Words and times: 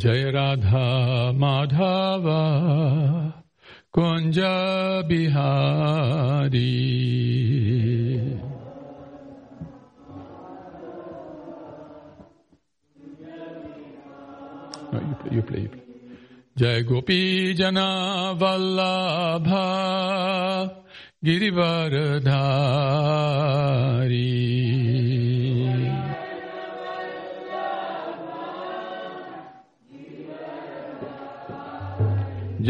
Jai 0.00 0.32
Radha 0.32 1.30
Madhava 1.36 3.34
Kunja 3.94 5.02
Bihari 5.06 6.70
No, 14.90 14.98
you 15.00 15.14
play, 15.16 15.32
you 15.36 15.42
play, 15.42 15.60
you 15.60 15.68
play. 15.68 15.82
Jai 16.56 16.80
Gopi 16.80 17.52
Jana 17.52 18.34
Vallabha 18.38 19.60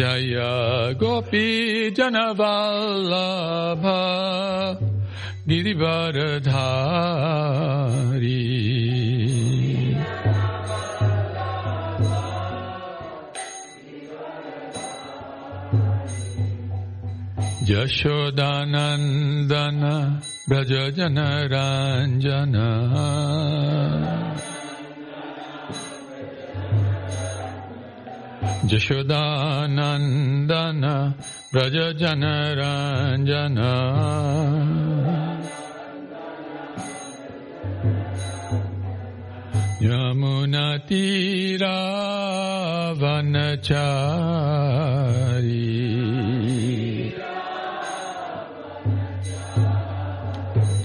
Jaya 0.00 0.96
Gopi 0.96 1.92
Janavallabha 1.92 4.80
Girivaradhari 5.46 8.40
Yashodanandana 17.68 19.92
Brajajana 20.48 21.28
Ranjana 21.52 22.68
Yashodanandan 28.68 30.82
Vraj 31.54 31.76
जनरञ्जन 32.00 33.56
यमुनतीरावनचारी। 39.82 40.90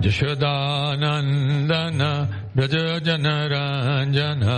Yashodanandana 0.00 2.28
Braja 2.54 3.00
Janaranjana 3.00 4.54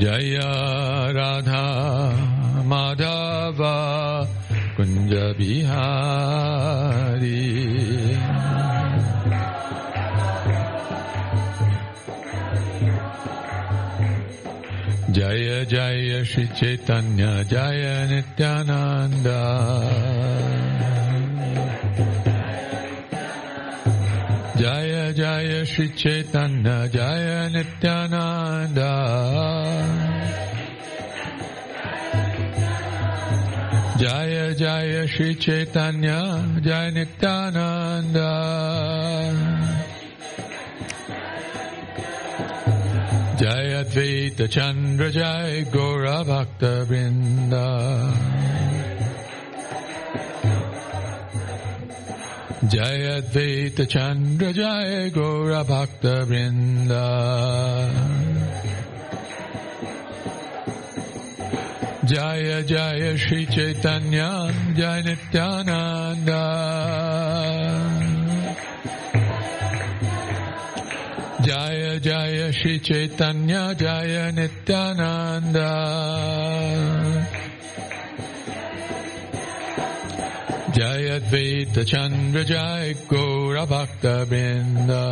Jaya 0.00 1.12
Radha 1.12 1.64
Madhava 2.64 4.28
Kunja 4.76 5.34
Bihari 15.20 15.66
Jaya 15.66 16.24
Radha 16.24 17.04
Madhava 17.04 17.50
Kunja 17.52 18.50
Bihari 18.56 19.60
Jaya 24.56 25.12
Jaya 25.12 25.64
Shri 25.66 25.88
Chaitanya 25.90 26.88
Jaya 26.88 27.50
Nityananda 27.50 28.92
Jaya 33.98 34.54
Jaya 34.54 35.06
Shri 35.06 35.34
Chaitanya 35.34 36.60
Jaya 36.62 36.90
Nityananda 36.92 38.30
Jaya 43.40 43.79
Advaita 43.90 44.48
Chandra 44.48 45.10
Jaya 45.10 45.64
Gora 45.64 46.22
Bhakta 46.22 46.86
Vrinda. 46.86 48.14
Jaya 52.68 53.20
Advaita 53.20 53.88
Chandra 53.88 54.52
Jaya 54.52 55.10
Gora 55.10 55.64
Bhakta 55.64 56.24
Vrinda. 56.24 57.90
Jaya 62.04 62.62
Jaya 62.62 63.16
Shri 63.18 63.46
Chaitanya 63.46 64.54
Jaya 64.76 65.02
Nityananda. 65.02 66.46
Jaya 71.42 71.79
Jaya 72.02 72.50
Shri 72.52 72.78
Chaitanya 72.80 73.74
Jaya 73.74 74.32
Nityananda 74.32 75.68
Jaya 80.72 81.20
Advaita 81.20 81.84
Chandra 81.86 82.44
Jaya 82.44 82.94
Gaura 82.94 83.66
Bhakta 83.66 84.24
Brinda 84.26 85.04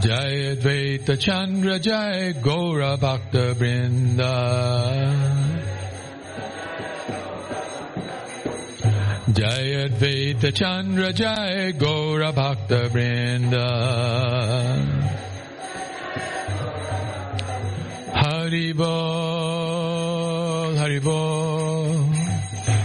Jai 0.00 0.56
Advaita 0.56 1.16
Chandra 1.20 1.78
Jai 9.30 9.86
Advaita 9.86 10.52
Chandra 10.52 11.12
Jai 11.12 11.70
Gaura 11.78 12.32
Bhakta 12.32 12.88
Brinda 12.90 13.68
Haribol 19.02 20.74
Haribol 20.76 22.12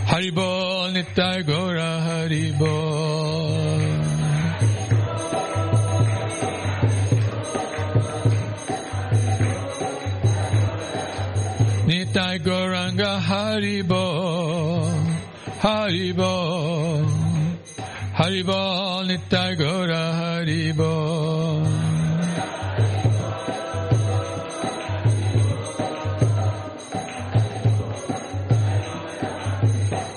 Haribol 0.05 0.93
Nitai 0.93 1.43
Gaura 1.43 2.01
Haribol 2.05 3.17
Nitai 11.87 12.37
Goranga 12.43 13.11
Haribo, 13.21 14.16
Haribo, 15.59 17.03
Haribo, 18.13 19.01
Nitai 19.07 19.57
Gora 19.57 20.13
Haribo. 20.19 21.65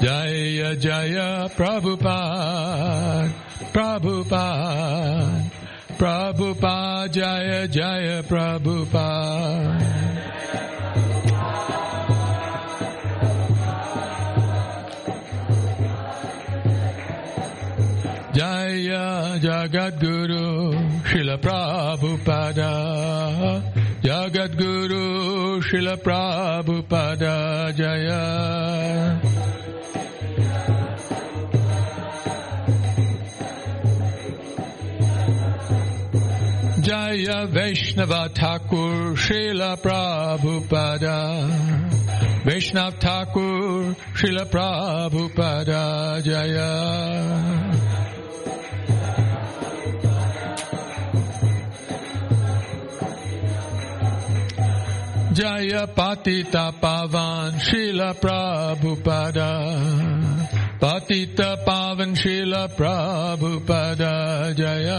Jaya 0.01 0.77
Jaya 0.77 1.49
Prabhupada, 1.57 3.33
Prabhupada, 3.73 5.51
Prabhupada 5.97 7.09
Jaya 7.13 7.67
Jaya 7.67 8.23
Prabhupada. 8.23 9.70
Jagat 19.61 20.01
Guru 20.01 20.73
Srila 21.05 21.37
Prabhupada. 21.37 22.73
Jagat 24.01 24.57
Guru 24.57 25.61
Srila 25.61 26.01
Prabhupada 26.01 27.69
Jaya. 27.77 29.21
Jaya 36.81 37.47
Vaishnava 37.47 38.31
Thakur 38.33 39.13
Srila 39.15 39.77
Prabhupada. 39.77 41.21
Vaishnav 42.47 42.99
Thakur 42.99 43.95
Srila 44.17 44.47
Prabhupada 44.49 46.25
Jaya 46.25 47.90
जय 55.41 55.87
पातित 55.97 56.57
पावन 56.57 57.59
शील 57.59 57.99
प्रभुपद। 57.99 59.39
पतित 60.85 61.41
पावन 61.41 62.15
शील 62.15 62.53
प्रभुपद 62.55 63.99
जय। 64.59 64.91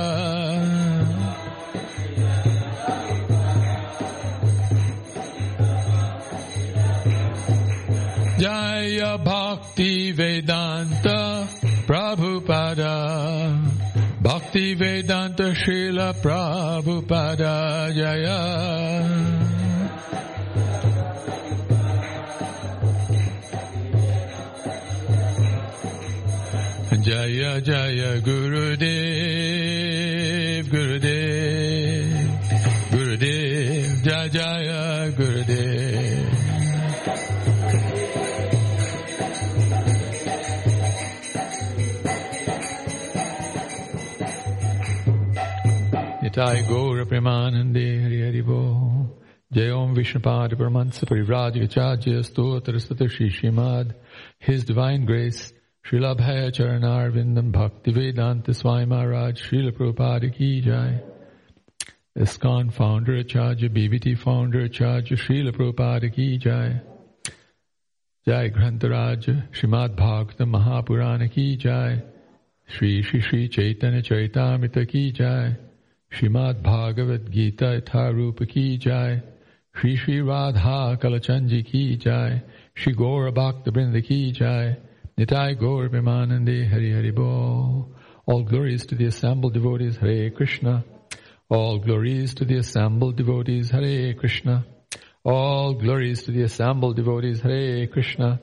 जय 8.40 9.18
भक्ति 9.20 10.12
वेदान्त 10.12 11.08
प्रभुपद। 11.88 12.82
भक्ति 14.22 14.76
वेदान्त 14.76 15.42
शील 15.56 15.98
प्रभुपद 15.98 17.38
जय। 17.92 19.51
Jaya 27.02 27.60
Jaya 27.62 28.22
Gurudev 28.22 28.78
Gurudev 30.70 32.30
Gurudev 32.92 34.04
Jaya 34.04 34.30
Jaya 34.30 35.12
Gurudev. 35.12 36.30
Nitai 46.22 46.62
Gaura 46.68 47.06
Premanande 47.06 48.02
Hari 48.04 48.22
Hari 48.26 48.42
Bo. 48.42 49.18
Jai 49.52 49.72
Om 49.72 49.96
Vishnupad 49.96 50.54
Paramansa 50.54 51.06
Parivrajacharya 51.06 52.22
Stotra 52.22 52.80
Statra 52.80 53.10
Shri 53.10 53.30
Shrimad. 53.32 53.96
His 54.38 54.64
Divine 54.66 55.06
Grace 55.06 55.52
Srila 55.92 56.18
Bhaya 56.18 56.50
Charanarvindam 56.50 57.52
Bhakti 57.52 57.92
Vedanta 57.92 58.54
Swami 58.54 58.86
Maharaj 58.86 59.42
Srila 59.42 59.74
Prabhupada 59.74 60.34
Ki 60.34 60.62
Jai 60.62 61.02
ISKCON 62.18 62.72
founder 62.72 63.18
Acharya 63.18 63.70
BBT 63.70 64.18
founder 64.18 64.62
Acharya 64.62 65.18
Srila 65.18 65.52
Prabhupada 65.52 66.10
Ki 66.16 66.38
Jai 66.38 66.80
Jai 68.26 68.50
Grantaraj 68.52 69.50
Srimad 69.52 69.98
Bhagavatam 69.98 70.54
Mahapurana 70.56 71.30
Ki 71.30 71.58
Jai 71.58 72.02
Sri 72.70 73.04
Sri 73.04 73.22
Sri 73.22 73.50
Chaitanya 73.50 74.02
Charitamrita 74.02 74.88
Ki 74.88 75.12
Jai 75.12 75.58
Srimad 76.10 76.64
Bhagavad 76.64 77.30
Gita 77.30 77.82
Itharupa 77.82 78.48
Ki 78.48 78.78
Jai 78.78 79.22
Sri 79.76 79.98
Sri 79.98 80.22
Radha 80.22 80.98
Kalachanji 80.98 81.66
Ki 81.66 81.98
Jai 81.98 82.42
Sri 82.78 82.94
Gaura 82.94 83.34
Bhakta 83.34 83.74
Brinda 83.74 84.02
Ki 84.02 84.32
Jai 84.32 84.78
Nitai 85.18 85.60
Gaur 85.60 85.90
Vimanande 85.90 86.70
Hari 86.70 86.94
Hari 86.94 87.12
Bo. 87.12 87.88
All 88.26 88.44
glories 88.44 88.86
to 88.88 88.96
the 88.96 89.06
assembled 89.06 89.54
devotees, 89.54 89.98
Hare 89.98 90.30
Krishna. 90.32 90.84
All 91.50 91.80
glories 91.80 92.36
to 92.36 92.46
the 92.46 92.58
assembled 92.58 93.18
devotees, 93.18 93.70
Hare 93.72 94.14
Krishna. 94.14 94.66
All 95.24 95.74
glories 95.74 96.24
to 96.24 96.32
the 96.32 96.44
assembled 96.44 96.96
devotees, 96.96 97.42
Hare 97.42 97.88
Krishna. 97.88 98.40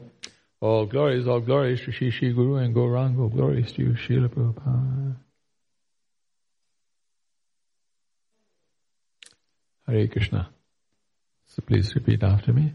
All 0.61 0.87
glories, 0.87 1.27
all 1.27 1.41
glories 1.41 1.81
to 1.85 1.93
Shri 1.93 2.11
Shri 2.11 2.33
Guru 2.33 2.57
and 2.57 2.75
Gauranga. 2.75 3.21
All 3.21 3.29
glories 3.29 3.73
to 3.73 3.83
you, 3.83 3.91
Srila 3.91 4.29
Prabhupada. 4.29 5.17
Hare 9.87 10.09
Krishna. 10.09 10.51
So 11.47 11.63
please 11.67 11.95
repeat 11.95 12.23
after 12.23 12.53
me. 12.53 12.75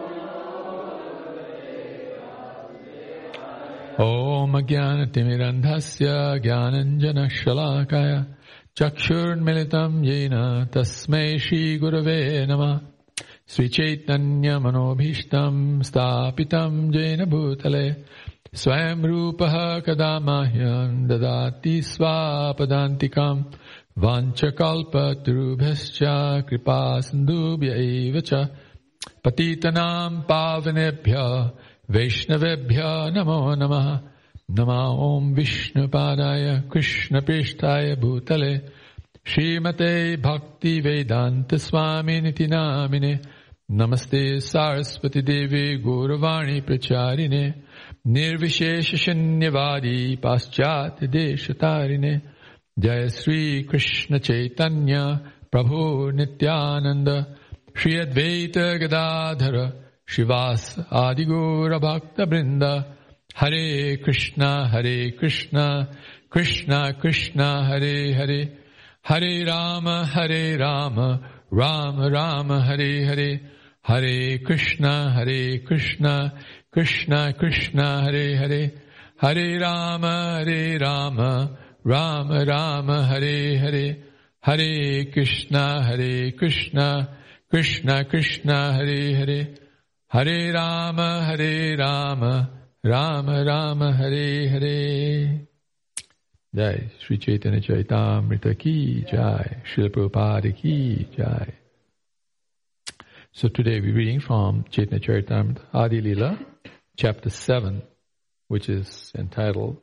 ॐ 4.01 4.67
ज्ञानतिमिरन्धस्य 4.67 6.39
ज्ञानञ्जनशलाकाय 6.43 8.23
चक्षुर्मिलितम् 8.77 10.05
येन 10.05 10.67
तस्मै 10.73 11.39
श्रीगुरवे 11.39 12.45
नमः। 12.45 12.79
श्रीचैतन्यमनोभीष्टम् 13.47 15.83
स्थापितम् 15.83 16.95
येन 16.95 17.25
भूतले। 17.25 17.95
स्वयं 18.55 19.03
रूपः 19.03 19.79
कदा 19.79 20.19
मह्यम् 20.19 21.07
ददाति 21.07 21.81
स्वापदान्तिकम् 21.81 23.43
वाञ्छकल्पतरुभ्यश्च 23.97 25.99
कृपा 26.49 26.99
सिन्धुभ्य 26.99 27.67
एव 27.67 28.19
च। 28.19 28.47
पतितनां 29.25 30.21
पावनेभ्य 30.21 31.13
वैष्णवेभ्य 31.91 32.81
नमो 32.85 33.55
नम। 33.55 33.73
नमा 34.51 34.83
ओम 34.87 35.33
विष्णुपादाय 35.33 36.61
कृष्णपृष्ठाय 36.73 37.95
भूतले। 37.95 38.57
श्रीमते 39.27 40.17
भक्ति 40.17 40.81
वेदांत 40.81 41.55
स्वामी 41.55 42.21
निति 42.21 42.47
नामिने 42.47 43.19
नमस्ते 43.71 44.39
सारस्वती 44.39 45.21
देवी 45.21 45.77
गौरवाणी 45.77 46.61
प्रचारिणे। 46.61 47.53
निर्विशेष 48.07 48.95
शून्यवादी 48.95 50.15
पाश्चात्य 50.15 51.07
देश 51.07 51.51
तारिणे 51.51 52.19
जय 52.79 53.09
श्री 53.09 53.63
कृष्ण 53.63 54.17
चैतन्य 54.17 54.95
प्रभु 55.51 56.09
नित्यानंद 56.11 57.35
श्री 57.77 57.97
अद्वैत 57.97 58.57
गदाधर 58.57 59.81
शिवास 60.13 60.63
आदिगौरभक्तवृन्द 61.01 62.63
हरे 63.39 63.95
कृष्ण 64.05 64.47
हरे 64.71 64.99
कृष्ण 65.19 65.59
कृष्ण 66.33 66.79
कृष्ण 67.01 67.41
हरे 67.69 67.95
हरे 68.13 68.41
हरे 69.09 69.31
राम 69.43 69.87
हरे 70.13 70.43
राम 70.57 70.99
राम 71.53 72.01
राम 72.15 72.51
हरे 72.67 72.91
हरे 73.05 73.29
हरे 73.85 74.17
कृष्ण 74.47 74.91
हरे 75.15 75.41
कृष्ण 75.69 76.17
कृष्ण 76.73 77.31
कृष्ण 77.39 77.87
हरे 78.03 78.27
हरे 78.35 78.61
हरे 79.23 79.47
राम 79.57 80.05
हरे 80.05 80.77
राम 80.77 81.21
राम 81.87 82.31
राम 82.51 82.91
हरे 83.11 83.39
हरे 83.57 83.87
हरे 84.43 84.71
कृष्ण 85.15 85.57
हरे 85.87 86.31
Krishna 86.31 86.91
Krishna 87.51 88.01
Krishna 88.11 88.61
Hare 88.75 89.01
Hare 89.13 89.41
Hare 90.13 90.51
Rama, 90.51 91.23
Hare 91.23 91.77
Rama, 91.77 92.49
Rama 92.83 93.45
Rama, 93.45 93.93
Hare 93.93 94.49
Hare. 94.49 95.47
Jai 96.53 96.91
Sri 96.99 97.17
Chaitanya 97.17 97.61
Charitamrita 97.61 98.59
Ki 98.59 99.05
Jai, 99.09 99.61
Srila 99.63 99.89
Prabhupada 99.89 100.53
Ki 100.53 101.07
Jai. 101.15 101.53
So 103.31 103.47
today 103.47 103.79
we're 103.79 103.95
reading 103.95 104.19
from 104.19 104.65
Chaitanya 104.69 104.99
Charitamrita 104.99 105.61
Adi 105.73 106.01
Lila, 106.01 106.37
chapter 106.97 107.29
7, 107.29 107.81
which 108.49 108.67
is 108.67 109.13
entitled 109.17 109.77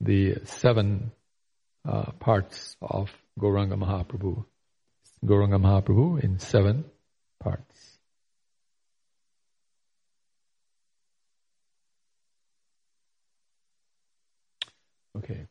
The 0.00 0.38
Seven 0.42 1.12
uh, 1.88 2.10
Parts 2.18 2.76
of 2.82 3.08
Goranga 3.38 3.78
Mahaprabhu. 3.78 4.44
Goranga 5.24 5.60
Mahaprabhu 5.60 6.24
in 6.24 6.40
seven 6.40 6.86
parts. 7.38 7.73
Okay. 15.16 15.46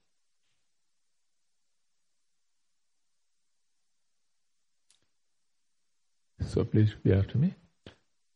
So 6.46 6.66
please 6.66 6.94
be 7.04 7.14
after 7.14 7.38
me. 7.38 7.54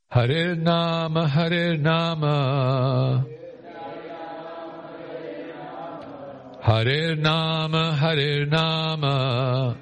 Hare 0.10 0.56
Nama, 0.56 1.28
Hare 1.28 1.78
Nama. 1.78 3.26
Hare 6.62 7.16
Nama, 7.16 7.94
Hare 7.94 8.46
Nama. 8.46 9.78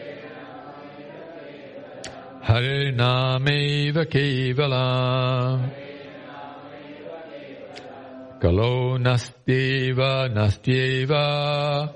Nastyeva 8.98 10.30
Nastyeva. 10.30 11.94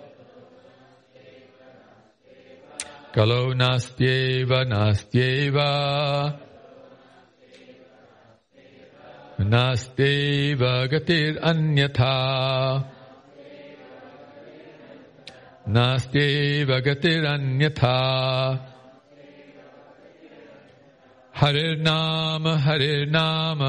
Kalo 3.14 3.54
Nastyeva 3.54 4.66
Nastyeva. 4.66 5.70
Nastyeva 9.40 10.88
Gatir 10.90 11.40
Anyatha. 11.42 13.02
नास्त्यैव 15.68 16.72
गतिरन्यथा 16.86 17.98
हरिर्नाम 21.42 22.48
हरिर्नाम 22.66 23.62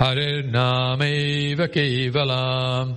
हरिर्नामैव 0.00 1.60
केवलम् 1.74 2.94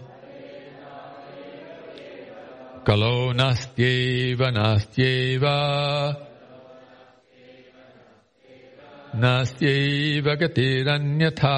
कलो 2.88 3.16
नास्त्यैव 3.40 4.42
नास्त्यैव 4.58 5.46
नास्त्यैव 9.24 10.28
गतिरन्यथा 10.42 11.56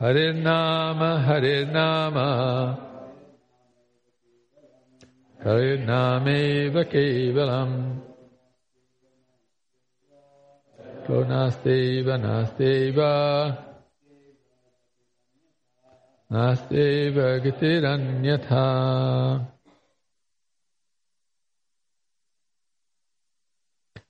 Hare 0.00 0.32
Nama, 0.32 1.18
Hare 1.26 1.64
Nama. 1.64 2.78
Hare 5.42 5.78
Nameva 5.78 6.84
Kevalam. 6.84 8.00
Nasteva, 11.08 12.16
Nasteva. 12.16 13.58
Nasteva 16.30 17.40
Gatiranyatha. 17.42 19.46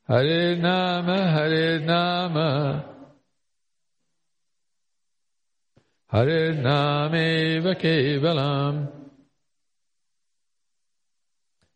Hare 0.07 0.57
Nama, 0.57 1.17
Hare 1.33 1.79
Nama. 1.79 2.85
Hare 2.85 2.98
Nameva 6.57 7.77
Kevalam. 7.77 8.89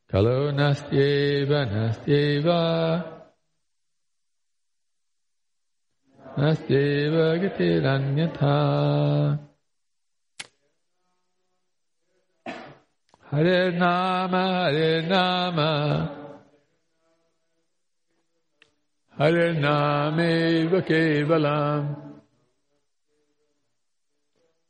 Kalo 0.08 0.50
Nastyeva, 0.52 1.66
Nastyeva. 1.68 3.04
Nastyeva 6.38 7.36
Gatiranyatha. 7.42 9.38
Hare 13.30 13.70
Nama, 13.72 14.44
Hare 14.64 15.02
Nama. 15.08 16.22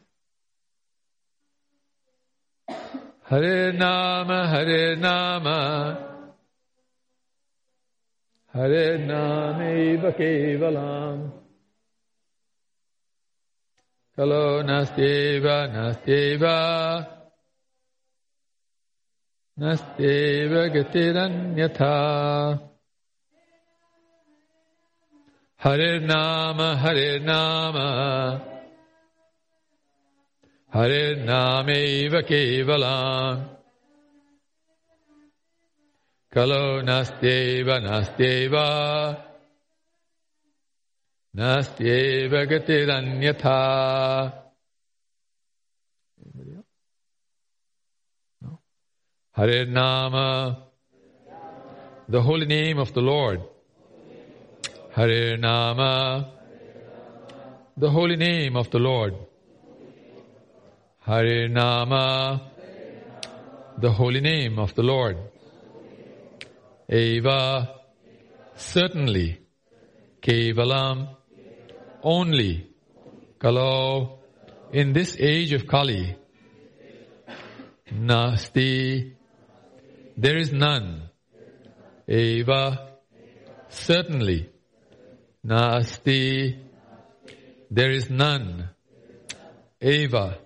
Hare 3.24 3.72
Nama 3.72 4.46
Hare 4.46 4.96
Nama. 4.96 5.98
Hare 8.54 8.98
Nameva 8.98 10.12
Kevalam. 10.14 11.32
नस्त्येव 19.62 20.58
गतिरन्यथा। 20.64 21.94
हरिर्नाम 25.64 26.60
हरिर्नाम। 26.60 27.76
हरिर्नामेव 30.74 32.20
केवलम्। 32.20 33.44
कलो 36.32 36.80
नास्त्येव 36.80 37.74
नास्त्येव। 37.74 38.56
नास्त्येव 41.34 42.36
गतिरन्यथा। 42.36 43.60
Hare 49.40 49.64
Nama, 49.64 50.64
the 52.06 52.20
holy 52.20 52.44
name 52.44 52.78
of 52.78 52.92
the 52.92 53.00
Lord. 53.00 53.40
Hare 54.90 55.38
Nama, 55.38 56.30
the 57.74 57.90
holy 57.90 58.16
name 58.16 58.54
of 58.54 58.70
the 58.70 58.78
Lord. 58.78 59.14
Hare 61.06 61.48
Nama, 61.48 62.50
the 63.78 63.90
holy 63.90 64.20
name 64.20 64.58
of 64.58 64.74
the 64.74 64.82
Lord. 64.82 65.16
Eva, 66.90 67.76
certainly. 68.56 69.40
Kevalam, 70.20 71.16
only. 72.02 72.68
Kalo, 73.38 74.18
in 74.70 74.92
this 74.92 75.16
age 75.18 75.52
of 75.52 75.66
Kali. 75.66 76.14
Nasti, 77.90 79.14
there 80.20 80.36
is 80.36 80.52
none. 80.52 81.08
Eva, 82.06 82.90
certainly. 83.70 84.50
Nasti, 85.46 86.58
there 87.70 87.90
is 87.90 88.10
none. 88.10 88.68
Eva, 89.80 90.36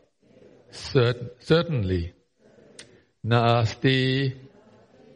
cert- 0.70 1.30
certainly. 1.40 2.12
Nasti, 3.26 4.36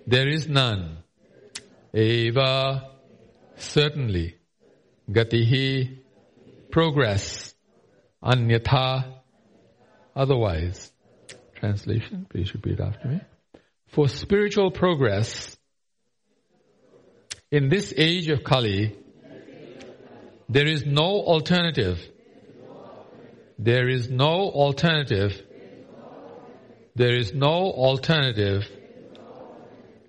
there 0.09 0.29
is 0.29 0.49
none. 0.49 1.05
Eva, 1.95 2.91
certainly. 3.57 4.35
Gatihi, 5.09 6.01
progress. 6.73 7.55
Anyatha, 8.25 9.23
otherwise. 10.17 10.91
Translation, 11.55 12.27
please 12.29 12.53
repeat 12.55 12.81
after 12.81 13.07
me. 13.07 13.21
For 13.89 14.09
spiritual 14.09 14.71
progress, 14.71 15.57
in 17.51 17.69
this 17.69 17.95
age 17.97 18.29
of 18.29 18.45
Kali, 18.45 18.95
there 20.49 20.67
is 20.67 20.85
no 20.85 21.23
alternative. 21.33 21.99
There 23.59 23.89
is 23.89 24.11
no 24.11 24.51
alternative. 24.51 25.43
There 26.95 27.17
is 27.17 27.33
no 27.33 27.73
alternative 27.73 28.69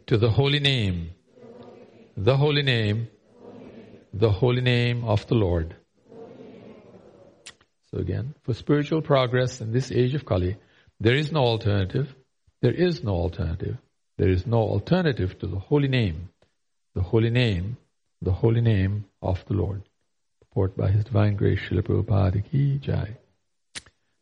to 0.07 0.17
the 0.17 0.29
holy 0.29 0.59
name. 0.59 1.11
The 2.17 2.35
holy 2.35 2.63
name. 2.63 3.07
The 4.13 4.31
holy 4.31 4.61
name 4.61 5.05
of 5.05 5.25
the 5.27 5.35
Lord. 5.35 5.75
So 7.91 7.97
again, 7.97 8.35
for 8.43 8.53
spiritual 8.53 9.01
progress 9.01 9.61
in 9.61 9.71
this 9.71 9.91
age 9.91 10.13
of 10.15 10.25
Kali, 10.25 10.57
there 10.99 11.15
is 11.15 11.31
no 11.31 11.39
alternative. 11.39 12.13
There 12.61 12.73
is 12.73 13.03
no 13.03 13.11
alternative. 13.11 13.77
There 14.17 14.29
is 14.29 14.45
no 14.45 14.57
alternative 14.57 15.39
to 15.39 15.47
the 15.47 15.59
holy 15.59 15.87
name. 15.87 16.29
The 16.93 17.01
holy 17.01 17.29
name, 17.29 17.77
the 18.21 18.33
holy 18.33 18.61
name 18.61 19.05
of 19.21 19.43
the 19.47 19.53
Lord. 19.53 19.83
Purport 20.41 20.75
by 20.75 20.91
His 20.91 21.05
Divine 21.05 21.35
Grace, 21.35 21.59
Srila 21.59 21.83
Prabhupada 21.83 22.43
Ki 22.49 22.79
Jai. 22.79 23.17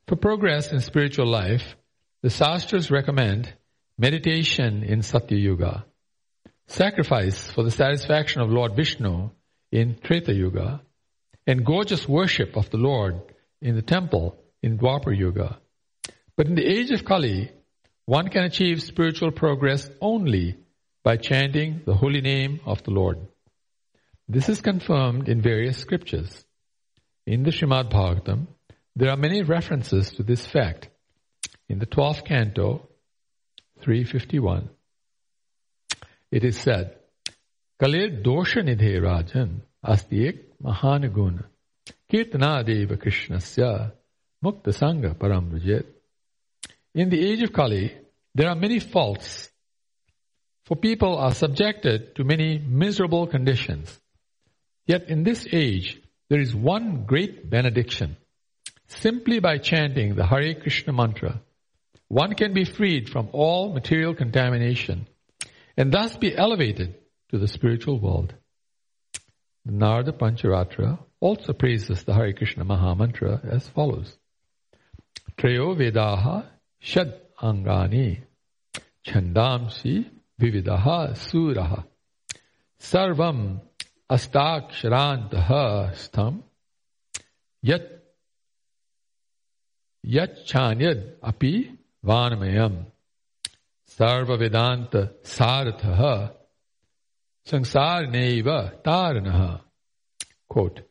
For 0.08 0.16
progress 0.16 0.72
in 0.72 0.82
spiritual 0.82 1.28
life, 1.28 1.76
the 2.22 2.30
Sastras 2.30 2.92
recommend 2.92 3.54
meditation 3.98 4.84
in 4.84 5.02
Satya 5.02 5.38
Yuga, 5.38 5.86
sacrifice 6.68 7.50
for 7.52 7.64
the 7.64 7.72
satisfaction 7.72 8.42
of 8.42 8.52
Lord 8.52 8.76
Vishnu 8.76 9.32
in 9.72 9.98
Treta 10.04 10.34
Yuga, 10.34 10.82
and 11.48 11.66
gorgeous 11.66 12.08
worship 12.08 12.56
of 12.56 12.70
the 12.70 12.78
Lord 12.78 13.16
in 13.62 13.76
the 13.76 13.82
temple 13.82 14.38
in 14.62 14.78
Dwapar 14.78 15.18
Yuga. 15.18 15.58
But 16.36 16.48
in 16.48 16.56
the 16.56 16.66
age 16.66 16.92
of 16.92 17.04
Kali, 17.04 17.52
one 18.08 18.30
can 18.30 18.46
achieve 18.46 18.82
spiritual 18.82 19.32
progress 19.32 19.90
only 20.00 20.56
by 21.04 21.18
chanting 21.18 21.82
the 21.86 21.94
holy 21.94 22.22
name 22.22 22.62
of 22.66 22.82
the 22.84 22.92
Lord. 22.92 23.18
This 24.30 24.48
is 24.48 24.62
confirmed 24.62 25.28
in 25.28 25.42
various 25.42 25.78
scriptures. 25.78 26.46
In 27.26 27.44
the 27.44 27.52
Srimad 27.52 27.92
Bhagavatam, 27.92 28.48
there 28.96 29.10
are 29.10 29.18
many 29.18 29.44
references 29.44 30.10
to 30.12 30.24
this 30.24 30.48
fact. 30.48 30.88
In 31.68 31.80
the 31.80 31.86
12th 31.86 32.24
canto, 32.24 32.88
351, 33.82 34.70
it 36.32 36.46
is 36.46 36.58
said, 36.58 36.96
Kalir 37.78 38.24
dosha 38.24 38.64
nidhe 38.64 39.02
rajan 39.02 39.60
astiek 39.86 40.40
mahanaguna 40.64 41.44
kirtana 42.10 42.66
deva 42.66 42.96
krishnasya 42.96 43.92
mukta 44.42 44.72
sangha 44.72 45.14
param 45.14 45.52
In 46.98 47.12
the 47.12 47.24
age 47.30 47.44
of 47.44 47.54
Kali, 47.54 47.96
there 48.34 48.50
are 48.50 48.56
many 48.56 48.80
faults, 48.80 49.52
for 50.66 50.76
people 50.76 51.16
are 51.16 51.32
subjected 51.32 52.16
to 52.16 52.24
many 52.24 52.58
miserable 52.58 53.28
conditions. 53.28 53.96
Yet 54.88 55.08
in 55.08 55.22
this 55.22 55.46
age, 55.52 56.02
there 56.32 56.40
is 56.40 56.56
one 56.56 57.04
great 57.06 57.52
benediction. 57.52 58.18
Simply 58.88 59.40
by 59.40 59.60
chanting 59.60 60.16
the 60.16 60.26
Hare 60.26 60.56
Krishna 60.56 60.92
mantra, 60.92 61.40
one 62.08 62.34
can 62.34 62.56
be 62.56 62.66
freed 62.66 63.10
from 63.10 63.30
all 63.32 63.72
material 63.74 64.16
contamination 64.16 65.08
and 65.78 65.92
thus 65.92 66.18
be 66.18 66.36
elevated 66.36 66.96
to 67.30 67.38
the 67.38 67.48
spiritual 67.48 68.00
world. 68.00 68.34
The 69.66 69.74
Narada 69.74 70.14
Pancharatra 70.14 70.98
also 71.20 71.54
praises 71.54 72.02
the 72.02 72.16
Hare 72.16 72.34
Krishna 72.34 72.64
Maha 72.64 72.96
Mantra 72.96 73.40
as 73.48 73.68
follows. 73.68 74.18
Treyo 75.38 75.78
Vedaha 75.78 76.57
षड 76.84 77.12
अंगानी 77.44 78.18
छंदांसी 79.06 80.22
विविध 80.40 80.70
सूर। 81.14 81.84
सर्व 82.80 83.24
अस्ताक्षरांत 84.10 85.36
स्थम। 85.96 86.44
यद 87.66 88.02
अपि 91.24 91.78
सर्वेदात 93.88 95.22
सारथ 95.26 95.86
संसार 97.46 98.08
नैव 98.08 98.68
तारण। 98.68 99.58
Quote, 100.54 100.82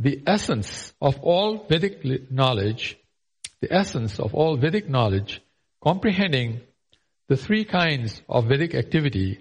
the 0.00 0.16
essence 0.28 0.94
of 1.02 1.24
all 1.24 1.68
vedic 1.68 2.22
knowledge 2.32 2.94
the 3.60 3.72
essence 3.72 4.18
of 4.20 4.34
all 4.34 4.56
Vedic 4.56 4.88
knowledge, 4.88 5.42
comprehending 5.82 6.60
the 7.28 7.36
three 7.36 7.64
kinds 7.64 8.22
of 8.28 8.46
Vedic 8.46 8.74
activity, 8.74 9.40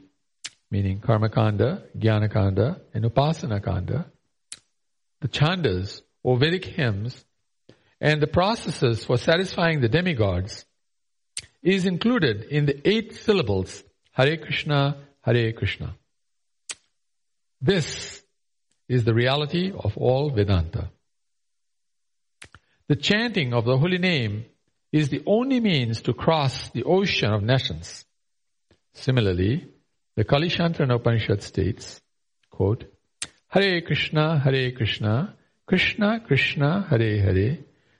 meaning 0.70 1.00
Karmakanda, 1.00 1.84
Jnanakanda, 1.98 2.82
and 2.94 3.06
Upasanakanda, 3.06 4.06
the 5.22 5.28
chandas 5.28 6.02
or 6.24 6.38
Vedic 6.38 6.66
hymns, 6.66 7.24
and 8.00 8.22
the 8.22 8.28
processes 8.28 9.04
for 9.04 9.18
satisfying 9.18 9.82
the 9.82 9.90
demigods 9.90 10.66
is 11.64 11.86
included 11.86 12.44
in 12.44 12.66
the 12.66 12.88
eight 12.88 13.16
syllables 13.16 13.84
Hare 14.12 14.38
Krishna, 14.38 14.98
Hare 15.22 15.54
Krishna. 15.54 15.96
This 17.62 18.24
is 18.88 19.04
the 19.04 19.14
reality 19.14 19.72
of 19.72 19.98
all 19.98 20.30
Vedanta. 20.30 20.90
The 22.90 22.96
chanting 22.96 23.54
of 23.54 23.66
the 23.66 23.78
holy 23.78 23.98
name 23.98 24.46
is 24.94 25.10
the 25.10 25.22
only 25.26 25.60
means 25.60 26.02
to 26.04 26.14
cross 26.14 26.70
the 26.70 26.86
ocean 26.86 27.34
of 27.34 27.44
nescience. 27.44 28.06
Similarly, 28.94 29.68
the 30.16 30.24
Kalisantarana 30.24 30.96
Upanishad 30.96 31.44
states, 31.44 32.00
quote, 32.50 32.86
Hare 33.50 33.82
Krishna, 33.82 34.40
Hare 34.40 34.72
Krishna, 34.72 35.36
Krishna 35.66 36.22
Krishna, 36.26 36.88
Hare 36.90 37.22
Hare, 37.22 37.58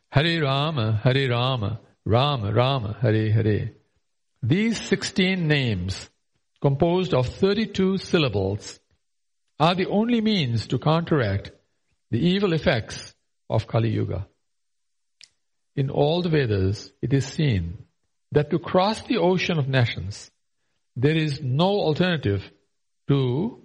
Hare 0.10 0.42
Rama, 0.42 1.02
Hare 1.04 1.30
Rama, 1.30 1.82
Rama 2.06 2.54
Rama, 2.54 2.98
Hare 3.02 3.30
Hare. 3.30 3.72
These 4.42 4.80
16 4.82 5.46
names, 5.46 6.10
composed 6.62 7.14
of 7.14 7.28
32 7.28 7.98
syllables, 7.98 8.80
are 9.60 9.76
the 9.76 9.88
only 9.88 10.22
means 10.22 10.68
to 10.68 10.80
counteract 10.80 11.52
the 12.10 12.20
evil 12.20 12.54
effects 12.54 13.14
of 13.50 13.68
Kali 13.68 13.90
Yuga. 13.90 14.28
In 15.78 15.92
all 15.92 16.24
the 16.24 16.30
Vedas, 16.30 16.92
it 17.04 17.14
is 17.14 17.26
seen 17.26 17.78
that 18.32 18.50
to 18.50 18.58
cross 18.58 19.04
the 19.04 19.18
ocean 19.18 19.60
of 19.60 19.70
nescience, 19.70 20.32
there 20.96 21.16
is 21.16 21.40
no 21.40 21.68
alternative 21.68 22.44
to 23.08 23.62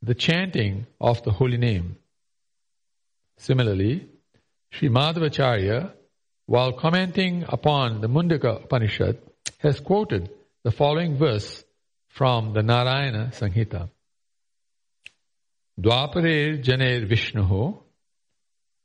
the 0.00 0.14
chanting 0.14 0.86
of 1.00 1.22
the 1.24 1.32
holy 1.32 1.56
name. 1.56 1.96
Similarly, 3.38 4.06
Sri 4.70 4.88
Madhvacharya, 4.88 5.92
while 6.46 6.72
commenting 6.72 7.44
upon 7.48 8.00
the 8.00 8.08
Mundaka 8.08 8.62
Upanishad, 8.64 9.18
has 9.58 9.80
quoted 9.80 10.30
the 10.62 10.70
following 10.70 11.16
verse 11.16 11.64
from 12.08 12.52
the 12.52 12.62
Narayana 12.62 13.32
Samhita. 13.34 13.90
Dwaparer 15.80 16.62
Janer 16.62 17.08
Vishnuho 17.10 17.78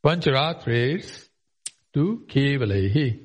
Pancharatrer 0.03 1.28
Tu 1.93 2.25
Kevalehi 2.28 3.19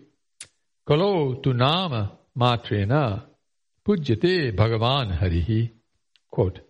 Kalo 0.87 1.35
Tu 1.35 1.53
Nama 1.53 2.12
Matrena 2.38 3.24
Pujyate 3.87 4.57
Bhagavan 4.57 5.18
Harihi. 5.18 5.70
Quote. 6.31 6.61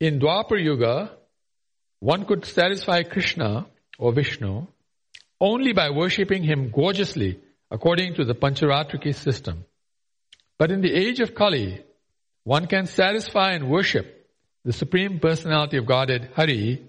In 0.00 0.18
Dwapar 0.18 0.62
Yuga, 0.62 1.12
one 2.00 2.24
could 2.24 2.44
satisfy 2.44 3.02
Krishna 3.02 3.66
or 3.98 4.12
Vishnu 4.12 4.66
only 5.40 5.72
by 5.72 5.90
worshipping 5.90 6.42
him 6.42 6.70
gorgeously 6.70 7.40
according 7.70 8.14
to 8.14 8.24
the 8.24 8.34
Pancharatriki 8.34 9.14
system. 9.14 9.64
But 10.58 10.72
in 10.72 10.80
the 10.80 10.94
age 10.94 11.20
of 11.20 11.34
Kali, 11.34 11.84
one 12.42 12.66
can 12.66 12.86
satisfy 12.86 13.52
and 13.52 13.70
worship 13.70 14.28
the 14.64 14.72
Supreme 14.72 15.20
Personality 15.20 15.76
of 15.76 15.86
Godhead, 15.86 16.30
Hari, 16.34 16.82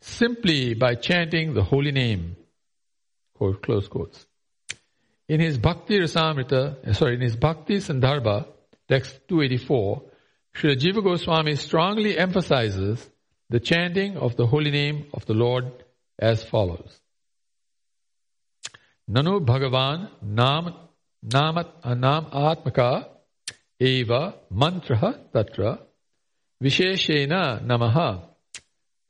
simply 0.00 0.74
by 0.74 0.94
chanting 0.96 1.54
the 1.54 1.62
holy 1.62 1.90
name. 1.90 2.36
Quote, 3.44 3.60
close 3.60 3.88
quotes. 3.88 4.26
In 5.28 5.38
his 5.38 5.58
Bhakti 5.58 5.98
Rasamrita, 5.98 6.88
uh, 6.88 6.92
sorry, 6.94 7.16
in 7.16 7.20
his 7.20 7.36
Bhakti 7.36 7.76
Sandarbha, 7.76 8.46
text 8.88 9.20
284, 9.28 10.02
Srila 10.54 10.76
Jiva 10.76 11.04
Goswami 11.04 11.56
strongly 11.56 12.16
emphasizes 12.16 13.06
the 13.50 13.60
chanting 13.60 14.16
of 14.16 14.36
the 14.36 14.46
holy 14.46 14.70
name 14.70 15.08
of 15.12 15.26
the 15.26 15.34
Lord 15.34 15.66
as 16.18 16.42
follows. 16.42 16.98
Nanu 19.10 19.44
Bhagavan 19.44 20.08
Nam 20.22 20.74
Namat 21.26 21.98
Nam 21.98 22.24
Atmaka 22.32 23.08
Eva 23.78 24.36
Mantra 24.50 25.20
Tatra 25.34 25.80
Visheshena 26.62 27.62
Namaha 27.62 28.22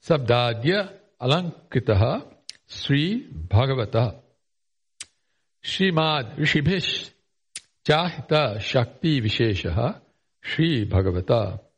Sabdadya 0.05 0.91
Alankritaha 1.21 2.25
Sri 2.67 3.29
Bhagavata 3.33 4.24
Srimad 5.67 6.37
ऋषिभिश 6.41 7.15
चाहता 7.87 8.59
शक्ति 8.59 9.21
विशेष 9.21 9.63
श्री 10.45 10.85
भगवता 10.85 11.71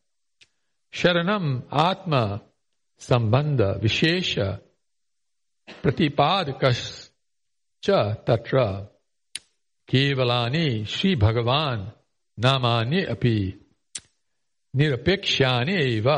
शरणम 0.92 1.62
आत्म 1.72 2.40
संबंध 2.98 3.60
विशेष 3.82 4.38
प्रतिपादकश 5.82 6.80
तत्र। 8.26 8.64
केवलानि 9.88 10.84
श्री 10.84 11.14
भगवान 11.16 11.92
नामानि 12.38 13.02
अपि 13.04 13.36
निरपेक्षानि 14.74 15.74
एव 15.82 16.10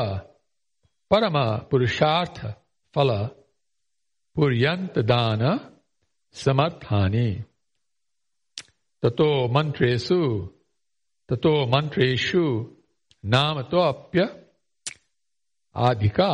परम 1.11 1.37
पुरुषार्थ 1.69 2.45
फल 2.95 3.11
पुर्यंत 4.35 4.99
दान 4.99 5.43
समर्थानी। 6.33 7.29
ततो 9.03 9.47
मंत्रेषु 9.47 10.21
ततो 11.29 11.53
मंत्रेषु 11.67 12.43
नाम 13.23 13.61
तो 13.61 13.79
अप्य 13.79 14.27
आधिका 15.75 16.33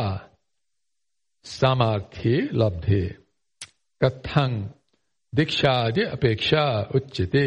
सामर्थ्य 1.44 2.48
लब्धे। 2.52 3.02
कथं 4.00 4.52
दीक्षादि 5.32 6.02
अपेक्षा 6.02 6.64
उच्यते, 6.94 7.46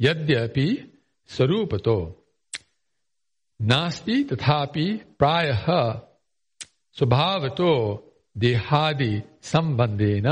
यद्यपि 0.00 0.68
स्वरूप 1.30 1.74
तो 1.84 1.98
नास्ति 3.60 4.22
तथापि 4.24 4.86
प्रायः 5.18 5.66
स्वभाव 6.98 7.48
तो 7.48 7.72
देहादि 8.38 9.12
संबंधेन 9.42 10.28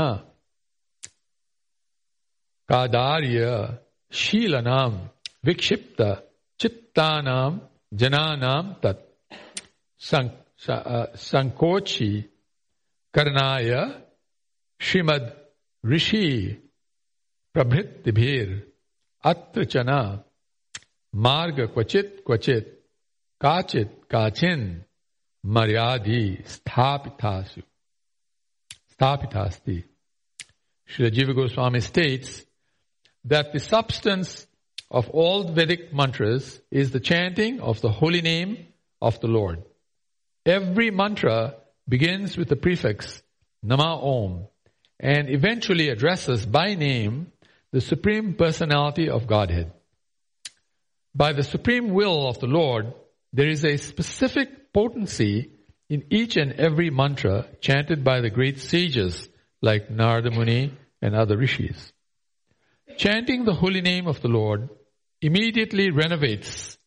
कादार्य 2.69 3.45
शीलनाम, 4.13 5.09
विक्षिप्त, 5.45 6.31
चित्तानाम, 6.59 7.61
जनानाम 7.93 8.73
तत्। 8.73 9.25
संकोची 11.17 12.21
करनाय 13.13 14.01
श्रीमद 14.81 15.47
ऋषि, 15.85 16.53
प्रभृतिभिर 17.53 18.73
अत्र 19.23 19.63
चना 19.63 20.23
मार्ग 21.15 21.65
क्वचित 21.65 22.23
क्वचित, 22.25 22.83
काचित 23.41 24.01
काचिन, 24.11 24.83
मर्यादि 25.45 26.37
स्थापितासु। 26.47 27.61
स्थापितास्ति। 28.91 29.83
Srila 30.91 31.11
Jiva 31.17 31.33
Goswami 31.39 31.81
states 31.81 32.52
that 33.25 33.53
the 33.53 33.59
substance 33.59 34.45
of 34.91 35.09
all 35.09 35.51
Vedic 35.51 35.93
mantras 35.93 36.59
is 36.69 36.91
the 36.91 36.99
chanting 36.99 37.59
of 37.59 37.81
the 37.81 37.91
holy 37.91 38.21
name 38.21 38.67
of 39.01 39.19
the 39.21 39.27
Lord. 39.27 39.63
Every 40.45 40.91
mantra 40.91 41.55
begins 41.87 42.37
with 42.37 42.49
the 42.49 42.55
prefix 42.55 43.23
Nama 43.61 43.99
Om 44.01 44.47
and 44.99 45.29
eventually 45.29 45.89
addresses 45.89 46.45
by 46.45 46.75
name 46.75 47.31
the 47.71 47.81
Supreme 47.81 48.35
Personality 48.35 49.09
of 49.09 49.25
Godhead. 49.25 49.71
By 51.15 51.33
the 51.33 51.43
supreme 51.43 51.93
will 51.93 52.27
of 52.27 52.39
the 52.39 52.47
Lord, 52.47 52.93
there 53.31 53.47
is 53.47 53.63
a 53.63 53.77
specific 53.77 54.73
potency 54.73 55.51
in 55.89 56.05
each 56.09 56.37
and 56.37 56.53
every 56.53 56.89
mantra 56.89 57.47
chanted 57.61 58.03
by 58.03 58.21
the 58.21 58.29
great 58.29 58.59
sages 58.59 59.29
like 59.61 59.89
Narada 59.89 60.31
Muni 60.31 60.73
and 61.01 61.15
other 61.15 61.37
rishis. 61.37 61.92
Chanting 62.97 63.43
the 63.43 63.53
holy 63.53 63.81
name 63.81 64.07
of 64.07 64.21
the 64.21 64.27
Lord 64.27 64.69
immediately 65.21 65.89
renovates 65.89 66.77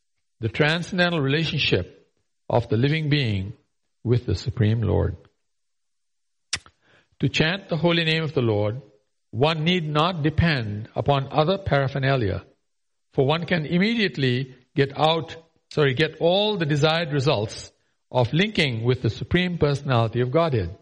the 0.40 0.48
transcendental 0.48 1.20
relationship 1.20 2.08
of 2.48 2.68
the 2.68 2.76
living 2.76 3.08
being 3.08 3.54
with 4.04 4.26
the 4.26 4.34
Supreme 4.34 4.82
Lord. 4.82 5.16
To 7.20 7.28
chant 7.28 7.68
the 7.68 7.76
holy 7.76 8.04
name 8.04 8.22
of 8.22 8.34
the 8.34 8.42
Lord, 8.42 8.82
one 9.30 9.64
need 9.64 9.88
not 9.88 10.22
depend 10.22 10.88
upon 10.94 11.28
other 11.32 11.58
paraphernalia, 11.58 12.44
for 13.14 13.26
one 13.26 13.46
can 13.46 13.66
immediately 13.66 14.54
get 14.74 14.92
out, 14.96 15.36
sorry, 15.70 15.94
get 15.94 16.16
all 16.20 16.56
the 16.56 16.66
desired 16.66 17.12
results 17.12 17.72
of 18.10 18.32
linking 18.32 18.84
with 18.84 19.02
the 19.02 19.10
Supreme 19.10 19.58
Personality 19.58 20.20
of 20.20 20.30
Godhead. 20.30 20.76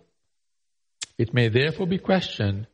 It 1.17 1.33
may 1.33 1.49
therefore 1.49 1.87
be 1.87 1.99
questioned 1.99 2.67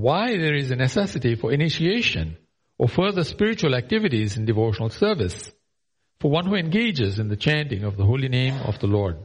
why 0.00 0.36
there 0.36 0.54
is 0.54 0.70
a 0.70 0.76
necessity 0.76 1.36
for 1.36 1.52
initiation 1.52 2.36
or 2.78 2.86
further 2.86 3.24
spiritual 3.24 3.74
activities 3.74 4.36
in 4.36 4.44
devotional 4.44 4.90
service 4.90 5.50
for 6.20 6.30
one 6.30 6.44
who 6.44 6.54
engages 6.54 7.18
in 7.18 7.28
the 7.28 7.36
chanting 7.36 7.82
of 7.84 7.96
the 7.96 8.04
holy 8.04 8.28
name 8.28 8.60
of 8.60 8.78
the 8.78 8.86
Lord? 8.86 9.16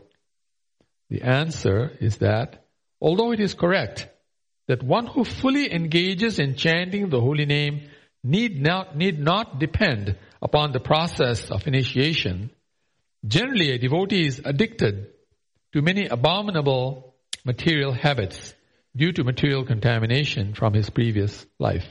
The 1.10 1.24
answer 1.24 1.92
is 2.00 2.20
that 2.20 2.66
although 3.02 3.34
it 3.34 3.42
is 3.42 3.54
correct 3.54 4.08
that 4.68 4.82
one 4.82 5.08
who 5.08 5.26
fully 5.26 5.74
engages 5.74 6.40
in 6.40 6.56
chanting 6.56 7.10
the 7.10 7.20
holy 7.20 7.46
name 7.46 7.90
need 8.24 8.62
not, 8.62 8.96
need 8.96 9.20
not 9.20 9.60
depend 9.60 10.16
upon 10.42 10.72
the 10.72 10.80
process 10.80 11.52
of 11.52 11.68
initiation, 11.68 12.50
generally 13.28 13.72
a 13.72 13.78
devotee 13.78 14.26
is 14.26 14.42
addicted 14.46 15.08
to 15.74 15.82
many 15.82 16.08
abominable 16.08 17.14
material 17.44 17.92
habits 17.92 18.54
due 18.96 19.12
to 19.14 19.24
material 19.24 19.66
contamination 19.66 20.54
from 20.54 20.74
his 20.74 20.90
previous 20.90 21.46
life. 21.60 21.88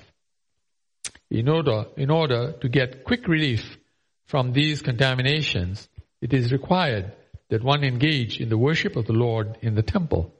In 1.31 1.49
order, 1.49 1.87
in 1.97 2.11
order 2.11 2.53
to 2.61 2.69
get 2.69 3.05
quick 3.05 3.29
relief 3.29 3.79
from 4.27 4.53
these 4.53 4.83
contaminations, 4.83 5.89
it 6.21 6.33
is 6.33 6.53
required 6.53 7.13
that 7.49 7.65
one 7.65 7.85
engage 7.85 8.41
in 8.41 8.49
the 8.49 8.59
worship 8.59 8.97
of 8.97 9.07
the 9.07 9.13
Lord 9.13 9.59
in 9.63 9.75
the 9.75 9.83
temple. 9.83 10.35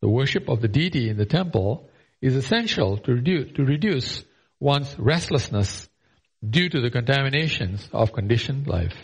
The 0.00 0.08
worship 0.08 0.48
of 0.48 0.60
the 0.60 0.68
deity 0.68 1.08
in 1.08 1.16
the 1.16 1.26
temple 1.26 1.88
is 2.20 2.36
essential 2.36 2.98
to 2.98 3.12
reduce, 3.12 3.52
to 3.52 3.64
reduce 3.64 4.24
one's 4.58 4.98
restlessness 4.98 5.88
due 6.48 6.68
to 6.68 6.80
the 6.80 6.90
contaminations 6.90 7.88
of 7.92 8.12
conditioned 8.12 8.66
life. 8.66 8.96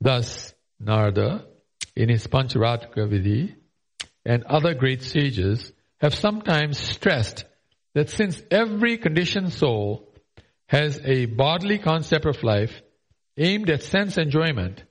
Thus, 0.00 0.54
Narada, 0.78 1.46
in 1.96 2.08
his 2.08 2.26
Pancharatrika 2.26 3.08
Vidhi, 3.08 3.54
and 4.24 4.44
other 4.44 4.74
great 4.74 5.02
sages 5.02 5.72
have 6.00 6.14
sometimes 6.14 6.78
stressed 6.78 7.44
that 7.94 8.10
since 8.10 8.42
every 8.50 8.98
conditioned 8.98 9.52
soul 9.52 10.12
has 10.66 11.00
a 11.04 11.26
bodily 11.26 11.78
concept 11.78 12.26
of 12.26 12.42
life 12.42 12.80
aimed 13.36 13.70
at 13.70 13.82
sense 13.82 14.18
enjoyment, 14.18 14.84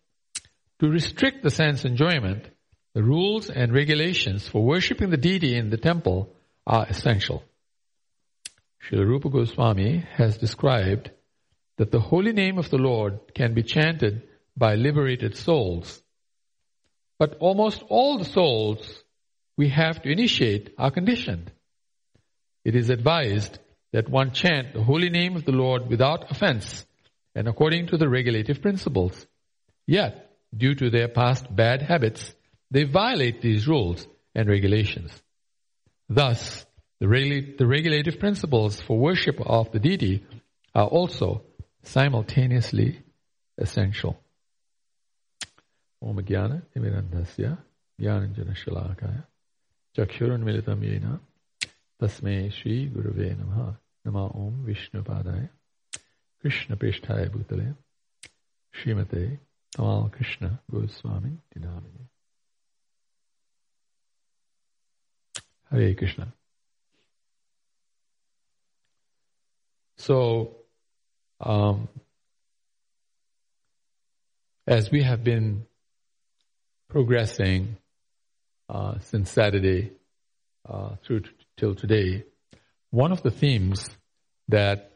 to 0.80 0.90
restrict 0.90 1.44
the 1.44 1.50
sense 1.50 1.86
enjoyment, 1.86 2.46
the 2.94 3.04
rules 3.04 3.50
and 3.50 3.74
regulations 3.74 4.48
for 4.48 4.64
worshipping 4.64 5.10
the 5.10 5.18
deity 5.18 5.56
in 5.56 5.70
the 5.70 5.78
temple 5.78 6.34
are 6.66 6.86
essential. 6.88 7.44
Srila 8.84 9.06
Rupa 9.06 9.30
Goswami 9.30 10.06
has 10.14 10.38
described 10.38 11.12
that 11.78 11.92
the 11.92 12.00
holy 12.00 12.34
name 12.34 12.58
of 12.58 12.70
the 12.70 12.78
Lord 12.78 13.20
can 13.36 13.54
be 13.54 13.64
chanted 13.64 14.24
by 14.58 14.76
liberated 14.76 15.38
souls 15.38 16.02
But 17.20 17.36
almost 17.40 17.84
all 17.90 18.18
the 18.18 18.26
souls 18.26 19.04
we 19.60 19.68
have 19.68 20.02
to 20.02 20.10
initiate 20.10 20.74
are 20.78 20.90
conditioned. 20.90 21.52
It 22.64 22.76
is 22.78 22.90
advised 22.90 23.60
that 23.92 24.08
one 24.08 24.32
chant 24.32 24.74
the 24.74 24.82
holy 24.82 25.10
name 25.10 25.36
of 25.36 25.44
the 25.44 25.52
Lord 25.52 25.90
without 25.90 26.32
offense 26.32 26.86
and 27.36 27.46
according 27.46 27.88
to 27.88 27.98
the 27.98 28.08
regulative 28.08 28.62
principles. 28.62 29.28
Yet, 29.86 30.14
due 30.56 30.76
to 30.76 30.90
their 30.90 31.10
past 31.10 31.54
bad 31.54 31.82
habits, 31.82 32.34
they 32.72 32.86
violate 32.86 33.42
these 33.42 33.68
rules 33.68 34.08
and 34.34 34.48
regulations. 34.48 35.12
Thus, 36.08 36.66
the, 37.02 37.10
regula- 37.10 37.58
the 37.58 37.68
regulative 37.68 38.18
principles 38.18 38.80
for 38.80 38.98
worship 38.98 39.42
of 39.42 39.74
the 39.74 39.80
deity 39.80 40.26
are 40.74 40.88
also 40.88 41.44
simultaneously 41.84 43.02
essential. 43.58 44.18
Om 46.02 46.16
Jnana 46.16 46.62
Shalakaya 48.56 49.26
Chakshurunmilitam 49.98 50.82
Yena 50.82 51.20
Tasme 52.02 52.52
Shri 52.52 52.90
Gurave 52.90 53.36
Namaha 53.36 53.78
Nama 54.06 54.26
Om 54.28 54.64
Vishnu 54.66 55.04
Padaya 55.04 55.50
Krishna 56.42 56.76
Prishtaya 56.76 57.30
Bhutale 57.30 57.76
Srimate 58.74 59.40
Tamal 59.76 60.12
Krishna 60.12 60.60
Goswami 60.72 61.38
Dinamini 61.56 62.08
Hare 65.72 65.94
Krishna. 65.94 66.34
So, 69.98 70.56
um, 71.40 71.90
as 74.66 74.90
we 74.92 75.04
have 75.04 75.24
been 75.24 75.66
progressing 76.90 77.78
uh, 78.70 79.00
since 79.00 79.32
Saturday 79.32 79.92
uh, 80.68 80.96
through 81.04 81.22
t- 81.22 81.30
till 81.58 81.76
today, 81.76 82.24
one 82.92 83.12
of 83.12 83.24
the 83.24 83.32
themes 83.32 83.90
that 84.48 84.92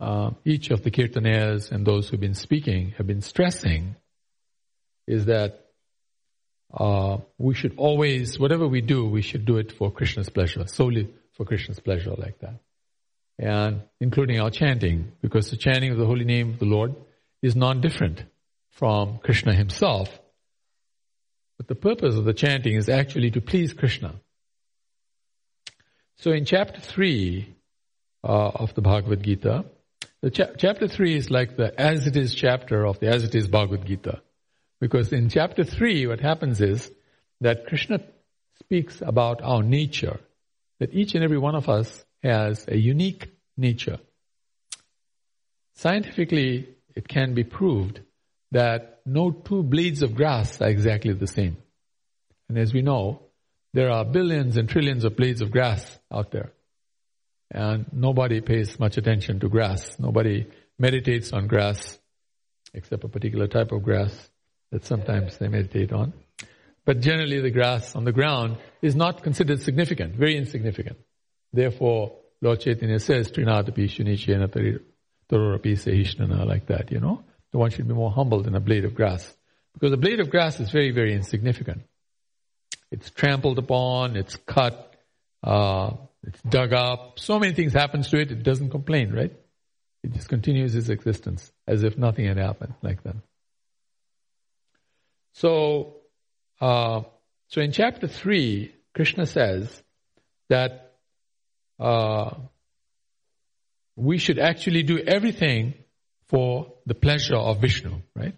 uh, 0.00 0.30
each 0.44 0.70
of 0.70 0.82
the 0.82 0.90
kirtanayas 0.90 1.70
and 1.70 1.86
those 1.86 2.08
who've 2.08 2.20
been 2.20 2.34
speaking 2.34 2.92
have 2.96 3.06
been 3.06 3.22
stressing 3.22 3.96
is 5.06 5.26
that 5.26 5.66
uh, 6.72 7.18
we 7.38 7.54
should 7.54 7.74
always, 7.76 8.38
whatever 8.38 8.68
we 8.68 8.80
do, 8.80 9.08
we 9.08 9.22
should 9.22 9.44
do 9.44 9.56
it 9.56 9.72
for 9.72 9.90
Krishna's 9.90 10.28
pleasure, 10.28 10.66
solely 10.66 11.08
for 11.32 11.44
Krishna's 11.44 11.80
pleasure, 11.80 12.14
like 12.16 12.38
that. 12.40 12.60
And 13.38 13.82
including 14.00 14.40
our 14.40 14.50
chanting, 14.50 15.12
because 15.22 15.50
the 15.50 15.56
chanting 15.56 15.92
of 15.92 15.98
the 15.98 16.06
holy 16.06 16.24
name 16.24 16.50
of 16.50 16.58
the 16.58 16.66
Lord 16.66 16.94
is 17.40 17.56
not 17.56 17.80
different 17.80 18.22
from 18.70 19.18
Krishna 19.18 19.54
himself. 19.54 20.20
But 21.58 21.68
the 21.68 21.74
purpose 21.74 22.14
of 22.14 22.24
the 22.24 22.32
chanting 22.32 22.74
is 22.76 22.88
actually 22.88 23.30
to 23.32 23.40
please 23.40 23.74
Krishna. 23.74 24.14
So 26.16 26.30
in 26.30 26.44
chapter 26.44 26.80
3 26.80 27.54
uh, 28.24 28.26
of 28.26 28.74
the 28.74 28.80
Bhagavad 28.80 29.22
Gita, 29.22 29.64
the 30.22 30.30
cha- 30.30 30.54
chapter 30.56 30.88
3 30.88 31.16
is 31.16 31.30
like 31.30 31.56
the 31.56 31.78
as 31.78 32.06
it 32.06 32.16
is 32.16 32.34
chapter 32.34 32.86
of 32.86 32.98
the 33.00 33.08
as 33.08 33.24
it 33.24 33.34
is 33.34 33.48
Bhagavad 33.48 33.86
Gita. 33.86 34.22
Because 34.80 35.12
in 35.12 35.28
chapter 35.28 35.64
3, 35.64 36.06
what 36.06 36.20
happens 36.20 36.60
is 36.60 36.90
that 37.40 37.66
Krishna 37.66 38.00
speaks 38.60 39.00
about 39.00 39.42
our 39.42 39.62
nature, 39.62 40.20
that 40.78 40.94
each 40.94 41.14
and 41.14 41.24
every 41.24 41.38
one 41.38 41.54
of 41.54 41.68
us 41.68 42.04
has 42.22 42.64
a 42.68 42.76
unique 42.76 43.28
nature. 43.56 43.98
Scientifically, 45.74 46.68
it 46.94 47.08
can 47.08 47.34
be 47.34 47.44
proved 47.44 48.00
that 48.52 49.00
no 49.04 49.30
two 49.30 49.62
blades 49.62 50.02
of 50.02 50.14
grass 50.14 50.60
are 50.60 50.68
exactly 50.68 51.12
the 51.12 51.26
same. 51.26 51.56
And 52.48 52.58
as 52.58 52.72
we 52.72 52.82
know, 52.82 53.22
there 53.74 53.90
are 53.90 54.04
billions 54.04 54.56
and 54.56 54.68
trillions 54.68 55.04
of 55.04 55.16
blades 55.16 55.40
of 55.40 55.50
grass 55.50 55.98
out 56.10 56.30
there. 56.30 56.52
And 57.50 57.86
nobody 57.92 58.40
pays 58.40 58.78
much 58.78 58.96
attention 58.96 59.40
to 59.40 59.48
grass. 59.48 59.98
Nobody 59.98 60.46
meditates 60.78 61.32
on 61.32 61.46
grass, 61.46 61.98
except 62.74 63.04
a 63.04 63.08
particular 63.08 63.46
type 63.46 63.72
of 63.72 63.82
grass 63.82 64.30
that 64.70 64.84
sometimes 64.84 65.38
they 65.38 65.48
meditate 65.48 65.92
on. 65.92 66.12
But 66.84 67.00
generally 67.00 67.40
the 67.40 67.50
grass 67.50 67.94
on 67.94 68.04
the 68.04 68.12
ground 68.12 68.58
is 68.80 68.94
not 68.94 69.22
considered 69.22 69.60
significant, 69.60 70.14
very 70.14 70.36
insignificant. 70.36 70.98
Therefore, 71.52 72.16
Lord 72.40 72.60
Chaitanya 72.60 72.98
says, 72.98 73.30
Trinadapi 73.30 73.84
Shunichena 73.88 74.48
Tarorapi 75.30 75.72
Sehishnana, 75.72 76.46
like 76.46 76.66
that, 76.66 76.90
you 76.90 77.00
know. 77.00 77.24
The 77.52 77.58
one 77.58 77.70
should 77.70 77.88
be 77.88 77.94
more 77.94 78.10
humble 78.10 78.42
than 78.42 78.54
a 78.54 78.60
blade 78.60 78.84
of 78.84 78.94
grass. 78.94 79.34
Because 79.74 79.92
a 79.92 79.96
blade 79.96 80.20
of 80.20 80.30
grass 80.30 80.60
is 80.60 80.70
very, 80.70 80.90
very 80.90 81.14
insignificant. 81.14 81.82
It's 82.90 83.10
trampled 83.10 83.58
upon, 83.58 84.16
it's 84.16 84.36
cut, 84.36 84.94
uh, 85.42 85.92
it's 86.26 86.40
dug 86.42 86.72
up. 86.72 87.18
So 87.18 87.38
many 87.38 87.54
things 87.54 87.72
happens 87.72 88.08
to 88.10 88.18
it, 88.18 88.30
it 88.30 88.42
doesn't 88.42 88.70
complain, 88.70 89.12
right? 89.12 89.32
It 90.02 90.12
just 90.12 90.28
continues 90.28 90.74
its 90.74 90.88
existence 90.88 91.52
as 91.66 91.82
if 91.82 91.98
nothing 91.98 92.26
had 92.26 92.38
happened, 92.38 92.74
like 92.82 93.02
that. 93.04 93.16
So, 95.32 95.96
uh, 96.60 97.02
so 97.48 97.60
in 97.60 97.72
chapter 97.72 98.08
three, 98.08 98.74
Krishna 98.94 99.26
says 99.26 99.82
that 100.48 100.96
uh, 101.78 102.34
we 103.96 104.18
should 104.18 104.38
actually 104.38 104.82
do 104.82 104.98
everything 104.98 105.74
for 106.28 106.72
the 106.86 106.94
pleasure 106.94 107.36
of 107.36 107.60
Vishnu, 107.60 108.02
right? 108.14 108.34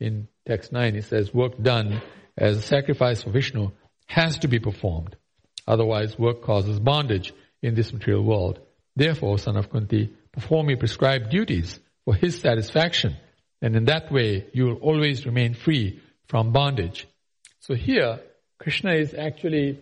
In 0.00 0.28
text 0.46 0.72
9 0.72 0.96
it 0.96 1.04
says, 1.04 1.32
work 1.32 1.60
done 1.60 2.02
as 2.36 2.56
a 2.56 2.62
sacrifice 2.62 3.22
for 3.22 3.30
Vishnu 3.30 3.70
has 4.06 4.38
to 4.38 4.48
be 4.48 4.58
performed. 4.58 5.16
Otherwise 5.66 6.18
work 6.18 6.42
causes 6.42 6.78
bondage 6.78 7.32
in 7.62 7.74
this 7.74 7.92
material 7.92 8.24
world. 8.24 8.60
Therefore, 8.96 9.38
son 9.38 9.56
of 9.56 9.70
Kunti, 9.70 10.12
perform 10.32 10.68
your 10.68 10.78
prescribed 10.78 11.30
duties 11.30 11.80
for 12.04 12.14
his 12.14 12.38
satisfaction. 12.38 13.16
And 13.62 13.74
in 13.76 13.86
that 13.86 14.12
way, 14.12 14.46
you 14.52 14.66
will 14.66 14.76
always 14.76 15.24
remain 15.24 15.54
free 15.54 16.00
from 16.28 16.52
bondage. 16.52 17.08
So 17.60 17.74
here, 17.74 18.20
Krishna 18.58 18.92
is 18.92 19.14
actually, 19.14 19.78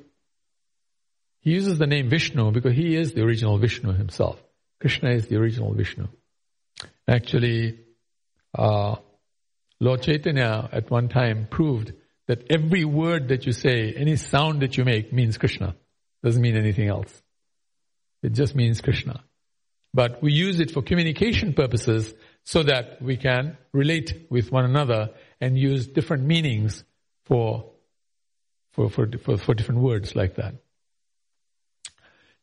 he 1.41 1.51
uses 1.51 1.79
the 1.79 1.87
name 1.87 2.09
Vishnu 2.09 2.53
because 2.53 2.75
he 2.75 2.97
is 2.97 3.13
the 3.13 3.23
original 3.23 3.59
Vishnu 3.59 3.93
himself. 3.93 4.41
Krishna 4.81 5.11
is 5.11 5.27
the 5.27 5.37
original 5.37 5.75
Vishnu. 5.75 6.07
Actually, 7.09 7.81
uh, 8.57 8.97
Lord 9.81 10.03
Chaitanya 10.03 10.69
at 10.71 10.91
one 10.91 11.09
time 11.09 11.47
proved 11.51 11.93
that 12.29 12.47
every 12.51 12.85
word 12.85 13.29
that 13.29 13.47
you 13.47 13.53
say, 13.53 13.93
any 13.97 14.17
sound 14.17 14.63
that 14.63 14.77
you 14.77 14.85
make 14.85 15.13
means 15.13 15.39
Krishna. 15.39 15.75
Doesn't 16.23 16.41
mean 16.41 16.57
anything 16.57 16.89
else. 16.89 17.23
It 18.23 18.33
just 18.33 18.55
means 18.55 18.81
Krishna. 18.81 19.25
But 19.93 20.23
we 20.23 20.33
use 20.33 20.61
it 20.61 20.71
for 20.71 20.83
communication 20.83 21.53
purposes 21.53 22.15
so 22.45 22.63
that 22.63 23.03
we 23.03 23.17
can 23.17 23.59
relate 23.73 24.27
with 24.31 24.51
one 24.51 24.65
another 24.65 25.11
and 25.41 25.59
use 25.59 25.87
different 25.87 26.25
meanings 26.25 26.85
for, 27.25 27.73
for, 28.73 28.89
for, 28.89 29.09
for, 29.19 29.37
for 29.37 29.55
different 29.55 29.81
words 29.81 30.15
like 30.17 30.37
that. 30.37 30.55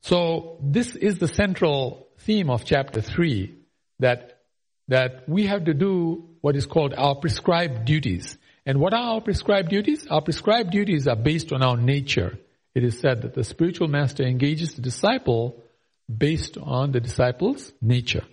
So 0.02 0.60
this 0.62 0.95
is 0.95 1.17
the 1.17 1.28
central 1.28 2.08
theme 2.19 2.49
of 2.49 2.65
chapter 2.65 3.02
3 3.02 3.59
that, 3.99 4.41
that 4.88 5.27
we 5.27 5.47
have 5.47 5.65
to 5.65 5.73
do 5.73 6.29
what 6.41 6.55
is 6.55 6.65
called 6.65 6.93
our 6.97 7.15
prescribed 7.15 7.85
duties. 7.85 8.38
And 8.65 8.79
what 8.79 8.93
are 8.93 9.15
our 9.15 9.21
prescribed 9.21 9.69
duties? 9.69 10.07
Our 10.07 10.21
prescribed 10.21 10.71
duties 10.71 11.07
are 11.07 11.15
based 11.15 11.51
on 11.51 11.63
our 11.63 11.77
nature. 11.77 12.38
It 12.75 12.83
is 12.83 12.99
said 12.99 13.23
that 13.23 13.33
the 13.33 13.43
spiritual 13.43 13.88
master 13.88 14.23
engages 14.23 14.73
the 14.73 14.81
disciple 14.81 15.63
based 16.09 16.57
on 16.57 16.91
the 16.91 16.99
disciple's 16.99 17.71
nature, 17.81 18.23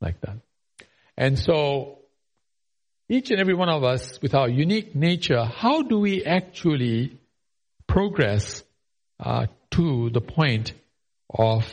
like 0.00 0.20
that. 0.22 0.38
And 1.16 1.38
so, 1.38 1.98
each 3.08 3.30
and 3.30 3.38
every 3.38 3.54
one 3.54 3.68
of 3.68 3.84
us, 3.84 4.20
with 4.22 4.34
our 4.34 4.48
unique 4.48 4.94
nature, 4.94 5.44
how 5.44 5.82
do 5.82 5.98
we 5.98 6.24
actually 6.24 7.18
progress 7.86 8.62
uh, 9.20 9.46
to 9.72 10.10
the 10.10 10.20
point 10.20 10.72
of 11.30 11.64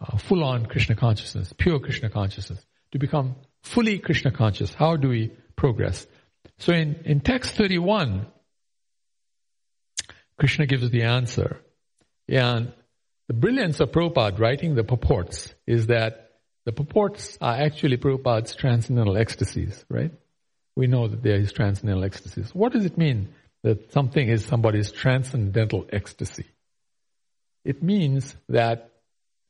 uh, 0.00 0.16
full-on 0.16 0.66
Krishna 0.66 0.96
consciousness, 0.96 1.52
pure 1.56 1.78
Krishna 1.78 2.08
consciousness, 2.08 2.64
to 2.92 2.98
become 2.98 3.36
fully 3.62 3.98
Krishna 3.98 4.30
conscious? 4.30 4.74
How 4.74 4.96
do 4.96 5.08
we 5.08 5.32
progress? 5.56 6.06
So 6.58 6.72
in, 6.72 7.02
in 7.04 7.20
text 7.20 7.56
31, 7.56 8.26
Krishna 10.38 10.66
gives 10.66 10.88
the 10.90 11.02
answer. 11.02 11.60
And 12.28 12.72
the 13.28 13.34
brilliance 13.34 13.80
of 13.80 13.92
Prabhupada 13.92 14.38
writing 14.38 14.74
the 14.74 14.84
purports 14.84 15.54
is 15.66 15.86
that 15.88 16.30
the 16.64 16.72
purports 16.72 17.38
are 17.40 17.54
actually 17.54 17.96
Prabhupada's 17.96 18.54
transcendental 18.54 19.16
ecstasies, 19.16 19.84
right? 19.88 20.12
We 20.76 20.86
know 20.86 21.08
that 21.08 21.22
there 21.22 21.36
is 21.36 21.52
transcendental 21.52 22.04
ecstasies. 22.04 22.54
What 22.54 22.72
does 22.72 22.84
it 22.84 22.96
mean 22.96 23.34
that 23.62 23.92
something 23.92 24.28
is 24.28 24.44
somebody's 24.44 24.92
transcendental 24.92 25.86
ecstasy? 25.92 26.46
It 27.64 27.82
means 27.82 28.34
that 28.48 28.89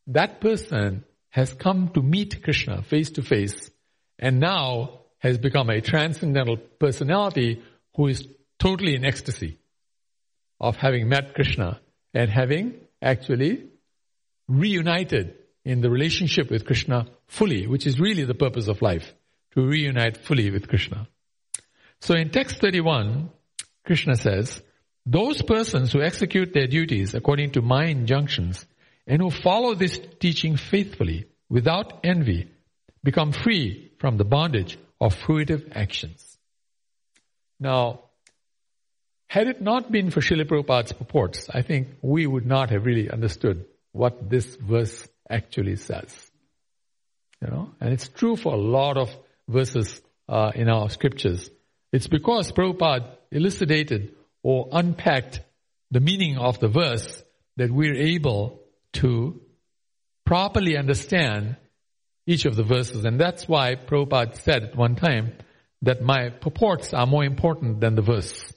that 0.06 0.40
person 0.40 1.04
has 1.30 1.52
come 1.52 1.90
to 1.94 2.02
meet 2.02 2.42
Krishna 2.42 2.82
face 2.82 3.10
to 3.12 3.22
face 3.22 3.70
and 4.18 4.40
now 4.40 5.00
has 5.18 5.38
become 5.38 5.70
a 5.70 5.80
transcendental 5.80 6.56
personality 6.56 7.62
who 7.94 8.08
is 8.08 8.26
totally 8.58 8.94
in 8.94 9.04
ecstasy 9.04 9.58
of 10.58 10.76
having 10.76 11.08
met 11.08 11.34
Krishna 11.34 11.80
and 12.14 12.30
having 12.30 12.74
actually 13.00 13.66
reunited 14.48 15.34
in 15.64 15.80
the 15.80 15.90
relationship 15.90 16.50
with 16.50 16.66
Krishna 16.66 17.06
fully, 17.28 17.66
which 17.66 17.86
is 17.86 18.00
really 18.00 18.24
the 18.24 18.34
purpose 18.34 18.68
of 18.68 18.82
life, 18.82 19.12
to 19.54 19.62
reunite 19.66 20.16
fully 20.16 20.50
with 20.50 20.68
Krishna. 20.68 21.08
So 22.00 22.14
in 22.14 22.30
text 22.30 22.60
31, 22.60 23.30
Krishna 23.84 24.16
says, 24.16 24.60
those 25.06 25.42
persons 25.42 25.92
who 25.92 26.02
execute 26.02 26.52
their 26.52 26.66
duties 26.66 27.14
according 27.14 27.52
to 27.52 27.62
my 27.62 27.86
injunctions 27.86 28.66
and 29.10 29.20
who 29.20 29.28
follow 29.28 29.74
this 29.74 30.00
teaching 30.20 30.56
faithfully 30.56 31.26
without 31.48 31.98
envy 32.04 32.48
become 33.02 33.32
free 33.32 33.90
from 33.98 34.16
the 34.16 34.24
bondage 34.24 34.78
of 35.00 35.16
fruitive 35.16 35.72
actions. 35.74 36.38
Now, 37.58 38.02
had 39.26 39.48
it 39.48 39.60
not 39.60 39.90
been 39.90 40.12
for 40.12 40.20
Srila 40.20 40.44
Prabhupada's 40.44 40.92
purports, 40.92 41.50
I 41.52 41.62
think 41.62 41.88
we 42.02 42.24
would 42.24 42.46
not 42.46 42.70
have 42.70 42.86
really 42.86 43.10
understood 43.10 43.64
what 43.90 44.30
this 44.30 44.54
verse 44.54 45.08
actually 45.28 45.74
says. 45.74 46.14
You 47.42 47.48
know, 47.48 47.70
and 47.80 47.92
it's 47.92 48.06
true 48.06 48.36
for 48.36 48.54
a 48.54 48.58
lot 48.78 48.96
of 48.96 49.10
verses 49.48 50.00
uh, 50.28 50.52
in 50.54 50.68
our 50.68 50.88
scriptures. 50.88 51.50
It's 51.92 52.06
because 52.06 52.52
Prabhupada 52.52 53.16
elucidated 53.32 54.14
or 54.44 54.68
unpacked 54.70 55.40
the 55.90 55.98
meaning 55.98 56.38
of 56.38 56.60
the 56.60 56.68
verse 56.68 57.24
that 57.56 57.72
we're 57.72 57.96
able 57.96 58.59
to 58.94 59.40
properly 60.24 60.76
understand 60.76 61.56
each 62.26 62.44
of 62.44 62.56
the 62.56 62.62
verses. 62.62 63.04
And 63.04 63.18
that's 63.18 63.48
why 63.48 63.74
Prabhupada 63.74 64.36
said 64.36 64.62
at 64.62 64.76
one 64.76 64.96
time 64.96 65.32
that 65.82 66.02
my 66.02 66.30
purports 66.30 66.92
are 66.92 67.06
more 67.06 67.24
important 67.24 67.80
than 67.80 67.94
the 67.94 68.02
verse. 68.02 68.52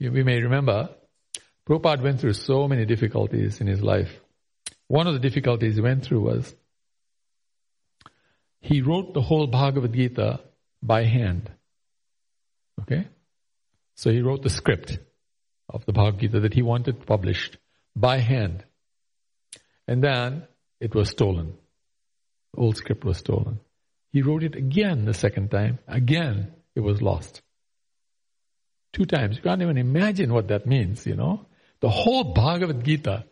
We 0.00 0.22
may 0.22 0.40
remember, 0.40 0.90
Prabhupada 1.68 2.02
went 2.02 2.20
through 2.20 2.34
so 2.34 2.68
many 2.68 2.84
difficulties 2.84 3.60
in 3.60 3.66
his 3.66 3.82
life. 3.82 4.10
One 4.86 5.06
of 5.06 5.14
the 5.14 5.20
difficulties 5.20 5.74
he 5.74 5.80
went 5.80 6.04
through 6.04 6.20
was 6.20 6.54
he 8.60 8.82
wrote 8.82 9.14
the 9.14 9.20
whole 9.20 9.46
Bhagavad 9.46 9.92
Gita 9.92 10.40
by 10.82 11.04
hand. 11.04 11.50
Okay? 12.82 13.08
So 13.96 14.10
he 14.10 14.20
wrote 14.20 14.42
the 14.42 14.50
script 14.50 14.98
of 15.68 15.84
the 15.84 15.92
Bhagavad 15.92 16.20
Gita 16.20 16.40
that 16.40 16.54
he 16.54 16.62
wanted 16.62 17.04
published 17.06 17.56
by 17.94 18.18
hand. 18.18 18.64
And 19.86 20.02
then 20.02 20.44
it 20.80 20.94
was 20.94 21.10
stolen. 21.10 21.54
The 22.54 22.60
old 22.60 22.76
script 22.76 23.04
was 23.04 23.18
stolen. 23.18 23.60
He 24.12 24.22
wrote 24.22 24.42
it 24.42 24.54
again 24.54 25.04
the 25.04 25.14
second 25.14 25.50
time. 25.50 25.78
Again, 25.86 26.52
it 26.74 26.80
was 26.80 27.02
lost. 27.02 27.42
Two 28.92 29.04
times. 29.04 29.36
You 29.36 29.42
can't 29.42 29.62
even 29.62 29.76
imagine 29.76 30.32
what 30.32 30.48
that 30.48 30.66
means, 30.66 31.06
you 31.06 31.14
know. 31.14 31.46
The 31.80 31.90
whole 31.90 32.32
Bhagavad 32.32 32.84
Gita 32.84 33.24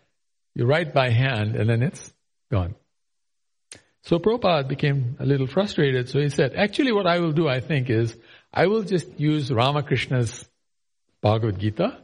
you 0.57 0.64
write 0.64 0.95
by 0.95 1.11
hand 1.11 1.55
and 1.55 1.69
then 1.69 1.83
it's 1.83 2.12
gone. 2.51 2.75
So 4.05 4.19
Prabhupada 4.19 4.66
became 4.66 5.16
a 5.21 5.27
little 5.27 5.47
frustrated, 5.47 6.09
so 6.09 6.19
he 6.19 6.31
said, 6.31 6.55
actually 6.55 6.92
what 6.92 7.07
I 7.07 7.19
will 7.19 7.33
do, 7.33 7.47
I 7.47 7.61
think, 7.61 7.90
is 7.90 8.16
I 8.55 8.66
will 8.66 8.83
just 8.83 9.21
use 9.21 9.53
Ramakrishna's 9.53 10.49
Bhagavad 11.21 11.59
Gita, 11.59 11.99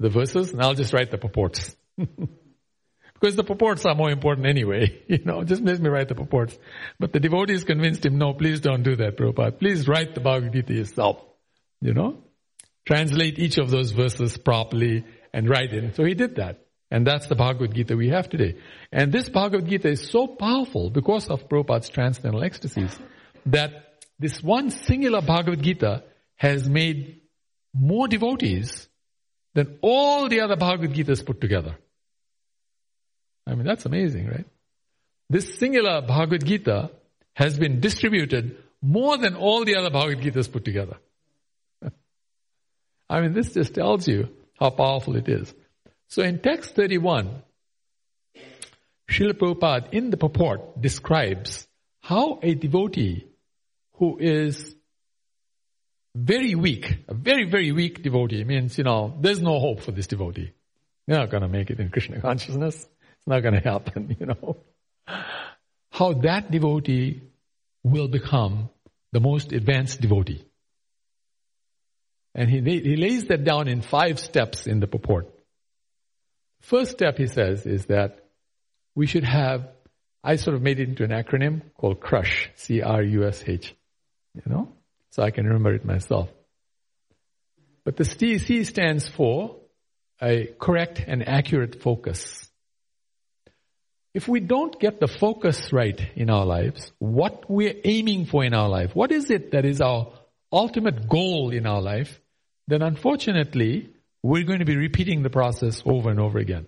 the 0.00 0.08
verses, 0.08 0.52
and 0.52 0.62
I'll 0.62 0.74
just 0.74 0.92
write 0.92 1.10
the 1.10 1.18
purports. 1.18 1.76
because 1.96 3.36
the 3.36 3.44
purports 3.44 3.84
are 3.84 3.94
more 3.94 4.10
important 4.10 4.46
anyway. 4.46 5.02
You 5.08 5.24
know, 5.24 5.44
just 5.44 5.62
let 5.62 5.78
me 5.78 5.88
write 5.88 6.08
the 6.08 6.14
purports. 6.14 6.58
But 6.98 7.12
the 7.12 7.20
devotees 7.20 7.64
convinced 7.64 8.06
him, 8.06 8.16
no, 8.16 8.32
please 8.32 8.60
don't 8.60 8.82
do 8.82 8.96
that, 8.96 9.16
Prabhupada. 9.16 9.58
Please 9.58 9.86
write 9.86 10.14
the 10.14 10.20
Bhagavad 10.20 10.52
Gita 10.52 10.72
yourself. 10.72 11.22
You 11.80 11.92
know? 11.92 12.18
Translate 12.86 13.38
each 13.38 13.58
of 13.58 13.70
those 13.70 13.92
verses 13.92 14.38
properly 14.38 15.04
and 15.32 15.48
write 15.48 15.72
it. 15.72 15.96
So 15.96 16.04
he 16.04 16.14
did 16.14 16.36
that. 16.36 16.64
And 16.90 17.06
that's 17.06 17.26
the 17.26 17.36
Bhagavad 17.36 17.74
Gita 17.74 17.96
we 17.96 18.08
have 18.08 18.28
today. 18.28 18.56
And 18.90 19.12
this 19.12 19.28
Bhagavad 19.28 19.68
Gita 19.68 19.88
is 19.88 20.08
so 20.08 20.26
powerful 20.26 20.90
because 20.90 21.28
of 21.28 21.48
Prabhupada's 21.48 21.90
transcendental 21.90 22.42
ecstasies 22.42 22.98
that 23.46 23.70
this 24.18 24.42
one 24.42 24.70
singular 24.70 25.20
Bhagavad 25.20 25.62
Gita 25.62 26.04
has 26.36 26.68
made 26.68 27.20
more 27.74 28.08
devotees 28.08 28.88
than 29.54 29.78
all 29.80 30.28
the 30.28 30.40
other 30.40 30.56
Bhagavad 30.56 30.92
Gitas 30.92 31.24
put 31.24 31.40
together. 31.40 31.76
I 33.46 33.54
mean, 33.54 33.66
that's 33.66 33.86
amazing, 33.86 34.28
right? 34.28 34.46
This 35.28 35.58
singular 35.58 36.02
Bhagavad 36.02 36.44
Gita 36.44 36.90
has 37.34 37.58
been 37.58 37.80
distributed 37.80 38.56
more 38.82 39.16
than 39.18 39.34
all 39.34 39.64
the 39.64 39.76
other 39.76 39.90
Bhagavad 39.90 40.24
Gitas 40.24 40.50
put 40.50 40.64
together. 40.64 40.96
I 43.10 43.20
mean, 43.20 43.32
this 43.32 43.54
just 43.54 43.74
tells 43.74 44.06
you 44.06 44.28
how 44.58 44.70
powerful 44.70 45.16
it 45.16 45.28
is. 45.28 45.52
So 46.08 46.22
in 46.22 46.40
text 46.40 46.74
31, 46.74 47.42
Srila 49.10 49.32
Prabhupada 49.32 49.92
in 49.92 50.10
the 50.10 50.16
purport 50.16 50.80
describes 50.80 51.66
how 52.00 52.38
a 52.42 52.54
devotee 52.54 53.26
who 53.94 54.18
is 54.18 54.74
very 56.14 56.54
weak, 56.54 57.04
a 57.08 57.14
very, 57.14 57.48
very 57.48 57.72
weak 57.72 58.02
devotee 58.02 58.44
means, 58.44 58.76
you 58.78 58.84
know, 58.84 59.16
there's 59.20 59.40
no 59.40 59.58
hope 59.58 59.80
for 59.80 59.92
this 59.92 60.06
devotee. 60.06 60.52
They're 61.06 61.18
not 61.18 61.30
going 61.30 61.42
to 61.42 61.48
make 61.48 61.70
it 61.70 61.80
in 61.80 61.90
Krishna 61.90 62.20
consciousness. 62.20 62.76
It's 62.76 63.26
not 63.26 63.40
going 63.40 63.54
to 63.54 63.60
happen, 63.60 64.16
you 64.20 64.26
know. 64.26 64.56
How 65.90 66.12
that 66.12 66.50
devotee 66.50 67.22
will 67.82 68.08
become 68.08 68.70
the 69.12 69.20
most 69.20 69.52
advanced 69.52 70.00
devotee. 70.00 70.44
And 72.34 72.48
he, 72.48 72.60
he 72.60 72.96
lays 72.96 73.24
that 73.24 73.44
down 73.44 73.66
in 73.66 73.82
five 73.82 74.20
steps 74.20 74.66
in 74.66 74.80
the 74.80 74.86
purport. 74.86 75.28
First 76.60 76.92
step, 76.92 77.18
he 77.18 77.26
says, 77.26 77.66
is 77.66 77.86
that 77.86 78.24
we 78.94 79.06
should 79.06 79.24
have, 79.24 79.68
I 80.22 80.36
sort 80.36 80.54
of 80.54 80.62
made 80.62 80.78
it 80.78 80.88
into 80.88 81.04
an 81.04 81.10
acronym 81.10 81.62
called 81.76 82.00
CRUSH, 82.00 82.50
C-R-U-S-H, 82.54 83.74
you 84.34 84.42
know, 84.46 84.72
so 85.10 85.22
I 85.22 85.30
can 85.30 85.46
remember 85.46 85.74
it 85.74 85.84
myself. 85.84 86.28
But 87.84 87.96
the 87.96 88.04
C 88.04 88.64
stands 88.64 89.08
for 89.08 89.56
a 90.22 90.46
correct 90.58 91.02
and 91.06 91.26
accurate 91.26 91.82
focus. 91.82 92.48
If 94.12 94.28
we 94.28 94.40
don't 94.40 94.78
get 94.78 95.00
the 95.00 95.06
focus 95.06 95.72
right 95.72 96.00
in 96.16 96.30
our 96.30 96.44
lives, 96.44 96.92
what 96.98 97.48
we're 97.48 97.76
aiming 97.84 98.26
for 98.26 98.44
in 98.44 98.54
our 98.54 98.68
life, 98.68 98.94
what 98.94 99.12
is 99.12 99.30
it 99.30 99.52
that 99.52 99.64
is 99.64 99.80
our 99.80 100.12
ultimate 100.52 101.08
goal 101.08 101.50
in 101.50 101.66
our 101.66 101.80
life, 101.80 102.20
then 102.66 102.82
unfortunately, 102.82 103.90
we're 104.22 104.44
going 104.44 104.58
to 104.58 104.64
be 104.64 104.76
repeating 104.76 105.22
the 105.22 105.30
process 105.30 105.82
over 105.86 106.10
and 106.10 106.20
over 106.20 106.38
again. 106.38 106.66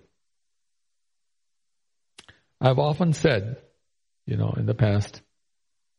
I've 2.61 2.79
often 2.79 3.13
said, 3.13 3.57
you 4.25 4.37
know, 4.37 4.53
in 4.57 4.65
the 4.65 4.73
past, 4.73 5.21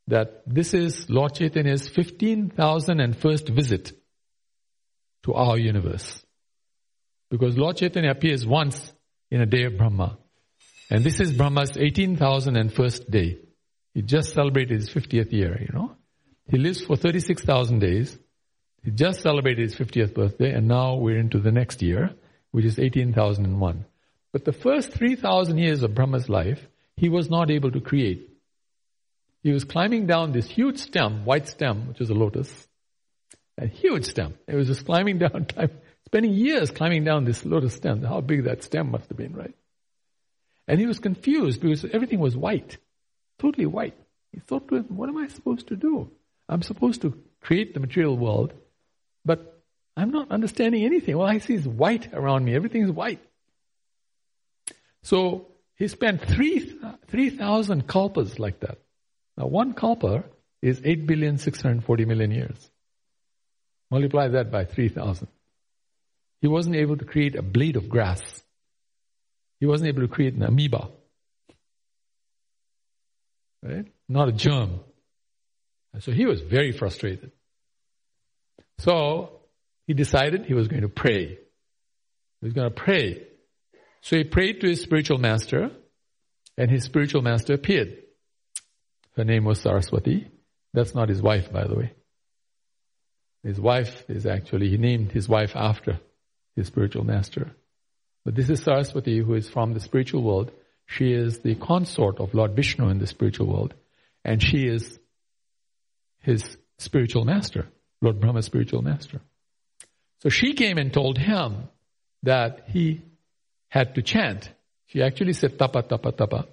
that 0.08 0.42
this 0.46 0.74
is 0.74 1.08
Lord 1.08 1.34
Chaitanya's 1.34 1.88
15,001st 1.88 3.48
visit 3.48 3.92
to 5.24 5.34
our 5.34 5.58
universe. 5.58 6.24
Because 7.30 7.56
Lord 7.56 7.76
Chaitanya 7.76 8.10
appears 8.10 8.46
once 8.46 8.92
in 9.30 9.40
a 9.40 9.46
day 9.46 9.64
of 9.64 9.78
Brahma. 9.78 10.18
And 10.90 11.02
this 11.02 11.20
is 11.20 11.32
Brahma's 11.32 11.72
18,001st 11.72 13.10
day. 13.10 13.38
He 13.94 14.02
just 14.02 14.34
celebrated 14.34 14.80
his 14.80 14.90
50th 14.90 15.32
year, 15.32 15.58
you 15.60 15.70
know. 15.72 15.96
He 16.50 16.58
lives 16.58 16.84
for 16.84 16.96
36,000 16.96 17.78
days. 17.78 18.18
He 18.82 18.90
just 18.90 19.22
celebrated 19.22 19.62
his 19.62 19.74
50th 19.74 20.12
birthday 20.12 20.52
and 20.52 20.68
now 20.68 20.96
we're 20.96 21.18
into 21.18 21.38
the 21.38 21.52
next 21.52 21.80
year, 21.80 22.10
which 22.50 22.66
is 22.66 22.78
18,001. 22.78 23.86
But 24.32 24.44
the 24.44 24.52
first 24.52 24.92
3,000 24.92 25.56
years 25.56 25.82
of 25.82 25.94
Brahma's 25.94 26.28
life, 26.28 26.60
he 26.96 27.08
was 27.08 27.30
not 27.30 27.50
able 27.50 27.70
to 27.70 27.80
create. 27.80 28.28
He 29.44 29.52
was 29.52 29.62
climbing 29.62 30.06
down 30.08 30.32
this 30.32 30.48
huge 30.48 30.78
stem, 30.78 31.24
white 31.24 31.46
stem, 31.46 31.86
which 31.86 32.00
is 32.00 32.10
a 32.10 32.14
lotus. 32.14 32.50
A 33.56 33.66
huge 33.66 34.06
stem. 34.06 34.34
He 34.48 34.56
was 34.56 34.66
just 34.66 34.84
climbing 34.84 35.18
down, 35.24 35.46
spending 36.06 36.32
years 36.32 36.72
climbing 36.72 37.04
down 37.04 37.24
this 37.24 37.44
lotus 37.44 37.74
stem. 37.74 38.02
How 38.02 38.20
big 38.20 38.44
that 38.44 38.64
stem 38.64 38.90
must 38.90 39.08
have 39.08 39.16
been, 39.16 39.36
right? 39.36 39.54
And 40.66 40.80
he 40.80 40.86
was 40.86 40.98
confused 40.98 41.60
because 41.60 41.84
everything 41.84 42.18
was 42.18 42.36
white. 42.36 42.78
Totally 43.38 43.66
white. 43.66 43.96
He 44.32 44.40
thought 44.40 44.66
to 44.68 44.76
him, 44.76 44.96
what 44.96 45.08
am 45.08 45.18
I 45.18 45.28
supposed 45.28 45.68
to 45.68 45.76
do? 45.76 46.10
I'm 46.48 46.62
supposed 46.62 47.02
to 47.02 47.16
create 47.40 47.74
the 47.74 47.80
material 47.80 48.16
world 48.16 48.54
but 49.24 49.62
I'm 49.96 50.10
not 50.10 50.30
understanding 50.30 50.84
anything. 50.84 51.14
All 51.14 51.26
I 51.26 51.38
see 51.38 51.54
is 51.54 51.66
white 51.66 52.12
around 52.12 52.44
me. 52.44 52.54
Everything 52.54 52.82
is 52.82 52.90
white. 52.90 53.20
So 55.02 55.48
he 55.76 55.88
spent 55.88 56.22
3,000 56.22 56.98
3, 57.08 57.30
kalpas 57.82 58.38
like 58.38 58.60
that. 58.60 58.78
Now 59.36 59.46
one 59.46 59.72
kalpa 59.74 60.24
is 60.62 60.80
8 60.84 61.06
billion 61.06 61.38
640 61.38 62.04
million 62.04 62.30
years. 62.30 62.70
Multiply 63.90 64.28
that 64.28 64.50
by 64.50 64.64
3,000. 64.64 65.28
He 66.40 66.48
wasn't 66.48 66.76
able 66.76 66.96
to 66.96 67.04
create 67.04 67.36
a 67.36 67.42
blade 67.42 67.76
of 67.76 67.88
grass. 67.88 68.20
He 69.60 69.66
wasn't 69.66 69.88
able 69.88 70.02
to 70.02 70.08
create 70.08 70.34
an 70.34 70.42
amoeba. 70.42 70.88
Right? 73.62 73.86
Not 74.08 74.28
a 74.28 74.32
germ. 74.32 74.80
And 75.92 76.02
so 76.02 76.12
he 76.12 76.26
was 76.26 76.40
very 76.40 76.72
frustrated. 76.72 77.32
So 78.78 79.40
he 79.86 79.94
decided 79.94 80.44
he 80.44 80.54
was 80.54 80.68
going 80.68 80.82
to 80.82 80.88
pray. 80.88 81.38
He 82.40 82.46
was 82.46 82.52
going 82.52 82.68
to 82.68 82.74
pray. 82.74 83.26
So 84.02 84.16
he 84.16 84.24
prayed 84.24 84.60
to 84.60 84.68
his 84.68 84.82
spiritual 84.82 85.18
master, 85.18 85.70
and 86.58 86.70
his 86.70 86.84
spiritual 86.84 87.22
master 87.22 87.54
appeared. 87.54 88.03
Her 89.16 89.24
name 89.24 89.44
was 89.44 89.60
Saraswati. 89.60 90.28
That's 90.72 90.94
not 90.94 91.08
his 91.08 91.22
wife, 91.22 91.52
by 91.52 91.66
the 91.66 91.76
way. 91.76 91.92
His 93.42 93.60
wife 93.60 94.04
is 94.08 94.26
actually, 94.26 94.70
he 94.70 94.78
named 94.78 95.12
his 95.12 95.28
wife 95.28 95.54
after 95.54 96.00
his 96.56 96.66
spiritual 96.66 97.04
master. 97.04 97.52
But 98.24 98.34
this 98.34 98.48
is 98.50 98.62
Saraswati, 98.62 99.18
who 99.18 99.34
is 99.34 99.48
from 99.48 99.74
the 99.74 99.80
spiritual 99.80 100.22
world. 100.22 100.50
She 100.86 101.12
is 101.12 101.40
the 101.40 101.54
consort 101.54 102.20
of 102.20 102.34
Lord 102.34 102.56
Vishnu 102.56 102.88
in 102.88 102.98
the 102.98 103.06
spiritual 103.06 103.46
world, 103.46 103.74
and 104.24 104.42
she 104.42 104.66
is 104.66 104.98
his 106.20 106.56
spiritual 106.78 107.24
master, 107.24 107.68
Lord 108.00 108.20
Brahma's 108.20 108.46
spiritual 108.46 108.82
master. 108.82 109.20
So 110.20 110.30
she 110.30 110.54
came 110.54 110.78
and 110.78 110.92
told 110.92 111.18
him 111.18 111.68
that 112.22 112.64
he 112.68 113.02
had 113.68 113.94
to 113.94 114.02
chant. 114.02 114.50
She 114.86 115.02
actually 115.02 115.34
said 115.34 115.58
tapa, 115.58 115.82
tapa, 115.82 116.12
tapa. 116.12 116.46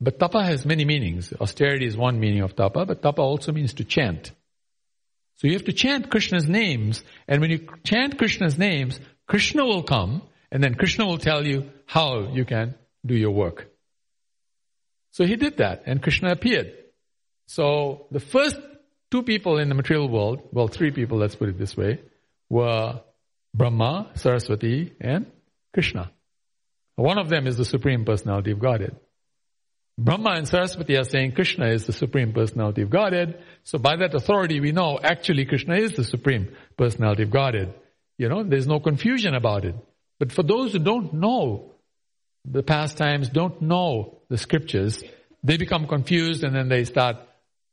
But 0.00 0.18
tapa 0.18 0.44
has 0.44 0.64
many 0.64 0.84
meanings. 0.84 1.32
Austerity 1.40 1.86
is 1.86 1.96
one 1.96 2.20
meaning 2.20 2.42
of 2.42 2.54
tapa, 2.54 2.86
but 2.86 3.02
tapa 3.02 3.20
also 3.20 3.52
means 3.52 3.74
to 3.74 3.84
chant. 3.84 4.32
So 5.36 5.46
you 5.46 5.54
have 5.54 5.64
to 5.64 5.72
chant 5.72 6.10
Krishna's 6.10 6.48
names, 6.48 7.02
and 7.26 7.40
when 7.40 7.50
you 7.50 7.66
chant 7.84 8.18
Krishna's 8.18 8.58
names, 8.58 8.98
Krishna 9.26 9.64
will 9.64 9.82
come, 9.82 10.22
and 10.50 10.62
then 10.62 10.74
Krishna 10.74 11.06
will 11.06 11.18
tell 11.18 11.46
you 11.46 11.70
how 11.86 12.32
you 12.32 12.44
can 12.44 12.74
do 13.04 13.14
your 13.14 13.30
work. 13.30 13.68
So 15.12 15.24
he 15.24 15.36
did 15.36 15.58
that, 15.58 15.82
and 15.86 16.02
Krishna 16.02 16.30
appeared. 16.30 16.72
So 17.46 18.06
the 18.10 18.20
first 18.20 18.58
two 19.10 19.22
people 19.22 19.58
in 19.58 19.68
the 19.68 19.74
material 19.74 20.08
world, 20.08 20.42
well, 20.52 20.68
three 20.68 20.90
people, 20.90 21.18
let's 21.18 21.34
put 21.34 21.48
it 21.48 21.58
this 21.58 21.76
way, 21.76 22.00
were 22.48 23.00
Brahma, 23.54 24.10
Saraswati, 24.14 24.92
and 25.00 25.26
Krishna. 25.72 26.12
One 26.96 27.18
of 27.18 27.28
them 27.28 27.46
is 27.46 27.56
the 27.56 27.64
Supreme 27.64 28.04
Personality 28.04 28.50
of 28.50 28.58
Godhead. 28.58 28.96
Brahma 30.00 30.30
and 30.30 30.46
Saraswati 30.46 30.96
are 30.96 31.02
saying 31.02 31.32
Krishna 31.32 31.66
is 31.66 31.86
the 31.86 31.92
Supreme 31.92 32.32
Personality 32.32 32.82
of 32.82 32.90
Godhead. 32.90 33.42
So 33.64 33.78
by 33.78 33.96
that 33.96 34.14
authority, 34.14 34.60
we 34.60 34.70
know 34.70 34.96
actually 35.02 35.44
Krishna 35.44 35.74
is 35.74 35.94
the 35.94 36.04
Supreme 36.04 36.54
Personality 36.76 37.24
of 37.24 37.32
Godhead. 37.32 37.74
You 38.16 38.28
know, 38.28 38.44
there's 38.44 38.68
no 38.68 38.78
confusion 38.78 39.34
about 39.34 39.64
it. 39.64 39.74
But 40.20 40.30
for 40.30 40.44
those 40.44 40.72
who 40.72 40.78
don't 40.78 41.14
know 41.14 41.72
the 42.44 42.62
pastimes, 42.62 43.28
don't 43.28 43.60
know 43.60 44.20
the 44.28 44.38
scriptures, 44.38 45.02
they 45.42 45.56
become 45.56 45.88
confused 45.88 46.44
and 46.44 46.54
then 46.54 46.68
they 46.68 46.84
start 46.84 47.16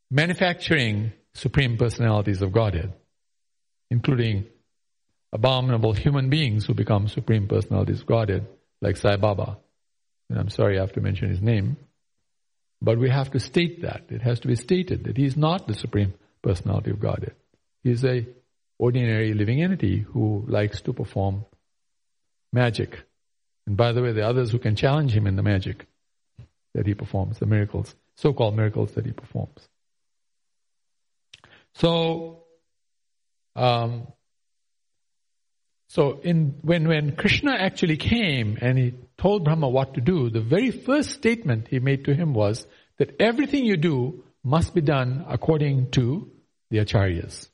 manufacturing 0.09 1.11
Supreme 1.35 1.77
Personalities 1.77 2.41
of 2.41 2.51
Godhead, 2.51 2.91
including 3.91 4.45
abominable 5.31 5.93
human 5.93 6.31
beings 6.31 6.65
who 6.65 6.73
become 6.73 7.07
Supreme 7.07 7.47
Personalities 7.47 8.01
of 8.01 8.07
Godhead, 8.07 8.47
like 8.81 8.97
Sai 8.97 9.15
Baba. 9.17 9.59
And 10.31 10.39
I'm 10.39 10.49
sorry 10.49 10.79
I 10.79 10.81
have 10.81 10.93
to 10.93 11.01
mention 11.01 11.29
his 11.29 11.41
name. 11.41 11.77
But 12.85 12.99
we 12.99 13.09
have 13.09 13.31
to 13.31 13.39
state 13.39 13.81
that. 13.81 14.03
It 14.09 14.21
has 14.21 14.39
to 14.41 14.47
be 14.47 14.55
stated 14.55 15.05
that 15.05 15.17
he 15.17 15.25
is 15.25 15.35
not 15.35 15.67
the 15.67 15.73
Supreme 15.73 16.13
Personality 16.43 16.91
of 16.91 16.99
Godhead. 16.99 17.33
He 17.83 17.89
is 17.89 18.05
a 18.05 18.27
ordinary 18.77 19.33
living 19.33 19.63
entity 19.63 20.01
who 20.01 20.45
likes 20.47 20.81
to 20.81 20.93
perform 20.93 21.45
magic. 22.53 22.99
And 23.65 23.75
by 23.75 23.91
the 23.91 24.03
way, 24.03 24.11
there 24.11 24.25
are 24.25 24.29
others 24.29 24.51
who 24.51 24.59
can 24.59 24.75
challenge 24.75 25.13
him 25.13 25.25
in 25.25 25.35
the 25.35 25.41
magic 25.41 25.87
that 26.75 26.85
he 26.85 26.93
performs, 26.93 27.39
the 27.39 27.47
miracles, 27.47 27.95
so-called 28.17 28.55
miracles 28.55 28.91
that 28.91 29.05
he 29.07 29.13
performs. 29.13 29.67
So, 31.73 32.43
um, 33.55 34.05
so 35.95 36.19
in, 36.23 36.55
when, 36.61 36.89
when 36.89 37.15
Krishna 37.15 37.53
actually 37.53 37.95
came 37.95 38.57
and 38.59 38.77
he 38.77 38.93
told 39.17 39.45
Brahma 39.45 39.69
what 39.69 39.93
to 39.93 40.01
do, 40.01 40.29
the 40.29 40.41
very 40.41 40.69
first 40.69 41.11
statement 41.11 41.69
he 41.69 41.79
made 41.79 42.03
to 42.03 42.13
him 42.13 42.33
was 42.33 42.67
that 42.97 43.15
everything 43.17 43.63
you 43.63 43.77
do 43.77 44.25
must 44.43 44.75
be 44.75 44.81
done 44.81 45.23
according 45.29 45.91
to 45.91 46.29
the 46.69 46.79
acharyas. 46.79 47.47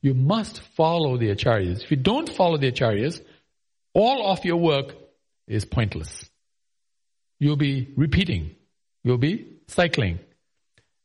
You 0.00 0.14
must 0.14 0.62
follow 0.76 1.16
the 1.16 1.28
acharyas. 1.28 1.84
If 1.84 1.92
you 1.92 1.96
don't 1.96 2.28
follow 2.28 2.56
the 2.56 2.72
acharyas, 2.72 3.20
all 3.94 4.32
of 4.32 4.44
your 4.44 4.56
work 4.56 4.92
is 5.46 5.64
pointless. 5.64 6.28
You'll 7.38 7.54
be 7.54 7.92
repeating. 7.96 8.56
You'll 9.04 9.18
be 9.18 9.46
cycling. 9.68 10.18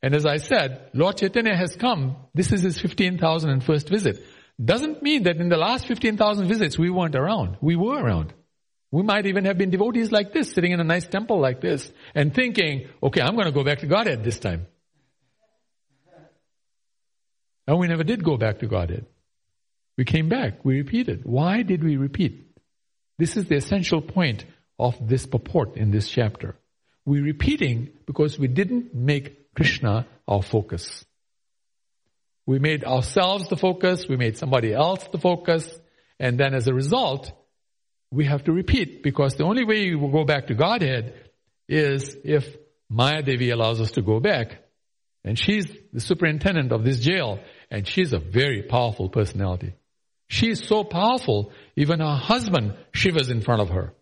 And 0.01 0.15
as 0.15 0.25
I 0.25 0.37
said, 0.37 0.89
Lord 0.95 1.17
Chaitanya 1.17 1.55
has 1.55 1.75
come. 1.75 2.15
This 2.33 2.51
is 2.51 2.63
his 2.63 2.79
15,001st 2.79 3.87
visit. 3.87 4.23
Doesn't 4.63 5.03
mean 5.03 5.23
that 5.23 5.37
in 5.37 5.49
the 5.49 5.57
last 5.57 5.85
15,000 5.85 6.47
visits 6.47 6.77
we 6.77 6.89
weren't 6.89 7.15
around. 7.15 7.57
We 7.61 7.75
were 7.75 8.01
around. 8.01 8.33
We 8.89 9.03
might 9.03 9.25
even 9.25 9.45
have 9.45 9.57
been 9.57 9.69
devotees 9.69 10.11
like 10.11 10.33
this, 10.33 10.51
sitting 10.51 10.71
in 10.71 10.79
a 10.79 10.83
nice 10.83 11.05
temple 11.05 11.39
like 11.39 11.61
this, 11.61 11.91
and 12.15 12.33
thinking, 12.33 12.87
okay, 13.03 13.21
I'm 13.21 13.35
going 13.35 13.45
to 13.45 13.51
go 13.51 13.63
back 13.63 13.79
to 13.79 13.87
Godhead 13.87 14.23
this 14.23 14.39
time. 14.39 14.65
And 17.67 17.77
we 17.77 17.87
never 17.87 18.03
did 18.03 18.23
go 18.23 18.37
back 18.37 18.59
to 18.59 18.67
Godhead. 18.67 19.05
We 19.97 20.05
came 20.05 20.29
back. 20.29 20.63
We 20.63 20.77
repeated. 20.77 21.25
Why 21.25 21.63
did 21.63 21.83
we 21.83 21.97
repeat? 21.97 22.47
This 23.17 23.35
is 23.35 23.45
the 23.45 23.55
essential 23.55 24.01
point 24.01 24.45
of 24.79 24.95
this 25.05 25.25
purport 25.25 25.75
in 25.75 25.91
this 25.91 26.07
chapter. 26.09 26.55
We're 27.05 27.23
repeating 27.23 27.89
because 28.05 28.39
we 28.39 28.47
didn't 28.47 28.93
make 28.95 29.53
Krishna 29.53 30.07
our 30.27 30.43
focus. 30.43 31.03
We 32.47 32.59
made 32.59 32.85
ourselves 32.85 33.49
the 33.49 33.57
focus, 33.57 34.07
we 34.07 34.15
made 34.15 34.37
somebody 34.37 34.73
else 34.73 35.05
the 35.11 35.19
focus, 35.19 35.69
and 36.17 36.39
then 36.39 36.55
as 36.55 36.67
a 36.67 36.73
result, 36.73 37.31
we 38.09 38.25
have 38.25 38.45
to 38.45 38.53
repeat 38.53 39.03
because 39.03 39.35
the 39.35 39.43
only 39.43 39.65
way 39.65 39.89
we 39.89 39.95
will 39.95 40.11
go 40.11 40.23
back 40.23 40.47
to 40.47 40.55
Godhead 40.55 41.13
is 41.67 42.15
if 42.23 42.55
Maya 42.89 43.21
Devi 43.21 43.49
allows 43.49 43.81
us 43.81 43.91
to 43.91 44.01
go 44.01 44.21
back. 44.21 44.63
And 45.25 45.37
she's 45.37 45.67
the 45.91 45.99
superintendent 45.99 46.71
of 46.71 46.85
this 46.85 47.01
jail, 47.01 47.39
and 47.69 47.85
she's 47.85 48.13
a 48.13 48.17
very 48.17 48.63
powerful 48.63 49.09
personality. 49.09 49.73
She 50.29 50.49
is 50.49 50.61
so 50.61 50.85
powerful, 50.85 51.51
even 51.75 51.99
her 51.99 52.15
husband 52.15 52.75
shivers 52.93 53.29
in 53.29 53.41
front 53.41 53.61
of 53.61 53.69
her. 53.69 53.93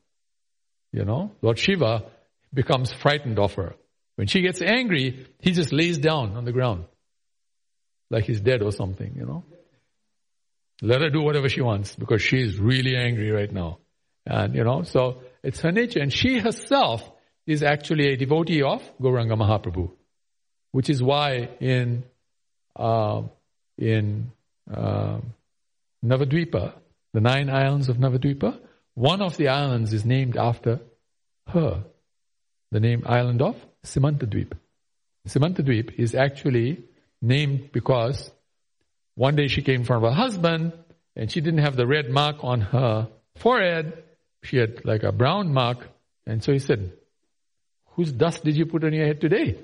You 0.92 1.04
know, 1.04 1.32
Lord 1.42 1.58
Shiva 1.58 2.06
becomes 2.54 2.94
frightened 2.94 3.40
of 3.40 3.56
her. 3.56 3.76
When 4.18 4.28
she 4.28 4.42
gets 4.42 4.62
angry, 4.62 5.28
he 5.40 5.52
just 5.52 5.74
lays 5.74 5.98
down 5.98 6.38
on 6.38 6.46
the 6.46 6.52
ground. 6.52 6.86
Like 8.10 8.26
he's 8.26 8.42
dead 8.42 8.62
or 8.62 8.72
something, 8.72 9.14
you 9.16 9.26
know. 9.26 9.44
Let 10.82 11.02
her 11.02 11.10
do 11.10 11.22
whatever 11.22 11.50
she 11.50 11.62
wants 11.62 11.96
because 11.96 12.22
she's 12.22 12.60
really 12.60 12.96
angry 12.96 13.32
right 13.32 13.52
now. 13.52 13.80
And, 14.26 14.56
you 14.56 14.64
know, 14.64 14.84
so 14.84 15.22
it's 15.44 15.62
her 15.62 15.72
nature. 15.72 16.00
And 16.00 16.12
she 16.12 16.40
herself 16.40 17.10
is 17.46 17.64
actually 17.64 18.14
a 18.14 18.18
devotee 18.18 18.64
of 18.64 18.82
Gauranga 19.00 19.38
Mahaprabhu, 19.38 19.92
which 20.72 20.90
is 20.90 21.02
why 21.02 21.50
in, 21.60 22.04
uh, 22.76 23.22
in 23.78 24.32
uh, 24.72 25.20
Navadvipa, 26.04 26.74
the 27.14 27.22
nine 27.22 27.50
islands 27.50 27.88
of 27.88 27.98
Navadvipa, 27.98 28.60
one 28.96 29.22
of 29.22 29.38
the 29.38 29.48
islands 29.48 29.94
is 29.94 30.06
named 30.06 30.38
after 30.38 30.80
her. 31.48 31.84
The 32.72 32.80
name 32.80 33.04
island 33.06 33.42
of 33.42 33.56
Simantadweep. 33.86 34.54
Simantadweep 35.28 35.98
is 35.98 36.16
actually 36.16 36.84
named 37.26 37.72
because 37.72 38.32
one 39.16 39.36
day 39.36 39.48
she 39.48 39.62
came 39.62 39.82
in 39.82 39.86
front 39.86 40.04
of 40.04 40.12
her 40.12 40.16
husband 40.16 40.74
and 41.16 41.32
she 41.32 41.42
didn't 41.42 41.60
have 41.60 41.76
the 41.76 41.88
red 41.88 42.10
mark 42.10 42.38
on 42.42 42.62
her 42.62 43.08
forehead. 43.38 44.04
She 44.44 44.58
had 44.58 44.86
like 44.86 45.04
a 45.04 45.12
brown 45.12 45.54
mark. 45.54 45.80
And 46.28 46.44
so 46.44 46.52
he 46.52 46.60
said, 46.60 46.94
whose 47.96 48.12
dust 48.12 48.44
did 48.44 48.56
you 48.56 48.66
put 48.66 48.84
on 48.84 48.94
your 48.94 49.06
head 49.06 49.22
today? 49.22 49.58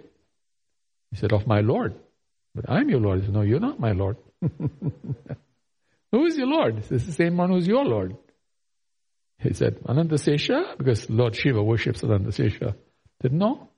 He 1.12 1.18
said, 1.18 1.34
of 1.34 1.46
my 1.46 1.62
Lord. 1.62 1.96
But 2.56 2.70
I'm 2.70 2.90
your 2.90 3.00
Lord. 3.00 3.20
He 3.20 3.26
said, 3.26 3.34
no, 3.34 3.42
you're 3.42 3.60
not 3.60 3.80
my 3.80 3.92
Lord. 3.92 4.18
Who 6.12 6.26
is 6.26 6.38
your 6.38 6.48
Lord? 6.48 6.76
He 6.76 6.82
says, 6.84 7.06
the 7.06 7.12
same 7.12 7.38
one 7.38 7.50
who's 7.50 7.68
your 7.68 7.86
Lord. 7.86 8.16
He 9.40 9.54
said, 9.54 9.82
Anantasesha, 9.84 10.78
because 10.78 11.10
Lord 11.10 11.36
Shiva 11.36 11.62
worships 11.62 12.02
Anantasesha. 12.02 12.74
He 12.74 13.22
said, 13.22 13.34
no, 13.34 13.70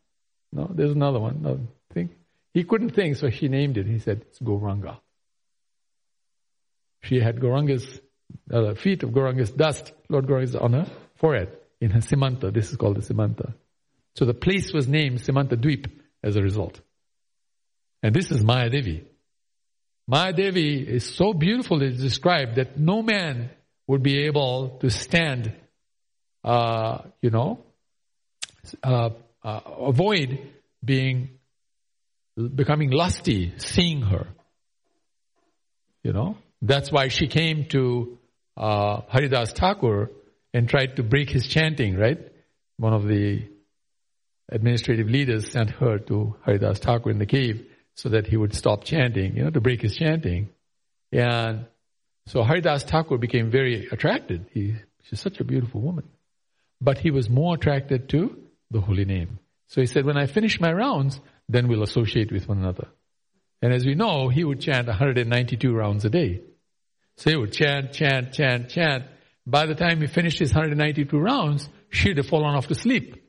no, 0.52 0.70
there's 0.74 0.92
another 0.92 1.20
one. 1.20 1.68
Think. 1.94 2.12
He 2.54 2.64
couldn't 2.64 2.92
think, 2.92 3.16
so 3.16 3.30
he 3.30 3.48
named 3.48 3.78
it. 3.78 3.88
He 3.88 4.00
said, 4.00 4.26
it's 4.28 4.40
Gauranga. 4.40 5.00
She 7.02 7.20
had 7.20 7.40
Gauranga's, 7.40 8.00
uh, 8.52 8.76
feet 8.76 9.04
of 9.04 9.10
Gauranga's 9.10 9.52
dust, 9.52 9.92
Lord 10.08 10.28
Gauranga's 10.28 10.56
on 10.56 10.74
her 10.74 10.88
forehead, 11.16 11.50
in 11.82 11.92
her 11.92 12.00
Simanta. 12.00 12.54
This 12.54 12.72
is 12.72 12.78
called 12.78 12.98
the 12.98 13.02
Simanta. 13.02 13.54
So 14.16 14.26
the 14.26 14.34
place 14.34 14.72
was 14.72 14.88
named 14.88 15.20
Simanta 15.20 15.56
Dweep 15.56 15.90
as 16.22 16.36
a 16.36 16.42
result. 16.42 16.80
And 18.04 18.14
this 18.14 18.32
is 18.32 18.44
Maya 18.44 18.70
Devi. 18.70 19.06
Maya 20.08 20.34
Devi 20.34 20.82
is 20.82 21.16
so 21.16 21.34
beautifully 21.34 21.90
described 21.96 22.56
that 22.56 22.78
no 22.78 23.02
man 23.02 23.50
would 23.88 24.04
be 24.04 24.26
able 24.26 24.78
to 24.82 24.90
stand, 24.90 25.54
uh, 26.44 27.00
you 27.22 27.32
know, 27.32 27.64
uh, 28.84 29.10
uh, 29.44 29.60
avoid 29.80 30.40
being 30.84 31.40
becoming 32.36 32.92
lusty 32.92 33.54
seeing 33.58 34.02
her. 34.02 34.28
You 36.04 36.14
know, 36.14 36.38
that's 36.62 36.92
why 36.92 37.08
she 37.08 37.28
came 37.28 37.66
to 37.70 38.18
uh, 38.58 39.02
Haridas 39.08 39.54
Thakur 39.54 40.12
and 40.54 40.68
tried 40.68 40.98
to 40.98 41.04
break 41.04 41.30
his 41.30 41.48
chanting, 41.48 41.98
right? 41.98 42.20
One 42.78 42.94
of 42.94 43.08
the 43.08 43.44
administrative 44.50 45.08
leaders 45.08 45.52
sent 45.52 45.72
her 45.72 45.98
to 45.98 46.36
Haridas 46.46 46.80
Thakur 46.80 47.10
in 47.10 47.20
the 47.20 47.26
cave 47.26 47.66
so 47.96 48.10
that 48.10 48.28
he 48.28 48.38
would 48.38 48.54
stop 48.54 48.84
chanting, 48.84 49.38
you 49.38 49.44
know, 49.44 49.50
to 49.50 49.62
break 49.62 49.82
his 49.82 49.96
chanting. 49.96 50.50
And 51.12 51.66
so 52.28 52.44
Haridas 52.44 52.84
Thakur 52.84 53.18
became 53.18 53.52
very 53.52 53.88
attracted. 53.92 54.48
He, 54.52 54.76
she's 55.04 55.22
such 55.22 55.40
a 55.40 55.44
beautiful 55.44 55.82
woman. 55.82 56.10
But 56.82 56.98
he 56.98 57.12
was 57.12 57.30
more 57.30 57.56
attracted 57.56 58.10
to 58.10 58.38
the 58.72 58.82
holy 58.82 59.06
name. 59.06 59.40
So 59.68 59.82
he 59.82 59.88
said, 59.88 60.06
when 60.06 60.18
I 60.18 60.26
finish 60.28 60.60
my 60.60 60.72
rounds, 60.72 61.20
then 61.50 61.68
we'll 61.68 61.84
associate 61.84 62.32
with 62.32 62.48
one 62.48 62.60
another. 62.60 62.88
And 63.62 63.74
as 63.74 63.86
we 63.86 63.96
know, 63.96 64.30
he 64.30 64.44
would 64.44 64.60
chant 64.60 64.88
192 64.88 65.74
rounds 65.74 66.06
a 66.06 66.10
day. 66.10 66.42
So 67.18 67.30
he 67.30 67.36
would 67.38 67.54
chant, 67.54 67.94
chant, 67.94 68.34
chant, 68.34 68.70
chant. 68.70 69.06
By 69.46 69.66
the 69.66 69.76
time 69.76 70.02
he 70.02 70.08
finished 70.08 70.40
his 70.40 70.54
192 70.54 71.18
rounds, 71.18 71.70
she'd 71.90 72.18
have 72.18 72.28
fallen 72.28 72.56
off 72.56 72.68
to 72.68 72.76
sleep. 72.76 73.24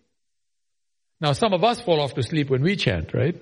Now 1.21 1.33
some 1.33 1.53
of 1.53 1.63
us 1.65 1.81
fall 1.81 2.01
off 2.01 2.15
to 2.15 2.23
sleep 2.23 2.51
when 2.51 2.63
we 2.63 2.77
chant, 2.77 3.15
right? 3.15 3.41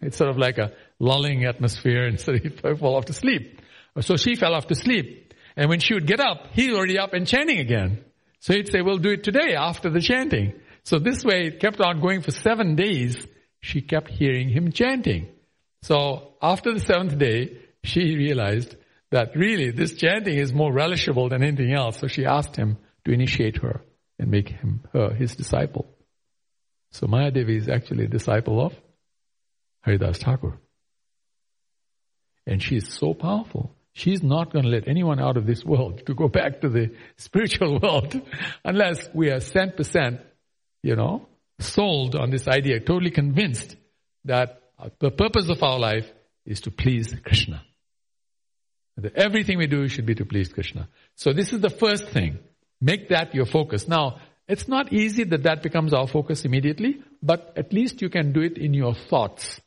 It's 0.00 0.16
sort 0.16 0.30
of 0.30 0.38
like 0.38 0.58
a 0.58 0.72
lulling 0.98 1.44
atmosphere 1.44 2.06
and 2.06 2.20
so 2.20 2.32
he 2.32 2.48
fall 2.48 2.96
off 2.96 3.06
to 3.06 3.12
sleep. 3.12 3.60
So 4.00 4.16
she 4.16 4.36
fell 4.36 4.54
off 4.54 4.68
to 4.68 4.74
sleep. 4.74 5.34
And 5.56 5.68
when 5.68 5.80
she 5.80 5.94
would 5.94 6.06
get 6.06 6.20
up, 6.20 6.48
he's 6.52 6.72
already 6.72 6.98
up 6.98 7.14
and 7.14 7.26
chanting 7.26 7.58
again. 7.58 8.04
So 8.40 8.54
he'd 8.54 8.70
say, 8.70 8.80
we'll 8.80 8.98
do 8.98 9.10
it 9.10 9.24
today 9.24 9.54
after 9.56 9.90
the 9.90 10.00
chanting. 10.00 10.54
So 10.84 11.00
this 11.00 11.24
way 11.24 11.48
it 11.48 11.60
kept 11.60 11.80
on 11.80 12.00
going 12.00 12.22
for 12.22 12.30
seven 12.30 12.76
days. 12.76 13.26
She 13.60 13.80
kept 13.80 14.08
hearing 14.08 14.48
him 14.48 14.72
chanting. 14.72 15.28
So 15.82 16.34
after 16.42 16.72
the 16.72 16.80
seventh 16.80 17.18
day, 17.18 17.58
she 17.84 18.16
realized 18.16 18.76
that 19.10 19.34
really 19.34 19.70
this 19.70 19.94
chanting 19.94 20.36
is 20.36 20.52
more 20.52 20.72
relishable 20.72 21.30
than 21.30 21.42
anything 21.42 21.72
else. 21.72 21.98
So 21.98 22.06
she 22.06 22.24
asked 22.24 22.56
him 22.56 22.78
to 23.04 23.12
initiate 23.12 23.58
her 23.58 23.82
and 24.18 24.30
make 24.30 24.48
him 24.48 24.82
her 24.92 25.14
his 25.14 25.36
disciple. 25.36 25.86
So 26.92 27.06
Mayadevi 27.06 27.56
is 27.56 27.68
actually 27.68 28.04
a 28.04 28.08
disciple 28.08 28.64
of 28.64 28.74
Haridas 29.82 30.18
Thakur. 30.18 30.58
And 32.46 32.62
she 32.62 32.76
is 32.76 32.88
so 32.88 33.14
powerful. 33.14 33.74
She's 33.92 34.22
not 34.22 34.52
going 34.52 34.64
to 34.64 34.70
let 34.70 34.88
anyone 34.88 35.20
out 35.20 35.36
of 35.36 35.46
this 35.46 35.64
world 35.64 36.06
to 36.06 36.14
go 36.14 36.28
back 36.28 36.60
to 36.62 36.68
the 36.68 36.94
spiritual 37.16 37.78
world 37.80 38.20
unless 38.64 39.08
we 39.12 39.30
are 39.30 39.40
100%, 39.40 40.20
you 40.82 40.96
know, 40.96 41.26
sold 41.58 42.14
on 42.14 42.30
this 42.30 42.46
idea, 42.48 42.80
totally 42.80 43.10
convinced 43.10 43.76
that 44.24 44.60
the 45.00 45.10
purpose 45.10 45.48
of 45.48 45.62
our 45.62 45.78
life 45.78 46.10
is 46.46 46.60
to 46.62 46.70
please 46.70 47.14
Krishna. 47.24 47.62
That 48.96 49.16
everything 49.16 49.58
we 49.58 49.66
do 49.66 49.86
should 49.88 50.06
be 50.06 50.14
to 50.16 50.24
please 50.24 50.48
Krishna. 50.48 50.88
So 51.14 51.32
this 51.32 51.52
is 51.52 51.60
the 51.60 51.70
first 51.70 52.08
thing. 52.08 52.38
Make 52.80 53.08
that 53.10 53.34
your 53.34 53.46
focus. 53.46 53.86
Now, 53.88 54.20
it's 54.46 54.66
not 54.66 54.92
easy 54.92 55.24
that 55.24 55.42
that 55.42 55.62
becomes 55.62 55.92
our 55.92 56.06
focus 56.06 56.44
immediately, 56.44 57.02
but 57.22 57.52
at 57.56 57.72
least 57.72 58.00
you 58.02 58.08
can 58.08 58.32
do 58.32 58.40
it 58.40 58.56
in 58.56 58.72
your 58.74 58.94
thoughts. 58.94 59.60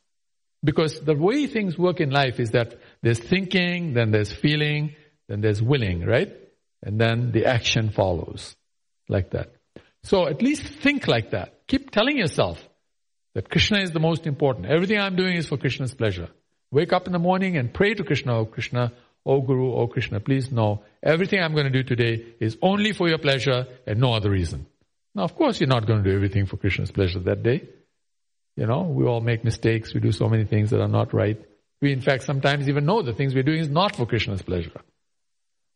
Because 0.63 0.99
the 1.01 1.15
way 1.15 1.47
things 1.47 1.77
work 1.77 1.99
in 1.99 2.09
life 2.09 2.39
is 2.39 2.51
that 2.51 2.75
there's 3.01 3.19
thinking, 3.19 3.93
then 3.93 4.11
there's 4.11 4.31
feeling, 4.31 4.95
then 5.27 5.41
there's 5.41 5.61
willing, 5.61 6.05
right? 6.05 6.31
And 6.83 6.99
then 6.99 7.31
the 7.31 7.45
action 7.45 7.91
follows 7.91 8.55
like 9.07 9.31
that. 9.31 9.53
So 10.04 10.28
at 10.28 10.41
least 10.41 10.64
think 10.64 11.08
like 11.08 11.32
that. 11.32 11.68
Keep 11.68 11.91
telling 11.91 12.18
yourself 12.18 12.62
that 13.34 13.49
Krishna 13.49 13.80
is 13.80 13.91
the 13.91 13.99
most 13.99 14.28
important. 14.28 14.66
Everything 14.66 14.99
I'm 14.99 15.16
doing 15.16 15.38
is 15.38 15.47
for 15.47 15.58
Krishna's 15.58 15.93
pleasure. 15.93 16.30
Wake 16.72 16.93
up 16.93 17.06
in 17.06 17.14
the 17.14 17.20
morning 17.20 17.58
and 17.58 17.74
pray 17.74 17.93
to 17.93 18.04
Krishna, 18.04 18.38
oh 18.38 18.45
Krishna, 18.45 18.93
oh 19.26 19.41
Guru, 19.41 19.74
oh 19.74 19.88
Krishna, 19.88 20.20
please 20.20 20.52
know 20.52 20.84
everything 21.04 21.41
I'm 21.41 21.54
going 21.54 21.72
to 21.72 21.84
do 21.84 21.84
today 21.84 22.26
is 22.39 22.58
only 22.62 22.93
for 22.93 23.08
your 23.08 23.20
pleasure 23.20 23.68
and 23.86 23.99
no 23.99 24.14
other 24.14 24.30
reason. 24.30 24.66
Now, 25.14 25.24
of 25.24 25.36
course, 25.36 25.60
you're 25.60 25.68
not 25.68 25.86
going 25.86 26.04
to 26.04 26.10
do 26.10 26.16
everything 26.16 26.45
for 26.45 26.58
Krishna's 26.58 26.91
pleasure 26.91 27.20
that 27.20 27.43
day. 27.43 27.68
You 28.56 28.66
know, 28.66 28.84
we 28.84 29.06
all 29.06 29.22
make 29.22 29.43
mistakes. 29.43 29.93
We 29.93 29.99
do 29.99 30.12
so 30.12 30.28
many 30.28 30.45
things 30.45 30.70
that 30.72 30.82
are 30.82 30.88
not 30.88 31.14
right. 31.14 31.39
We, 31.82 31.91
in 31.91 32.02
fact, 32.02 32.24
sometimes 32.24 32.70
even 32.70 32.86
know 32.86 33.02
the 33.02 33.14
things 33.14 33.34
we're 33.34 33.43
doing 33.43 33.60
is 33.60 33.70
not 33.70 33.95
for 33.95 34.06
Krishna's 34.06 34.41
pleasure. 34.41 34.82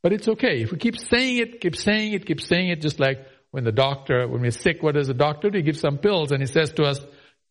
But 0.04 0.14
it's 0.14 0.28
okay. 0.28 0.62
If 0.62 0.72
we 0.72 0.78
keep 0.78 0.98
saying 0.98 1.38
it, 1.38 1.62
keep 1.62 1.76
saying 1.76 2.14
it, 2.14 2.26
keep 2.26 2.42
saying 2.42 2.70
it, 2.70 2.82
just 2.82 3.00
like 3.00 3.26
when 3.56 3.64
the 3.64 3.72
doctor, 3.72 4.28
when 4.28 4.42
we're 4.42 4.52
sick, 4.52 4.84
what 4.84 4.96
does 4.96 5.08
the 5.08 5.14
doctor 5.14 5.50
do? 5.50 5.60
He 5.60 5.64
gives 5.64 5.80
some 5.80 5.98
pills 5.98 6.34
and 6.34 6.42
he 6.42 6.46
says 6.46 6.74
to 6.74 6.84
us, 6.84 7.00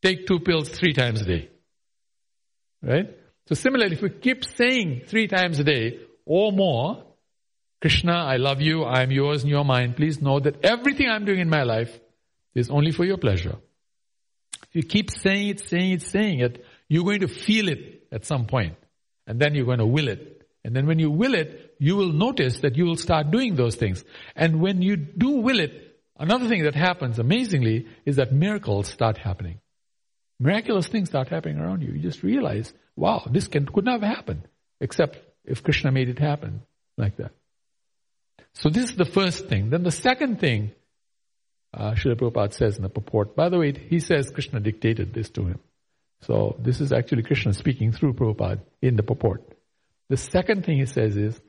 take 0.03 0.27
two 0.27 0.39
pills 0.39 0.69
three 0.69 0.93
times 0.93 1.23
a 1.23 1.25
day. 1.25 1.49
Right? 2.83 3.09
So 3.49 3.55
similarly, 3.55 3.95
if 3.95 4.03
we 4.03 4.11
keep 4.11 4.45
saying 4.45 5.05
three 5.07 5.29
times 5.29 5.61
a 5.61 5.65
day 5.65 6.01
or 6.27 6.53
more, 6.53 7.07
Krishna, 7.81 8.13
I 8.13 8.37
love 8.37 8.61
you, 8.61 8.83
I 8.83 9.03
am 9.03 9.13
yours 9.13 9.45
in 9.45 9.49
your 9.49 9.65
mind, 9.65 9.97
please 9.97 10.21
know 10.21 10.41
that 10.41 10.63
everything 10.63 11.09
I'm 11.09 11.25
doing 11.25 11.41
in 11.41 11.49
my 11.49 11.63
life 11.63 11.99
is 12.55 12.69
only 12.69 12.91
for 12.91 13.07
your 13.07 13.17
pleasure. 13.17 13.57
If 14.63 14.75
you 14.75 14.83
keep 14.83 15.11
saying 15.11 15.49
it, 15.49 15.61
saying 15.61 15.93
it, 15.93 16.03
saying 16.03 16.41
it, 16.41 16.67
you're 16.87 17.05
going 17.05 17.21
to 17.21 17.29
feel 17.29 17.71
it 17.71 18.09
at 18.13 18.27
some 18.27 18.45
point. 18.45 18.77
And 19.27 19.41
then 19.41 19.55
you're 19.55 19.65
going 19.65 19.79
to 19.79 19.87
will 19.87 20.09
it. 20.09 20.43
And 20.67 20.77
then 20.77 20.87
when 20.87 20.99
you 20.99 21.11
will 21.11 21.35
it, 21.35 21.77
you 21.79 21.97
will 21.97 22.13
notice 22.13 22.61
that 22.61 22.77
you 22.77 22.85
will 22.85 22.97
start 22.97 23.31
doing 23.31 23.55
those 23.55 23.77
things. 23.77 24.05
And 24.37 24.61
when 24.61 24.83
you 24.83 24.97
do 24.97 25.41
will 25.41 25.61
it, 25.61 25.93
another 26.19 26.49
thing 26.49 26.65
that 26.65 26.75
happens 26.75 27.19
amazingly 27.19 27.87
is 28.05 28.17
that 28.17 28.33
miracles 28.33 28.89
start 28.89 29.19
happening. 29.19 29.61
Miraculous 30.39 30.89
things 30.89 31.09
start 31.09 31.29
happening 31.29 31.59
around 31.59 31.83
you. 31.83 31.93
You 31.93 32.01
just 32.01 32.23
realize, 32.23 32.73
wow, 32.97 33.27
this 33.31 33.49
can, 33.49 33.67
could 33.67 33.87
have 33.87 34.03
happened 34.03 34.49
except 34.81 35.19
if 35.45 35.63
Krishna 35.63 35.93
made 35.93 36.09
it 36.09 36.19
happen 36.19 36.63
like 36.97 37.17
that. 37.17 37.33
So 38.55 38.69
this 38.69 38.91
is 38.91 38.97
the 38.97 39.05
first 39.05 39.47
thing. 39.49 39.71
Then 39.71 39.83
the 39.83 39.91
second 39.91 40.41
thing 40.41 40.73
uh, 41.77 41.93
Srila 41.93 42.17
Prabhupada 42.17 42.53
says 42.53 42.77
in 42.77 42.83
the 42.83 42.89
purport. 42.89 43.35
By 43.35 43.49
the 43.49 43.59
way, 43.59 43.73
he 43.73 43.99
says 44.01 44.31
Krishna 44.31 44.61
dictated 44.61 45.13
this 45.13 45.31
to 45.31 45.45
him. 45.45 45.59
So 46.23 46.57
this 46.59 46.81
is 46.81 46.93
actually 46.93 47.25
Krishna 47.25 47.53
speaking 47.53 47.93
through 47.93 48.15
Prabhupada 48.15 48.61
in 48.81 48.97
the 48.97 49.03
purport. 49.03 49.43
The 50.09 50.17
second 50.17 50.65
thing 50.65 50.79
he 50.79 50.87
says 50.87 51.17
is 51.17 51.41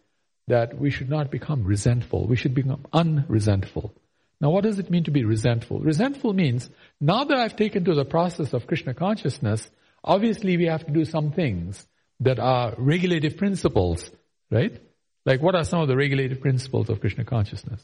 that 0.47 0.77
we 0.77 0.89
should 0.89 1.09
not 1.09 1.31
become 1.31 1.63
resentful. 1.63 2.27
We 2.27 2.35
should 2.35 2.55
become 2.55 2.85
unresentful. 2.91 3.93
Now 4.41 4.49
what 4.49 4.63
does 4.63 4.79
it 4.79 4.89
mean 4.91 5.05
to 5.05 5.11
be 5.11 5.23
resentful? 5.23 5.79
Resentful 5.79 6.33
means 6.33 6.69
now 6.99 7.23
that 7.23 7.37
I've 7.37 7.55
taken 7.55 7.85
to 7.85 7.95
the 7.95 8.05
process 8.05 8.53
of 8.53 8.67
Krishna 8.67 8.93
consciousness, 8.93 9.69
obviously 10.03 10.57
we 10.57 10.65
have 10.65 10.85
to 10.85 10.91
do 10.91 11.05
some 11.05 11.31
things 11.31 11.85
that 12.19 12.39
are 12.39 12.73
regulative 12.77 13.37
principles, 13.37 14.09
right? 14.51 14.81
Like 15.25 15.41
what 15.41 15.55
are 15.55 15.63
some 15.63 15.81
of 15.81 15.87
the 15.87 15.95
regulative 15.95 16.41
principles 16.41 16.89
of 16.89 16.99
Krishna 16.99 17.23
consciousness? 17.25 17.81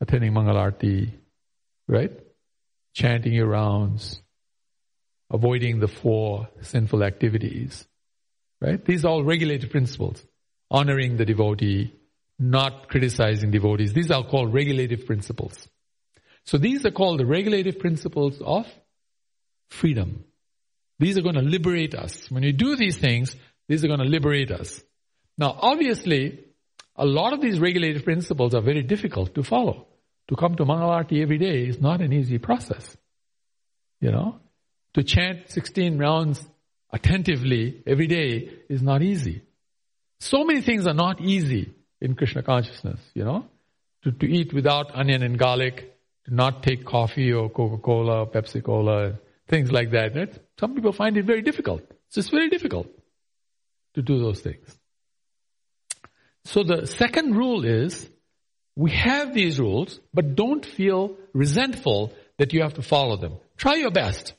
attending 0.00 0.32
Mangalarti, 0.32 1.10
right? 1.86 2.12
Chanting 2.94 3.32
your 3.32 3.46
rounds, 3.46 4.20
avoiding 5.30 5.80
the 5.80 5.88
four 5.88 6.48
sinful 6.62 7.02
activities, 7.02 7.86
right? 8.60 8.84
These 8.84 9.04
are 9.04 9.08
all 9.08 9.24
regulative 9.24 9.70
principles. 9.70 10.24
Honoring 10.70 11.16
the 11.16 11.24
devotee, 11.24 11.94
not 12.38 12.88
criticizing 12.88 13.50
devotees. 13.50 13.92
These 13.92 14.10
are 14.10 14.22
called 14.24 14.54
regulative 14.54 15.06
principles. 15.06 15.68
So 16.44 16.56
these 16.56 16.86
are 16.86 16.90
called 16.90 17.20
the 17.20 17.26
regulative 17.26 17.78
principles 17.78 18.40
of 18.40 18.66
freedom. 19.68 20.24
These 20.98 21.18
are 21.18 21.22
going 21.22 21.34
to 21.34 21.42
liberate 21.42 21.94
us. 21.94 22.30
When 22.30 22.42
you 22.42 22.52
do 22.52 22.76
these 22.76 22.96
things, 22.96 23.34
these 23.68 23.84
are 23.84 23.88
going 23.88 24.00
to 24.00 24.06
liberate 24.06 24.50
us. 24.50 24.80
Now, 25.36 25.56
obviously, 25.60 26.44
a 26.96 27.04
lot 27.04 27.32
of 27.32 27.40
these 27.40 27.60
regulative 27.60 28.04
principles 28.04 28.54
are 28.54 28.62
very 28.62 28.82
difficult 28.82 29.34
to 29.34 29.42
follow. 29.42 29.86
To 30.28 30.36
come 30.36 30.56
to 30.56 30.64
Mangalarti 30.64 31.22
every 31.22 31.38
day 31.38 31.66
is 31.66 31.80
not 31.80 32.00
an 32.00 32.12
easy 32.12 32.38
process. 32.38 32.96
You 34.00 34.10
know? 34.10 34.40
To 34.94 35.02
chant 35.02 35.50
16 35.50 35.98
rounds 35.98 36.44
attentively 36.92 37.82
every 37.86 38.06
day 38.06 38.50
is 38.68 38.82
not 38.82 39.02
easy. 39.02 39.42
So 40.20 40.44
many 40.44 40.62
things 40.62 40.86
are 40.86 40.94
not 40.94 41.20
easy 41.20 41.74
in 42.00 42.14
Krishna 42.14 42.42
consciousness, 42.42 43.00
you 43.14 43.24
know? 43.24 43.46
To, 44.04 44.12
to 44.12 44.26
eat 44.26 44.52
without 44.52 44.94
onion 44.94 45.22
and 45.22 45.38
garlic, 45.38 45.94
to 46.26 46.34
not 46.34 46.62
take 46.62 46.84
coffee 46.84 47.32
or 47.32 47.50
Coca-Cola 47.50 48.20
or 48.20 48.26
Pepsi-Cola, 48.26 49.18
things 49.48 49.72
like 49.72 49.90
that. 49.90 50.14
Right? 50.14 50.38
Some 50.60 50.74
people 50.74 50.92
find 50.92 51.16
it 51.16 51.24
very 51.24 51.42
difficult. 51.42 51.82
It's 52.06 52.14
just 52.14 52.30
very 52.30 52.48
difficult 52.48 52.86
to 53.94 54.02
do 54.02 54.18
those 54.18 54.40
things. 54.40 54.78
So 56.44 56.62
the 56.62 56.86
second 56.86 57.36
rule 57.36 57.64
is, 57.64 58.08
we 58.76 58.92
have 58.92 59.34
these 59.34 59.58
rules, 59.58 59.98
but 60.14 60.36
don't 60.36 60.64
feel 60.64 61.16
resentful 61.32 62.12
that 62.38 62.52
you 62.52 62.62
have 62.62 62.74
to 62.74 62.82
follow 62.82 63.16
them. 63.16 63.34
Try 63.56 63.74
your 63.74 63.90
best. 63.90 64.34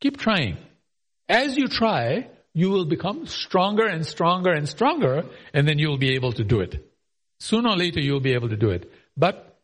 Keep 0.00 0.18
trying. 0.18 0.58
As 1.28 1.56
you 1.56 1.68
try, 1.68 2.28
you 2.54 2.70
will 2.70 2.84
become 2.84 3.26
stronger 3.26 3.86
and 3.86 4.06
stronger 4.06 4.52
and 4.52 4.68
stronger, 4.68 5.24
and 5.52 5.68
then 5.68 5.78
you'll 5.78 5.98
be 5.98 6.14
able 6.14 6.32
to 6.32 6.44
do 6.44 6.60
it. 6.60 6.88
Sooner 7.40 7.70
or 7.70 7.76
later, 7.76 8.00
you'll 8.00 8.20
be 8.20 8.34
able 8.34 8.48
to 8.48 8.56
do 8.56 8.70
it. 8.70 8.90
But 9.16 9.58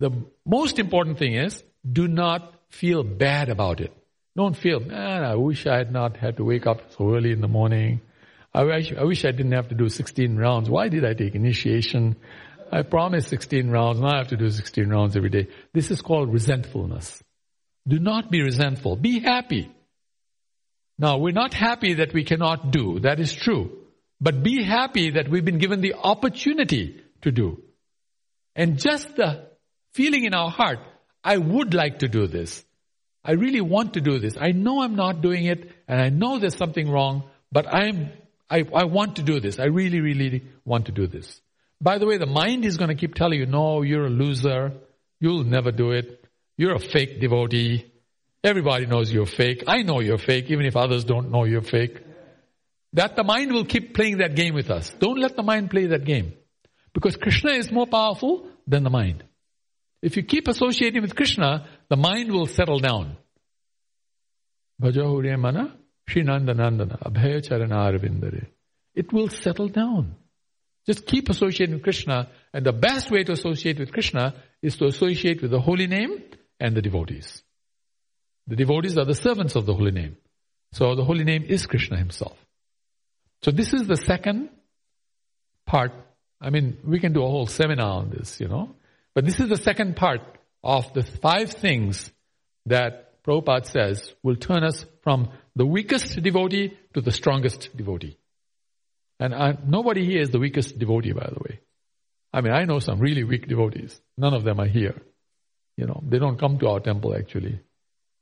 the 0.00 0.10
most 0.44 0.78
important 0.78 1.18
thing 1.18 1.34
is, 1.34 1.62
do 1.90 2.08
not 2.08 2.54
feel 2.70 3.02
bad 3.02 3.50
about 3.50 3.80
it. 3.80 3.92
Don't 4.36 4.56
feel, 4.56 4.80
man, 4.80 5.22
I 5.22 5.36
wish 5.36 5.66
I 5.66 5.76
had 5.76 5.92
not 5.92 6.16
had 6.16 6.38
to 6.38 6.44
wake 6.44 6.66
up 6.66 6.92
so 6.96 7.14
early 7.14 7.30
in 7.30 7.40
the 7.40 7.48
morning. 7.48 8.00
I 8.52 8.64
wish, 8.64 8.92
I 8.92 9.04
wish 9.04 9.24
I 9.24 9.30
didn't 9.30 9.52
have 9.52 9.68
to 9.68 9.74
do 9.74 9.88
16 9.88 10.36
rounds. 10.36 10.68
Why 10.68 10.88
did 10.88 11.04
I 11.04 11.14
take 11.14 11.34
initiation? 11.34 12.16
I 12.72 12.82
promised 12.82 13.28
16 13.28 13.70
rounds. 13.70 14.00
Now 14.00 14.14
I 14.14 14.18
have 14.18 14.28
to 14.28 14.36
do 14.36 14.50
16 14.50 14.88
rounds 14.88 15.16
every 15.16 15.30
day. 15.30 15.48
This 15.72 15.90
is 15.90 16.02
called 16.02 16.32
resentfulness. 16.32 17.22
Do 17.86 17.98
not 17.98 18.30
be 18.30 18.42
resentful. 18.42 18.96
Be 18.96 19.20
happy. 19.20 19.70
Now, 20.98 21.18
we're 21.18 21.32
not 21.32 21.54
happy 21.54 21.94
that 21.94 22.12
we 22.12 22.24
cannot 22.24 22.70
do. 22.70 23.00
That 23.00 23.20
is 23.20 23.34
true. 23.34 23.78
But 24.20 24.42
be 24.42 24.62
happy 24.62 25.10
that 25.10 25.28
we've 25.28 25.44
been 25.44 25.58
given 25.58 25.80
the 25.80 25.94
opportunity 25.94 27.02
to 27.22 27.32
do. 27.32 27.62
And 28.54 28.78
just 28.78 29.16
the 29.16 29.48
feeling 29.92 30.24
in 30.24 30.34
our 30.34 30.50
heart, 30.50 30.78
I 31.22 31.36
would 31.36 31.74
like 31.74 32.00
to 32.00 32.08
do 32.08 32.26
this. 32.26 32.64
I 33.24 33.32
really 33.32 33.60
want 33.60 33.94
to 33.94 34.00
do 34.00 34.18
this. 34.18 34.36
I 34.38 34.52
know 34.52 34.82
I'm 34.82 34.94
not 34.94 35.22
doing 35.22 35.46
it 35.46 35.70
and 35.88 36.00
I 36.00 36.10
know 36.10 36.38
there's 36.38 36.56
something 36.56 36.90
wrong, 36.90 37.24
but 37.50 37.66
I'm, 37.66 38.10
I, 38.50 38.64
I 38.74 38.84
want 38.84 39.16
to 39.16 39.22
do 39.22 39.40
this. 39.40 39.58
I 39.58 39.64
really, 39.64 40.00
really 40.00 40.44
want 40.64 40.86
to 40.86 40.92
do 40.92 41.06
this. 41.06 41.40
By 41.80 41.98
the 41.98 42.06
way, 42.06 42.18
the 42.18 42.26
mind 42.26 42.64
is 42.64 42.76
going 42.76 42.88
to 42.88 42.94
keep 42.94 43.14
telling 43.14 43.40
you, 43.40 43.46
no, 43.46 43.82
you're 43.82 44.06
a 44.06 44.10
loser. 44.10 44.72
You'll 45.20 45.44
never 45.44 45.72
do 45.72 45.90
it. 45.92 46.24
You're 46.56 46.74
a 46.74 46.78
fake 46.78 47.20
devotee. 47.20 47.90
Everybody 48.44 48.84
knows 48.84 49.10
you're 49.10 49.24
fake. 49.24 49.64
I 49.66 49.82
know 49.82 50.00
you're 50.00 50.18
fake, 50.18 50.50
even 50.50 50.66
if 50.66 50.76
others 50.76 51.04
don't 51.04 51.30
know 51.30 51.44
you're 51.44 51.62
fake. 51.62 51.98
That 52.92 53.16
the 53.16 53.24
mind 53.24 53.52
will 53.52 53.64
keep 53.64 53.94
playing 53.94 54.18
that 54.18 54.36
game 54.36 54.54
with 54.54 54.70
us. 54.70 54.90
Don't 54.98 55.18
let 55.18 55.34
the 55.34 55.42
mind 55.42 55.70
play 55.70 55.86
that 55.86 56.04
game. 56.04 56.34
Because 56.92 57.16
Krishna 57.16 57.52
is 57.52 57.72
more 57.72 57.86
powerful 57.86 58.46
than 58.66 58.84
the 58.84 58.90
mind. 58.90 59.24
If 60.02 60.18
you 60.18 60.22
keep 60.22 60.46
associating 60.46 61.00
with 61.00 61.16
Krishna, 61.16 61.66
the 61.88 61.96
mind 61.96 62.30
will 62.30 62.44
settle 62.44 62.78
down. 62.78 63.16
Bhajahure 64.80 65.38
mana 65.38 65.74
Srinandanandana 66.08 67.02
Abhaya 67.02 67.40
Charanarvindare. 67.40 68.48
It 68.94 69.10
will 69.10 69.28
settle 69.28 69.68
down. 69.68 70.16
Just 70.86 71.06
keep 71.06 71.30
associating 71.30 71.76
with 71.76 71.82
Krishna, 71.82 72.28
and 72.52 72.66
the 72.66 72.74
best 72.74 73.10
way 73.10 73.24
to 73.24 73.32
associate 73.32 73.78
with 73.78 73.90
Krishna 73.90 74.34
is 74.60 74.76
to 74.76 74.84
associate 74.84 75.40
with 75.40 75.50
the 75.50 75.60
holy 75.60 75.86
name 75.86 76.22
and 76.60 76.76
the 76.76 76.82
devotees. 76.82 77.43
The 78.46 78.56
devotees 78.56 78.98
are 78.98 79.04
the 79.04 79.14
servants 79.14 79.56
of 79.56 79.66
the 79.66 79.74
holy 79.74 79.90
name. 79.90 80.16
So 80.72 80.94
the 80.94 81.04
holy 81.04 81.24
name 81.24 81.44
is 81.44 81.66
Krishna 81.66 81.96
himself. 81.96 82.36
So 83.42 83.50
this 83.50 83.72
is 83.72 83.86
the 83.86 83.96
second 83.96 84.50
part. 85.66 85.92
I 86.40 86.50
mean, 86.50 86.78
we 86.84 87.00
can 87.00 87.12
do 87.12 87.22
a 87.22 87.28
whole 87.28 87.46
seminar 87.46 88.00
on 88.00 88.10
this, 88.10 88.40
you 88.40 88.48
know. 88.48 88.74
But 89.14 89.24
this 89.24 89.40
is 89.40 89.48
the 89.48 89.56
second 89.56 89.96
part 89.96 90.20
of 90.62 90.92
the 90.94 91.02
five 91.02 91.52
things 91.52 92.10
that 92.66 93.22
Prabhupada 93.22 93.66
says 93.66 94.12
will 94.22 94.36
turn 94.36 94.64
us 94.64 94.84
from 95.02 95.30
the 95.56 95.64
weakest 95.64 96.20
devotee 96.22 96.76
to 96.94 97.00
the 97.00 97.12
strongest 97.12 97.74
devotee. 97.76 98.18
And 99.20 99.34
I, 99.34 99.56
nobody 99.64 100.04
here 100.04 100.20
is 100.20 100.30
the 100.30 100.38
weakest 100.38 100.78
devotee, 100.78 101.12
by 101.12 101.26
the 101.26 101.40
way. 101.40 101.60
I 102.32 102.40
mean, 102.40 102.52
I 102.52 102.64
know 102.64 102.80
some 102.80 102.98
really 102.98 103.22
weak 103.24 103.46
devotees. 103.46 104.00
None 104.18 104.34
of 104.34 104.42
them 104.42 104.58
are 104.60 104.66
here. 104.66 105.00
You 105.76 105.86
know, 105.86 106.02
they 106.06 106.18
don't 106.18 106.38
come 106.38 106.58
to 106.58 106.68
our 106.68 106.80
temple 106.80 107.14
actually. 107.16 107.60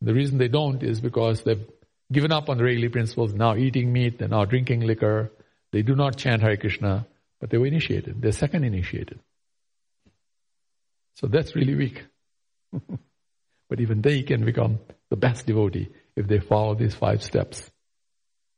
The 0.03 0.13
reason 0.13 0.39
they 0.39 0.49
don't 0.49 0.83
is 0.83 1.01
because 1.01 1.43
they've 1.43 1.65
given 2.11 2.33
up 2.33 2.49
on 2.49 2.59
the 2.59 2.65
Regli 2.65 2.89
principles, 2.89 3.33
now 3.33 3.55
eating 3.55 3.93
meat, 3.93 4.19
they're 4.19 4.29
now 4.29 4.45
drinking 4.45 4.81
liquor. 4.81 5.31
They 5.71 5.83
do 5.83 5.95
not 5.95 6.17
chant 6.17 6.43
Hare 6.43 6.57
Krishna, 6.57 7.07
but 7.41 7.51
they 7.51 7.57
were 7.57 7.67
initiated. 7.67 8.21
They're 8.21 8.33
second 8.33 8.65
initiated. 8.65 9.21
So 11.15 11.29
that's 11.29 11.55
really 11.55 11.77
weak. 11.77 12.05
but 12.73 13.81
even 13.81 14.03
they 14.03 14.23
can 14.23 14.45
become 14.45 14.81
the 15.09 15.17
best 15.17 15.47
devotee 15.47 15.89
if 16.17 16.27
they 16.27 16.41
follow 16.41 16.75
these 16.75 16.95
five 16.95 17.23
steps. 17.23 17.71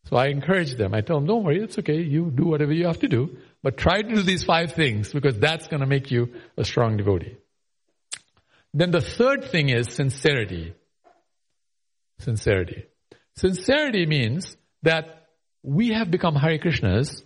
So 0.09 0.17
I 0.17 0.29
encourage 0.29 0.77
them. 0.77 0.95
I 0.95 1.03
tell 1.03 1.17
them, 1.17 1.27
don't 1.27 1.45
worry, 1.45 1.63
it's 1.63 1.79
okay. 1.79 2.01
You 2.01 2.31
do 2.35 2.45
whatever 2.45 2.73
you 2.73 2.87
have 2.87 3.01
to 3.01 3.09
do, 3.09 3.37
but 3.63 3.77
try 3.77 4.03
to 4.03 4.09
do 4.09 4.23
these 4.23 4.45
five 4.45 4.73
things 4.73 5.13
because 5.13 5.39
that's 5.39 5.67
going 5.67 5.81
to 5.81 5.87
make 5.87 6.11
you 6.11 6.35
a 6.57 6.65
strong 6.65 6.97
devotee. 6.97 7.37
Then 8.73 8.91
the 8.91 9.01
third 9.01 9.45
thing 9.45 9.69
is 9.69 9.93
sincerity. 9.93 10.75
Sincerity. 12.19 12.85
Sincerity 13.37 14.07
means 14.07 14.57
that 14.83 15.27
we 15.63 15.89
have 15.93 16.11
become 16.11 16.37
Hare 16.37 16.59
Krishnas 16.59 17.23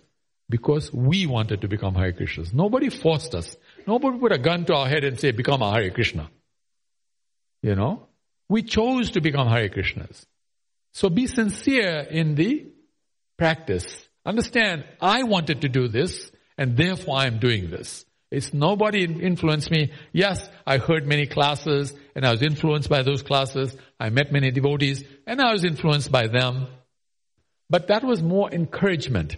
because 0.49 0.91
we 0.91 1.25
wanted 1.27 1.61
to 1.61 1.67
become 1.67 1.93
Hare 1.93 2.13
Krishnas. 2.13 2.53
Nobody 2.53 2.89
forced 2.89 3.35
us. 3.35 3.55
Nobody 3.85 4.17
put 4.17 4.31
a 4.31 4.39
gun 4.39 4.65
to 4.65 4.75
our 4.75 4.87
head 4.87 5.03
and 5.03 5.19
say, 5.19 5.31
become 5.31 5.61
a 5.61 5.71
Hare 5.71 5.91
Krishna. 5.91 6.29
You 7.61 7.75
know? 7.75 8.07
We 8.47 8.63
chose 8.63 9.11
to 9.11 9.21
become 9.21 9.47
Hare 9.47 9.69
Krishnas. 9.69 10.25
So 10.93 11.09
be 11.09 11.27
sincere 11.27 11.99
in 11.99 12.35
the 12.35 12.67
practice. 13.37 14.07
Understand, 14.25 14.85
I 14.99 15.23
wanted 15.23 15.61
to 15.61 15.69
do 15.69 15.87
this 15.87 16.31
and 16.57 16.75
therefore 16.75 17.17
I 17.17 17.27
am 17.27 17.39
doing 17.39 17.69
this. 17.69 18.05
It's 18.31 18.53
nobody 18.53 19.03
influenced 19.03 19.71
me. 19.71 19.91
Yes, 20.13 20.47
I 20.65 20.77
heard 20.77 21.07
many 21.07 21.25
classes 21.25 21.93
and 22.15 22.25
I 22.25 22.31
was 22.31 22.43
influenced 22.43 22.89
by 22.89 23.01
those 23.01 23.23
classes. 23.23 23.75
I 23.99 24.09
met 24.09 24.31
many 24.31 24.51
devotees 24.51 25.03
and 25.25 25.41
I 25.41 25.51
was 25.51 25.65
influenced 25.65 26.11
by 26.11 26.27
them. 26.27 26.67
But 27.69 27.87
that 27.87 28.03
was 28.03 28.21
more 28.21 28.51
encouragement. 28.51 29.37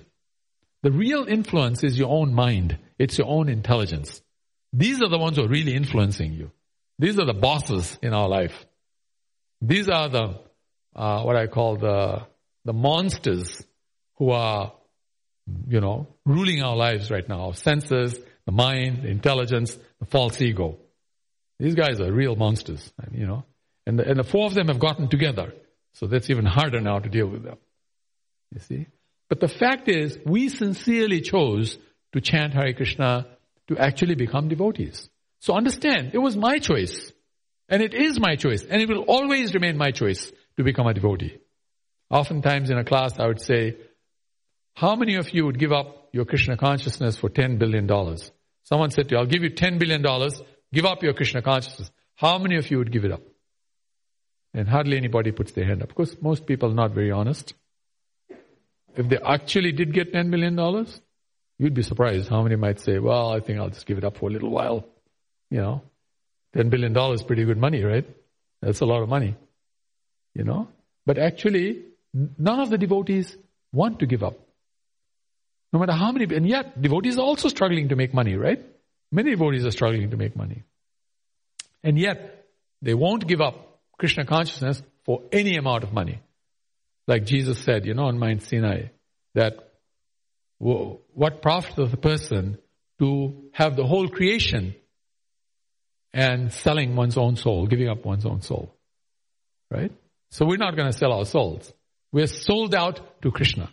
The 0.84 0.92
real 0.92 1.26
influence 1.26 1.84
is 1.84 1.98
your 1.98 2.10
own 2.10 2.34
mind. 2.34 2.78
It's 3.00 3.18
your 3.18 3.28
own 3.28 3.50
intelligence. 3.50 4.22
These 4.74 5.02
are 5.02 5.10
the 5.10 5.18
ones 5.18 5.38
who 5.38 5.44
are 5.44 5.50
really 5.50 5.76
influencing 5.76 6.34
you. 6.34 6.52
These 7.00 7.18
are 7.20 7.26
the 7.26 7.34
bosses 7.34 7.98
in 8.02 8.14
our 8.14 8.28
life. 8.28 8.66
These 9.62 9.90
are 9.90 10.10
the, 10.10 10.40
uh, 10.96 11.24
what 11.24 11.36
I 11.36 11.48
call 11.48 11.78
the, 11.78 12.26
the 12.66 12.74
monsters 12.74 13.64
who 14.16 14.32
are, 14.32 14.74
you 15.68 15.82
know, 15.82 16.08
ruling 16.26 16.62
our 16.62 16.76
lives 16.76 17.10
right 17.12 17.28
now. 17.28 17.48
Our 17.48 17.54
senses, 17.54 18.20
the 18.46 18.52
mind, 18.52 19.04
the 19.04 19.10
intelligence, 19.10 19.78
the 20.00 20.06
false 20.06 20.42
ego. 20.42 20.78
These 21.60 21.76
guys 21.76 22.00
are 22.00 22.12
real 22.12 22.36
monsters, 22.36 22.92
you 23.12 23.28
know. 23.28 23.46
And 23.86 24.00
the, 24.00 24.08
and 24.08 24.20
the 24.20 24.24
four 24.24 24.46
of 24.46 24.54
them 24.54 24.68
have 24.68 24.80
gotten 24.80 25.10
together. 25.10 25.54
So 25.94 26.08
that's 26.08 26.30
even 26.30 26.46
harder 26.46 26.80
now 26.80 27.00
to 27.00 27.10
deal 27.10 27.28
with 27.28 27.44
them. 27.44 27.58
You 28.54 28.60
see? 28.62 28.88
But 29.30 29.40
the 29.40 29.48
fact 29.48 29.88
is, 29.88 30.18
we 30.26 30.50
sincerely 30.50 31.22
chose 31.22 31.78
to 32.14 32.22
chant 32.22 32.54
Hare 32.54 32.74
Krishna 32.74 33.28
to 33.68 33.78
actually 33.78 34.16
become 34.16 34.50
devotees. 34.50 35.10
So 35.40 35.54
understand, 35.54 36.12
it 36.14 36.18
was 36.18 36.36
my 36.36 36.60
choice. 36.60 37.12
And 37.70 37.82
it 37.82 37.94
is 37.94 38.20
my 38.20 38.36
choice. 38.36 38.64
And 38.64 38.82
it 38.82 38.90
will 38.90 39.04
always 39.08 39.54
remain 39.54 39.78
my 39.78 39.92
choice 39.92 40.32
to 40.58 40.64
become 40.64 40.88
a 40.88 40.94
devotee. 40.94 41.38
Oftentimes 42.10 42.70
in 42.70 42.78
a 42.78 42.84
class 42.84 43.18
I 43.18 43.28
would 43.28 43.42
say, 43.42 43.78
how 44.74 44.96
many 44.96 45.16
of 45.16 45.34
you 45.34 45.46
would 45.46 45.60
give 45.60 45.72
up 45.72 46.01
your 46.12 46.26
Krishna 46.26 46.58
consciousness 46.58 47.18
for 47.18 47.30
$10 47.30 47.58
billion? 47.58 47.88
Someone 48.64 48.92
said 48.92 49.10
to 49.10 49.16
you, 49.16 49.20
I'll 49.20 49.26
give 49.26 49.44
you 49.44 49.52
$10 49.52 49.80
billion, 49.80 50.02
give 50.74 50.86
up 50.86 51.04
your 51.04 51.14
Krishna 51.14 51.42
consciousness. 51.42 51.92
How 52.16 52.38
many 52.38 52.58
of 52.58 52.70
you 52.70 52.78
would 52.78 52.92
give 52.92 53.06
it 53.06 53.12
up? 53.12 53.22
And 54.54 54.68
hardly 54.68 54.98
anybody 54.98 55.32
puts 55.32 55.54
their 55.54 55.66
hand 55.66 55.82
up 55.82 55.90
because 55.90 56.22
most 56.22 56.46
people 56.46 56.72
are 56.72 56.76
not 56.76 56.92
very 56.92 57.12
honest. 57.12 57.54
If 58.96 59.08
they 59.08 59.18
actually 59.18 59.72
did 59.72 59.94
get 59.94 60.14
$10 60.14 60.28
million, 60.28 60.86
you'd 61.58 61.74
be 61.74 61.84
surprised 61.84 62.30
how 62.30 62.44
many 62.44 62.58
might 62.58 62.80
say, 62.80 63.00
well, 63.00 63.32
I 63.32 63.40
think 63.40 63.60
I'll 63.60 63.70
just 63.70 63.86
give 63.86 63.98
it 63.98 64.04
up 64.04 64.18
for 64.18 64.30
a 64.30 64.32
little 64.32 64.50
while. 64.50 64.86
You 65.50 65.62
know, 65.62 65.82
$10 66.56 66.70
billion 66.70 66.96
is 67.14 67.24
pretty 67.24 67.46
good 67.46 67.58
money, 67.58 67.84
right? 67.84 68.06
That's 68.62 68.82
a 68.82 68.86
lot 68.86 69.02
of 69.02 69.10
money. 69.10 69.36
You 70.34 70.44
know? 70.44 70.68
But 71.06 71.18
actually, 71.18 71.84
none 72.14 72.60
of 72.60 72.70
the 72.70 72.78
devotees 72.78 73.36
want 73.72 74.00
to 74.00 74.06
give 74.06 74.24
up. 74.24 74.38
No 75.74 75.80
matter 75.80 75.94
how 75.94 76.12
many, 76.12 76.34
and 76.36 76.48
yet 76.48 76.82
devotees 76.82 77.18
are 77.18 77.22
also 77.22 77.48
struggling 77.48 77.90
to 77.90 77.96
make 77.96 78.14
money, 78.14 78.36
right? 78.36 78.64
Many 79.12 79.32
devotees 79.32 79.66
are 79.66 79.72
struggling 79.72 80.12
to 80.12 80.18
make 80.18 80.36
money. 80.36 80.64
And 81.84 81.98
yet, 81.98 82.46
they 82.82 82.94
won't 82.94 83.28
give 83.28 83.42
up 83.42 83.80
Krishna 83.98 84.26
consciousness 84.26 84.82
for 85.06 85.22
any 85.32 85.56
amount 85.56 85.84
of 85.84 85.94
money. 85.94 86.20
Like 87.08 87.26
Jesus 87.26 87.60
said, 87.60 87.86
you 87.86 87.94
know, 87.94 88.06
on 88.06 88.20
Mount 88.20 88.44
Sinai, 88.44 88.84
that 89.34 89.72
what 90.58 91.42
profit 91.42 91.90
the 91.90 91.98
person 91.98 92.58
to 93.00 93.50
have 93.54 93.76
the 93.76 93.86
whole 93.86 94.08
creation 94.08 94.76
and 96.14 96.54
selling 96.54 96.96
one's 96.96 97.18
own 97.18 97.36
soul, 97.36 97.66
giving 97.66 97.90
up 97.90 98.06
one's 98.06 98.26
own 98.26 98.42
soul. 98.42 98.76
Right? 99.70 99.92
So 100.30 100.46
we're 100.46 100.58
not 100.58 100.76
going 100.76 100.92
to 100.92 100.98
sell 100.98 101.14
our 101.14 101.26
souls. 101.26 101.74
We're 102.12 102.28
sold 102.28 102.76
out 102.76 103.22
to 103.22 103.32
Krishna. 103.32 103.72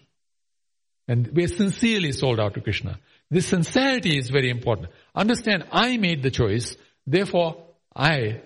And 1.09 1.31
we're 1.35 1.49
sincerely 1.49 2.13
sold 2.13 2.39
out 2.39 2.55
to 2.55 2.61
Krishna. 2.61 3.01
This 3.31 3.47
sincerity 3.47 4.19
is 4.19 4.29
very 4.29 4.51
important. 4.51 4.89
Understand, 5.15 5.65
I 5.73 5.97
made 5.97 6.23
the 6.23 6.31
choice, 6.31 6.77
therefore 7.07 7.65
I 7.97 8.43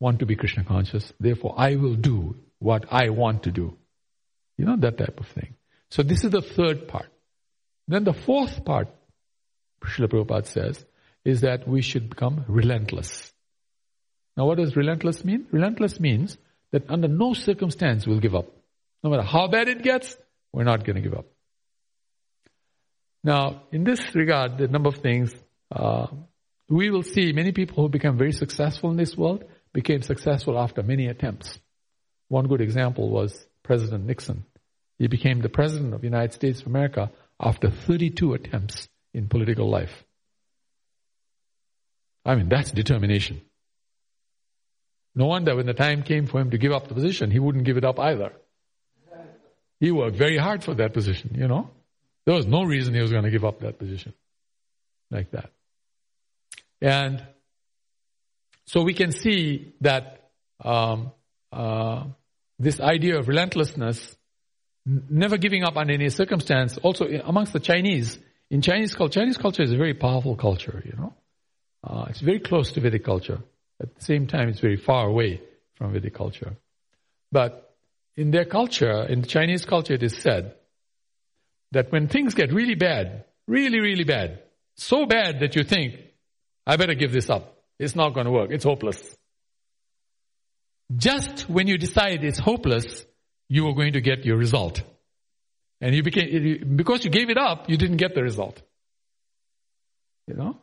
want 0.00 0.18
to 0.20 0.26
be 0.26 0.34
Krishna 0.34 0.64
conscious, 0.64 1.12
therefore 1.20 1.54
I 1.56 1.76
will 1.76 1.94
do 1.94 2.36
what 2.58 2.86
I 2.90 3.10
want 3.10 3.44
to 3.44 3.50
do. 3.50 3.76
You 4.56 4.64
know, 4.64 4.76
that 4.76 4.98
type 4.98 5.20
of 5.20 5.28
thing. 5.28 5.54
So 5.90 6.02
this 6.02 6.24
is 6.24 6.30
the 6.30 6.42
third 6.42 6.88
part. 6.88 7.08
Then 7.88 8.04
the 8.04 8.14
fourth 8.14 8.64
part, 8.64 8.88
Srila 9.84 10.08
Prabhupada 10.08 10.46
says, 10.46 10.84
is 11.24 11.42
that 11.42 11.68
we 11.68 11.82
should 11.82 12.08
become 12.08 12.44
relentless. 12.48 13.32
Now 14.36 14.46
what 14.46 14.58
does 14.58 14.76
relentless 14.76 15.24
mean? 15.24 15.46
Relentless 15.50 16.00
means 16.00 16.38
that 16.70 16.88
under 16.88 17.08
no 17.08 17.34
circumstance 17.34 18.06
we'll 18.06 18.20
give 18.20 18.34
up. 18.34 18.46
No 19.04 19.10
matter 19.10 19.22
how 19.22 19.48
bad 19.48 19.68
it 19.68 19.82
gets, 19.82 20.16
we're 20.52 20.64
not 20.64 20.84
going 20.84 20.96
to 20.96 21.02
give 21.02 21.14
up. 21.14 21.26
Now, 23.24 23.62
in 23.70 23.84
this 23.84 24.00
regard, 24.14 24.58
the 24.58 24.68
number 24.68 24.88
of 24.88 24.96
things, 24.96 25.34
uh, 25.70 26.06
we 26.68 26.90
will 26.90 27.02
see 27.02 27.32
many 27.32 27.52
people 27.52 27.82
who 27.82 27.88
become 27.88 28.18
very 28.18 28.32
successful 28.32 28.90
in 28.90 28.96
this 28.96 29.16
world 29.16 29.44
became 29.72 30.02
successful 30.02 30.58
after 30.58 30.82
many 30.82 31.06
attempts. 31.06 31.58
One 32.28 32.46
good 32.48 32.60
example 32.60 33.10
was 33.10 33.46
President 33.62 34.06
Nixon. 34.06 34.44
He 34.98 35.06
became 35.06 35.40
the 35.40 35.48
President 35.48 35.94
of 35.94 36.00
the 36.00 36.06
United 36.06 36.32
States 36.32 36.60
of 36.60 36.66
America 36.66 37.10
after 37.38 37.70
32 37.70 38.34
attempts 38.34 38.88
in 39.14 39.28
political 39.28 39.68
life. 39.68 40.04
I 42.24 42.34
mean, 42.36 42.48
that's 42.48 42.70
determination. 42.70 43.42
No 45.14 45.26
wonder 45.26 45.54
when 45.56 45.66
the 45.66 45.74
time 45.74 46.02
came 46.02 46.26
for 46.26 46.40
him 46.40 46.50
to 46.50 46.58
give 46.58 46.72
up 46.72 46.88
the 46.88 46.94
position, 46.94 47.30
he 47.30 47.38
wouldn't 47.38 47.64
give 47.64 47.76
it 47.76 47.84
up 47.84 47.98
either. 47.98 48.32
He 49.80 49.90
worked 49.90 50.16
very 50.16 50.38
hard 50.38 50.62
for 50.62 50.74
that 50.74 50.92
position, 50.92 51.34
you 51.36 51.48
know. 51.48 51.70
There 52.24 52.34
was 52.34 52.46
no 52.46 52.62
reason 52.62 52.94
he 52.94 53.00
was 53.00 53.10
going 53.10 53.24
to 53.24 53.30
give 53.30 53.44
up 53.44 53.60
that 53.60 53.78
position 53.78 54.14
like 55.10 55.30
that. 55.32 55.50
And 56.80 57.22
so 58.66 58.82
we 58.82 58.94
can 58.94 59.12
see 59.12 59.72
that 59.80 60.30
um, 60.64 61.12
uh, 61.52 62.04
this 62.58 62.80
idea 62.80 63.18
of 63.18 63.28
relentlessness, 63.28 64.16
never 64.86 65.36
giving 65.36 65.64
up 65.64 65.76
under 65.76 65.92
any 65.92 66.08
circumstance, 66.10 66.78
also 66.78 67.06
amongst 67.24 67.52
the 67.52 67.60
Chinese, 67.60 68.18
in 68.50 68.62
Chinese 68.62 68.94
culture, 68.94 69.20
Chinese 69.20 69.38
culture 69.38 69.62
is 69.62 69.72
a 69.72 69.76
very 69.76 69.94
powerful 69.94 70.36
culture, 70.36 70.82
you 70.84 70.92
know. 70.96 71.14
Uh, 71.84 72.06
it's 72.10 72.20
very 72.20 72.38
close 72.38 72.72
to 72.72 72.80
Vedic 72.80 73.04
culture. 73.04 73.40
At 73.80 73.94
the 73.94 74.04
same 74.04 74.26
time, 74.26 74.48
it's 74.48 74.60
very 74.60 74.76
far 74.76 75.06
away 75.06 75.40
from 75.74 75.92
Vedic 75.92 76.14
culture. 76.14 76.56
But 77.32 77.74
in 78.16 78.30
their 78.30 78.44
culture, 78.44 79.04
in 79.04 79.24
Chinese 79.24 79.64
culture, 79.64 79.94
it 79.94 80.02
is 80.02 80.16
said 80.16 80.54
that 81.72 81.90
when 81.90 82.08
things 82.08 82.34
get 82.34 82.52
really 82.52 82.74
bad, 82.74 83.24
really, 83.46 83.80
really 83.80 84.04
bad, 84.04 84.42
so 84.76 85.06
bad 85.06 85.40
that 85.40 85.56
you 85.56 85.64
think, 85.64 85.96
I 86.66 86.76
better 86.76 86.94
give 86.94 87.12
this 87.12 87.28
up. 87.28 87.56
It's 87.78 87.96
not 87.96 88.14
going 88.14 88.26
to 88.26 88.32
work. 88.32 88.50
It's 88.50 88.64
hopeless. 88.64 89.16
Just 90.94 91.48
when 91.48 91.66
you 91.66 91.78
decide 91.78 92.22
it's 92.24 92.38
hopeless, 92.38 93.04
you 93.48 93.66
are 93.68 93.74
going 93.74 93.94
to 93.94 94.00
get 94.00 94.24
your 94.24 94.36
result. 94.36 94.82
And 95.80 95.94
you 95.94 96.02
became, 96.02 96.76
because 96.76 97.04
you 97.04 97.10
gave 97.10 97.28
it 97.28 97.38
up, 97.38 97.68
you 97.68 97.76
didn't 97.76 97.96
get 97.96 98.14
the 98.14 98.22
result. 98.22 98.62
You 100.28 100.34
know? 100.34 100.56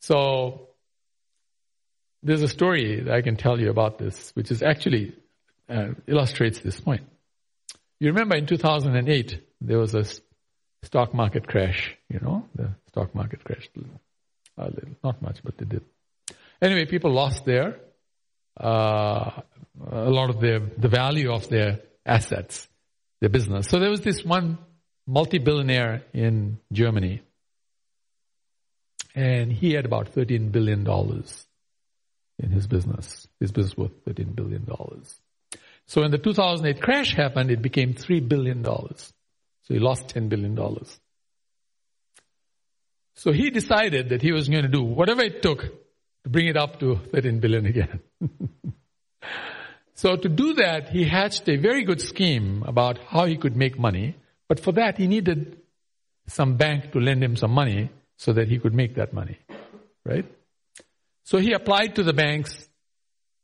So, 0.00 0.68
there's 2.22 2.42
a 2.42 2.48
story 2.48 3.00
that 3.02 3.14
I 3.14 3.22
can 3.22 3.36
tell 3.36 3.60
you 3.60 3.70
about 3.70 3.98
this, 3.98 4.32
which 4.34 4.50
is 4.50 4.62
actually 4.62 5.14
uh, 5.68 5.88
illustrates 6.06 6.60
this 6.60 6.80
point. 6.80 7.02
You 8.00 8.08
remember 8.08 8.36
in 8.36 8.46
2008, 8.46 9.47
there 9.60 9.78
was 9.78 9.94
a 9.94 10.04
stock 10.84 11.14
market 11.14 11.46
crash, 11.46 11.96
you 12.08 12.20
know, 12.20 12.44
the 12.54 12.70
stock 12.88 13.14
market 13.14 13.44
crashed 13.44 13.70
a 14.56 14.64
little, 14.64 14.90
not 15.02 15.20
much, 15.22 15.38
but 15.42 15.56
they 15.58 15.64
did. 15.64 15.84
Anyway, 16.60 16.86
people 16.86 17.12
lost 17.12 17.44
their, 17.44 17.78
uh, 18.60 19.30
a 19.90 20.10
lot 20.10 20.30
of 20.30 20.40
their, 20.40 20.60
the 20.60 20.88
value 20.88 21.32
of 21.32 21.48
their 21.48 21.80
assets, 22.04 22.68
their 23.20 23.30
business. 23.30 23.68
So 23.68 23.78
there 23.78 23.90
was 23.90 24.00
this 24.00 24.24
one 24.24 24.58
multi-billionaire 25.06 26.02
in 26.12 26.58
Germany, 26.72 27.22
and 29.14 29.52
he 29.52 29.72
had 29.72 29.84
about 29.84 30.14
$13 30.14 30.52
billion 30.52 30.86
in 32.38 32.50
his 32.50 32.66
business. 32.66 33.26
His 33.40 33.52
business 33.52 33.76
worth 33.76 34.04
$13 34.04 34.34
billion. 34.34 34.66
So 35.86 36.02
when 36.02 36.10
the 36.10 36.18
2008 36.18 36.82
crash 36.82 37.14
happened, 37.14 37.50
it 37.50 37.62
became 37.62 37.94
$3 37.94 38.28
billion. 38.28 38.64
So 39.68 39.74
he 39.74 39.80
lost 39.80 40.08
$10 40.14 40.30
billion. 40.30 40.58
So 43.14 43.32
he 43.32 43.50
decided 43.50 44.08
that 44.08 44.22
he 44.22 44.32
was 44.32 44.48
going 44.48 44.62
to 44.62 44.68
do 44.68 44.82
whatever 44.82 45.22
it 45.22 45.42
took 45.42 45.60
to 45.60 46.30
bring 46.30 46.46
it 46.46 46.56
up 46.56 46.80
to 46.80 46.96
13 47.12 47.38
billion 47.38 47.66
again. 47.66 48.00
so 49.94 50.16
to 50.16 50.26
do 50.26 50.54
that, 50.54 50.88
he 50.88 51.04
hatched 51.04 51.46
a 51.50 51.56
very 51.56 51.84
good 51.84 52.00
scheme 52.00 52.62
about 52.66 52.98
how 53.08 53.26
he 53.26 53.36
could 53.36 53.56
make 53.56 53.78
money. 53.78 54.16
But 54.48 54.58
for 54.58 54.72
that, 54.72 54.96
he 54.96 55.06
needed 55.06 55.58
some 56.28 56.56
bank 56.56 56.92
to 56.92 57.00
lend 57.00 57.22
him 57.22 57.36
some 57.36 57.50
money 57.50 57.90
so 58.16 58.32
that 58.32 58.48
he 58.48 58.58
could 58.58 58.72
make 58.72 58.94
that 58.94 59.12
money. 59.12 59.36
Right? 60.02 60.24
So 61.24 61.36
he 61.36 61.52
applied 61.52 61.94
to 61.96 62.02
the 62.02 62.14
banks 62.14 62.66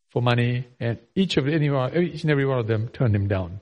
for 0.09 0.23
money, 0.23 0.69
and 0.81 0.99
each 1.15 1.37
of 1.37 1.49
any 1.49 1.67
each 1.67 2.23
and 2.23 2.31
every 2.31 2.47
one 2.47 2.59
of 2.59 2.67
them 2.67 2.89
turned 2.89 3.15
him 3.15 3.29
down. 3.29 3.61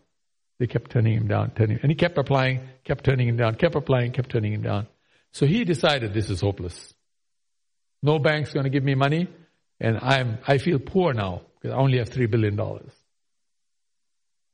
They 0.63 0.69
kept 0.69 0.93
turning 0.93 1.15
him 1.15 1.27
down, 1.27 1.51
turning, 1.57 1.81
and 1.83 1.91
he 1.91 1.97
kept 1.97 2.17
applying, 2.19 2.61
kept 2.85 3.03
turning 3.03 3.27
him 3.27 3.37
down, 3.37 3.57
kept 3.57 3.75
applying, 3.75 4.13
kept 4.13 4.31
turning 4.31 4.53
him 4.53 4.63
down. 4.63 4.87
So 5.33 5.45
he 5.45 5.65
decided 5.65 6.15
this 6.15 6.31
is 6.31 6.41
hopeless. 6.41 6.95
No 8.01 8.21
bank's 8.21 8.53
going 8.53 8.63
to 8.63 8.71
give 8.71 8.85
me 8.85 8.95
money, 8.95 9.27
and 9.81 9.99
I'm 10.01 10.39
I 10.47 10.59
feel 10.59 10.79
poor 10.79 11.15
now 11.15 11.41
because 11.57 11.75
I 11.75 11.79
only 11.81 11.99
have 11.99 12.11
three 12.11 12.27
billion 12.27 12.55
dollars. 12.55 12.93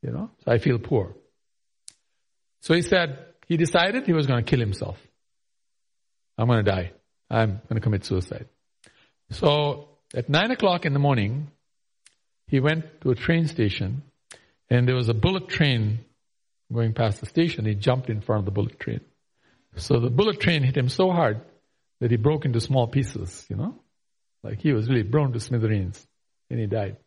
You 0.01 0.09
know, 0.09 0.31
so 0.43 0.51
I 0.51 0.57
feel 0.57 0.79
poor. 0.79 1.13
So 2.61 2.73
he 2.73 2.81
said 2.81 3.19
he 3.45 3.55
decided 3.57 4.07
he 4.07 4.13
was 4.13 4.25
going 4.25 4.43
to 4.43 4.49
kill 4.49 4.59
himself. 4.59 4.97
I'm 6.39 6.47
going 6.47 6.65
to 6.65 6.71
die. 6.71 6.91
I'm 7.29 7.61
going 7.69 7.75
to 7.75 7.81
commit 7.81 8.03
suicide. 8.03 8.47
So 9.29 9.89
at 10.15 10.27
nine 10.27 10.49
o'clock 10.49 10.87
in 10.87 10.93
the 10.93 10.99
morning, 11.07 11.51
he 12.47 12.59
went 12.59 13.01
to 13.01 13.11
a 13.11 13.15
train 13.15 13.45
station 13.45 14.01
and 14.69 14.87
there 14.87 14.95
was 14.95 15.09
a 15.09 15.13
bullet 15.13 15.47
train 15.47 15.99
going 16.71 16.93
past 16.93 17.19
the 17.19 17.25
station. 17.25 17.65
He 17.65 17.75
jumped 17.75 18.09
in 18.09 18.21
front 18.21 18.39
of 18.39 18.45
the 18.45 18.51
bullet 18.51 18.79
train. 18.79 19.01
So 19.75 19.99
the 19.99 20.09
bullet 20.09 20.39
train 20.39 20.63
hit 20.63 20.77
him 20.77 20.89
so 20.89 21.11
hard 21.11 21.41
that 21.99 22.11
he 22.11 22.17
broke 22.17 22.45
into 22.45 22.61
small 22.61 22.87
pieces, 22.87 23.45
you 23.49 23.55
know? 23.55 23.75
Like 24.43 24.59
he 24.61 24.73
was 24.73 24.87
really 24.87 25.03
blown 25.03 25.33
to 25.33 25.39
smithereens 25.39 26.05
and 26.49 26.59
he 26.59 26.65
died. 26.65 26.97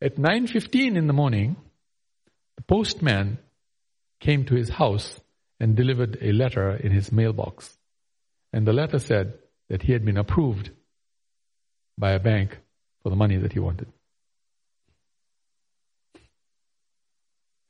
At 0.00 0.16
9.15 0.16 0.96
in 0.96 1.06
the 1.06 1.12
morning, 1.12 1.56
the 2.56 2.62
postman 2.62 3.38
came 4.20 4.44
to 4.46 4.54
his 4.54 4.68
house 4.68 5.20
and 5.58 5.74
delivered 5.74 6.18
a 6.20 6.32
letter 6.32 6.74
in 6.76 6.92
his 6.92 7.10
mailbox. 7.12 7.76
And 8.52 8.66
the 8.66 8.72
letter 8.72 8.98
said 8.98 9.34
that 9.68 9.82
he 9.82 9.92
had 9.92 10.04
been 10.04 10.16
approved 10.16 10.70
by 11.98 12.12
a 12.12 12.18
bank 12.18 12.58
for 13.02 13.10
the 13.10 13.16
money 13.16 13.36
that 13.36 13.52
he 13.52 13.58
wanted. 13.58 13.88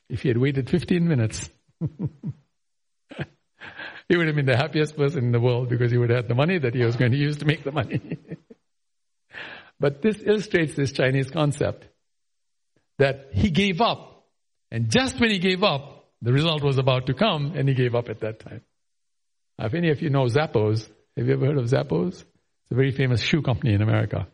If 0.09 0.23
he 0.23 0.29
had 0.29 0.39
waited 0.39 0.71
15 0.71 1.07
minutes, 1.07 1.51
he 1.81 1.89
would 4.17 4.27
have 4.27 4.37
been 4.37 4.47
the 4.47 4.57
happiest 4.57 4.97
person 4.97 5.25
in 5.25 5.33
the 5.33 5.41
world 5.41 5.69
because 5.69 5.91
he 5.91 5.99
would 5.99 6.11
have 6.11 6.25
had 6.25 6.29
the 6.29 6.35
money 6.35 6.59
that 6.59 6.75
he 6.75 6.85
was 6.85 6.97
going 6.97 7.13
to 7.13 7.17
use 7.19 7.39
to 7.39 7.45
make 7.45 7.65
the 7.65 7.73
money. 7.73 8.19
but 9.81 10.03
this 10.03 10.23
illustrates 10.25 10.75
this 10.75 10.93
Chinese 10.93 11.31
concept 11.31 11.87
that 12.99 13.29
he 13.33 13.51
gave 13.51 13.81
up. 13.81 14.27
And 14.71 14.91
just 14.91 15.21
when 15.21 15.31
he 15.31 15.39
gave 15.39 15.63
up, 15.63 16.09
the 16.23 16.33
result 16.33 16.63
was 16.63 16.79
about 16.79 17.07
to 17.07 17.15
come 17.15 17.53
and 17.57 17.69
he 17.69 17.75
gave 17.75 17.95
up 17.95 18.09
at 18.09 18.21
that 18.21 18.41
time. 18.41 18.63
If 19.59 19.75
any 19.75 19.91
of 19.91 20.03
you 20.03 20.11
know 20.11 20.25
Zappos, 20.25 20.89
have 21.17 21.27
you 21.27 21.35
ever 21.35 21.47
heard 21.47 21.59
of 21.59 21.67
Zappos? 21.67 22.09
It's 22.09 22.73
a 22.73 22.75
very 22.75 22.93
famous 22.93 23.21
shoe 23.21 23.43
company 23.43 23.75
in 23.75 23.83
America 23.83 24.27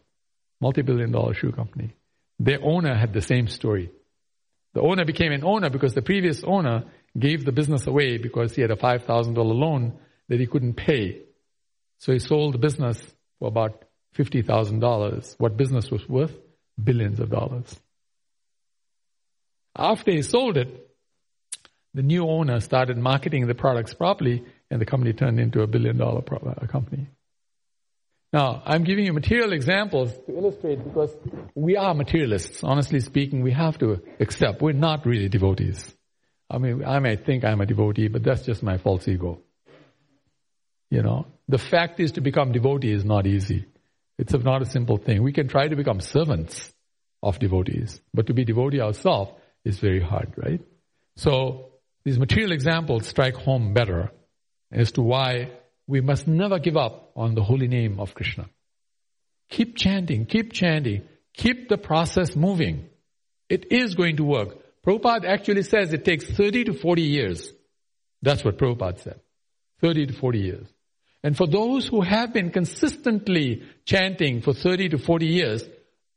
multi-billion 0.62 1.10
dollar 1.10 1.34
shoe 1.34 1.52
company. 1.52 1.94
Their 2.38 2.60
owner 2.62 2.94
had 2.94 3.12
the 3.12 3.20
same 3.20 3.48
story. 3.48 3.90
The 4.74 4.80
owner 4.80 5.04
became 5.04 5.32
an 5.32 5.44
owner 5.44 5.70
because 5.70 5.94
the 5.94 6.02
previous 6.02 6.42
owner 6.44 6.84
gave 7.18 7.44
the 7.44 7.52
business 7.52 7.86
away 7.86 8.18
because 8.18 8.54
he 8.54 8.62
had 8.62 8.70
a 8.70 8.76
$5,000 8.76 9.36
loan 9.36 9.98
that 10.28 10.40
he 10.40 10.46
couldn't 10.46 10.74
pay. 10.74 11.22
So 11.98 12.12
he 12.12 12.18
sold 12.18 12.54
the 12.54 12.58
business 12.58 12.98
for 13.38 13.48
about 13.48 13.84
$50,000. 14.16 15.34
What 15.38 15.56
business 15.56 15.90
was 15.90 16.08
worth? 16.08 16.34
Billions 16.82 17.20
of 17.20 17.30
dollars. 17.30 17.78
After 19.76 20.10
he 20.10 20.22
sold 20.22 20.56
it, 20.56 20.90
the 21.94 22.02
new 22.02 22.26
owner 22.26 22.60
started 22.60 22.96
marketing 22.96 23.46
the 23.46 23.54
products 23.54 23.92
properly 23.92 24.44
and 24.70 24.80
the 24.80 24.86
company 24.86 25.12
turned 25.12 25.38
into 25.38 25.60
a 25.60 25.66
billion 25.66 25.98
dollar 25.98 26.22
uh, 26.30 26.66
company. 26.66 27.06
Now, 28.33 28.62
I'm 28.64 28.85
giving 28.85 29.05
you 29.05 29.12
material 29.12 29.53
examples 29.53 30.11
to 30.26 30.37
illustrate 30.37 30.83
because 30.83 31.14
we 31.55 31.76
are 31.76 31.93
materialists. 31.93 32.64
Honestly 32.64 33.01
speaking, 33.01 33.43
we 33.43 33.53
have 33.53 33.76
to 33.78 34.03
accept 34.20 34.62
we're 34.62 34.72
not 34.72 35.05
really 35.05 35.28
devotees. 35.28 35.95
I 36.49 36.59
mean, 36.59 36.83
I 36.85 36.99
may 36.99 37.16
think 37.16 37.45
I'm 37.45 37.61
a 37.61 37.66
devotee, 37.66 38.09
but 38.09 38.22
that's 38.22 38.43
just 38.43 38.62
my 38.62 38.78
false 38.78 39.07
ego. 39.07 39.41
You 40.91 41.03
know, 41.03 41.26
the 41.49 41.59
fact 41.59 42.01
is 42.01 42.12
to 42.12 42.20
become 42.22 42.53
devotee 42.53 42.93
is 42.93 43.05
not 43.05 43.26
easy. 43.26 43.66
It's 44.18 44.33
not 44.33 44.62
a 44.62 44.66
simple 44.66 44.97
thing. 44.97 45.22
We 45.22 45.33
can 45.33 45.49
try 45.49 45.68
to 45.68 45.76
become 45.76 46.01
servants 46.01 46.72
of 47.22 47.39
devotees, 47.39 48.01
but 48.14 48.26
to 48.26 48.35
be 48.35 48.45
devotee 48.45 48.80
ourselves 48.80 49.33
is 49.64 49.78
very 49.78 50.01
hard, 50.01 50.35
right? 50.37 50.61
So 51.16 51.72
these 52.05 52.18
material 52.18 52.53
examples 52.53 53.07
strike 53.07 53.35
home 53.35 53.74
better 53.74 54.11
as 54.70 54.93
to 54.93 55.03
why 55.03 55.51
we 55.93 56.01
must 56.01 56.26
never 56.26 56.59
give 56.59 56.78
up 56.78 57.11
on 57.14 57.34
the 57.34 57.43
holy 57.43 57.68
name 57.68 58.01
of 58.01 58.14
Krishna. 58.14 58.49
Keep 59.51 59.76
chanting, 59.76 60.24
keep 60.24 60.51
chanting, 60.51 61.03
keep 61.34 61.68
the 61.68 61.76
process 61.76 62.34
moving. 62.34 62.86
It 63.51 63.70
is 63.70 63.95
going 63.95 64.16
to 64.16 64.24
work. 64.24 64.57
Prabhupada 64.86 65.26
actually 65.26 65.64
says 65.64 65.93
it 65.93 66.07
takes 66.07 66.24
30 66.24 66.64
to 66.64 66.72
40 66.72 67.03
years 67.03 67.53
That's 68.22 68.43
what 68.43 68.57
Prabhupada 68.57 69.01
said. 69.01 69.20
30 69.82 70.07
to 70.07 70.12
40 70.14 70.38
years. 70.38 70.66
And 71.22 71.36
for 71.36 71.47
those 71.47 71.86
who 71.88 72.01
have 72.01 72.32
been 72.32 72.51
consistently 72.51 73.62
chanting 73.84 74.40
for 74.40 74.55
30 74.55 74.90
to 74.90 74.99
40 74.99 75.26
years, 75.26 75.68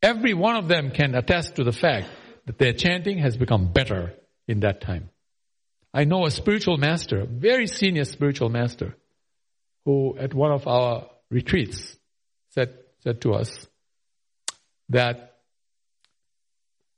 every 0.01 0.33
one 0.33 0.55
of 0.55 0.69
them 0.69 0.91
can 0.91 1.15
attest 1.15 1.55
to 1.55 1.65
the 1.65 1.73
fact 1.73 2.07
that 2.45 2.57
their 2.59 2.73
chanting 2.73 3.17
has 3.17 3.35
become 3.35 3.73
better 3.73 4.13
in 4.47 4.61
that 4.61 4.79
time. 4.79 5.09
I 5.93 6.05
know 6.05 6.25
a 6.25 6.31
spiritual 6.31 6.77
master, 6.77 7.25
very 7.27 7.67
senior 7.67 8.05
spiritual 8.05 8.49
master, 8.49 8.95
who 9.85 10.17
at 10.17 10.33
one 10.33 10.51
of 10.51 10.67
our 10.67 11.07
retreats 11.29 11.95
said, 12.49 12.77
said 13.03 13.21
to 13.21 13.33
us 13.33 13.67
that 14.89 15.35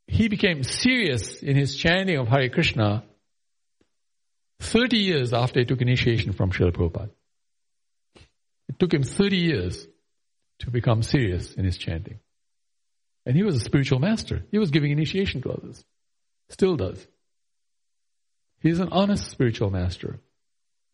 he 0.08 0.30
became 0.30 0.64
serious 0.64 1.44
in 1.44 1.56
his 1.56 1.76
chanting 1.76 2.18
of 2.18 2.28
Hare 2.28 2.50
Krishna 2.50 3.04
30 4.62 4.98
years 4.98 5.34
after 5.34 5.60
he 5.60 5.66
took 5.66 5.82
initiation 5.82 6.32
from 6.34 6.52
Srila 6.52 6.72
Prabhupada. 6.72 7.10
It 8.70 8.80
took 8.80 8.94
him 8.94 9.04
30 9.04 9.38
years 9.38 9.88
to 10.60 10.72
become 10.72 11.04
serious 11.04 11.54
in 11.54 11.66
his 11.66 11.78
chanting. 11.78 12.20
And 13.26 13.36
he 13.36 13.44
was 13.44 13.56
a 13.56 13.60
spiritual 13.60 14.00
master. 14.00 14.44
He 14.52 14.58
was 14.58 14.72
giving 14.72 14.92
initiation 14.92 15.42
to 15.42 15.52
others. 15.52 15.84
Still 16.50 16.78
does. 16.78 17.06
He's 18.62 18.80
an 18.80 18.90
honest 18.92 19.30
spiritual 19.30 19.70
master. 19.70 20.20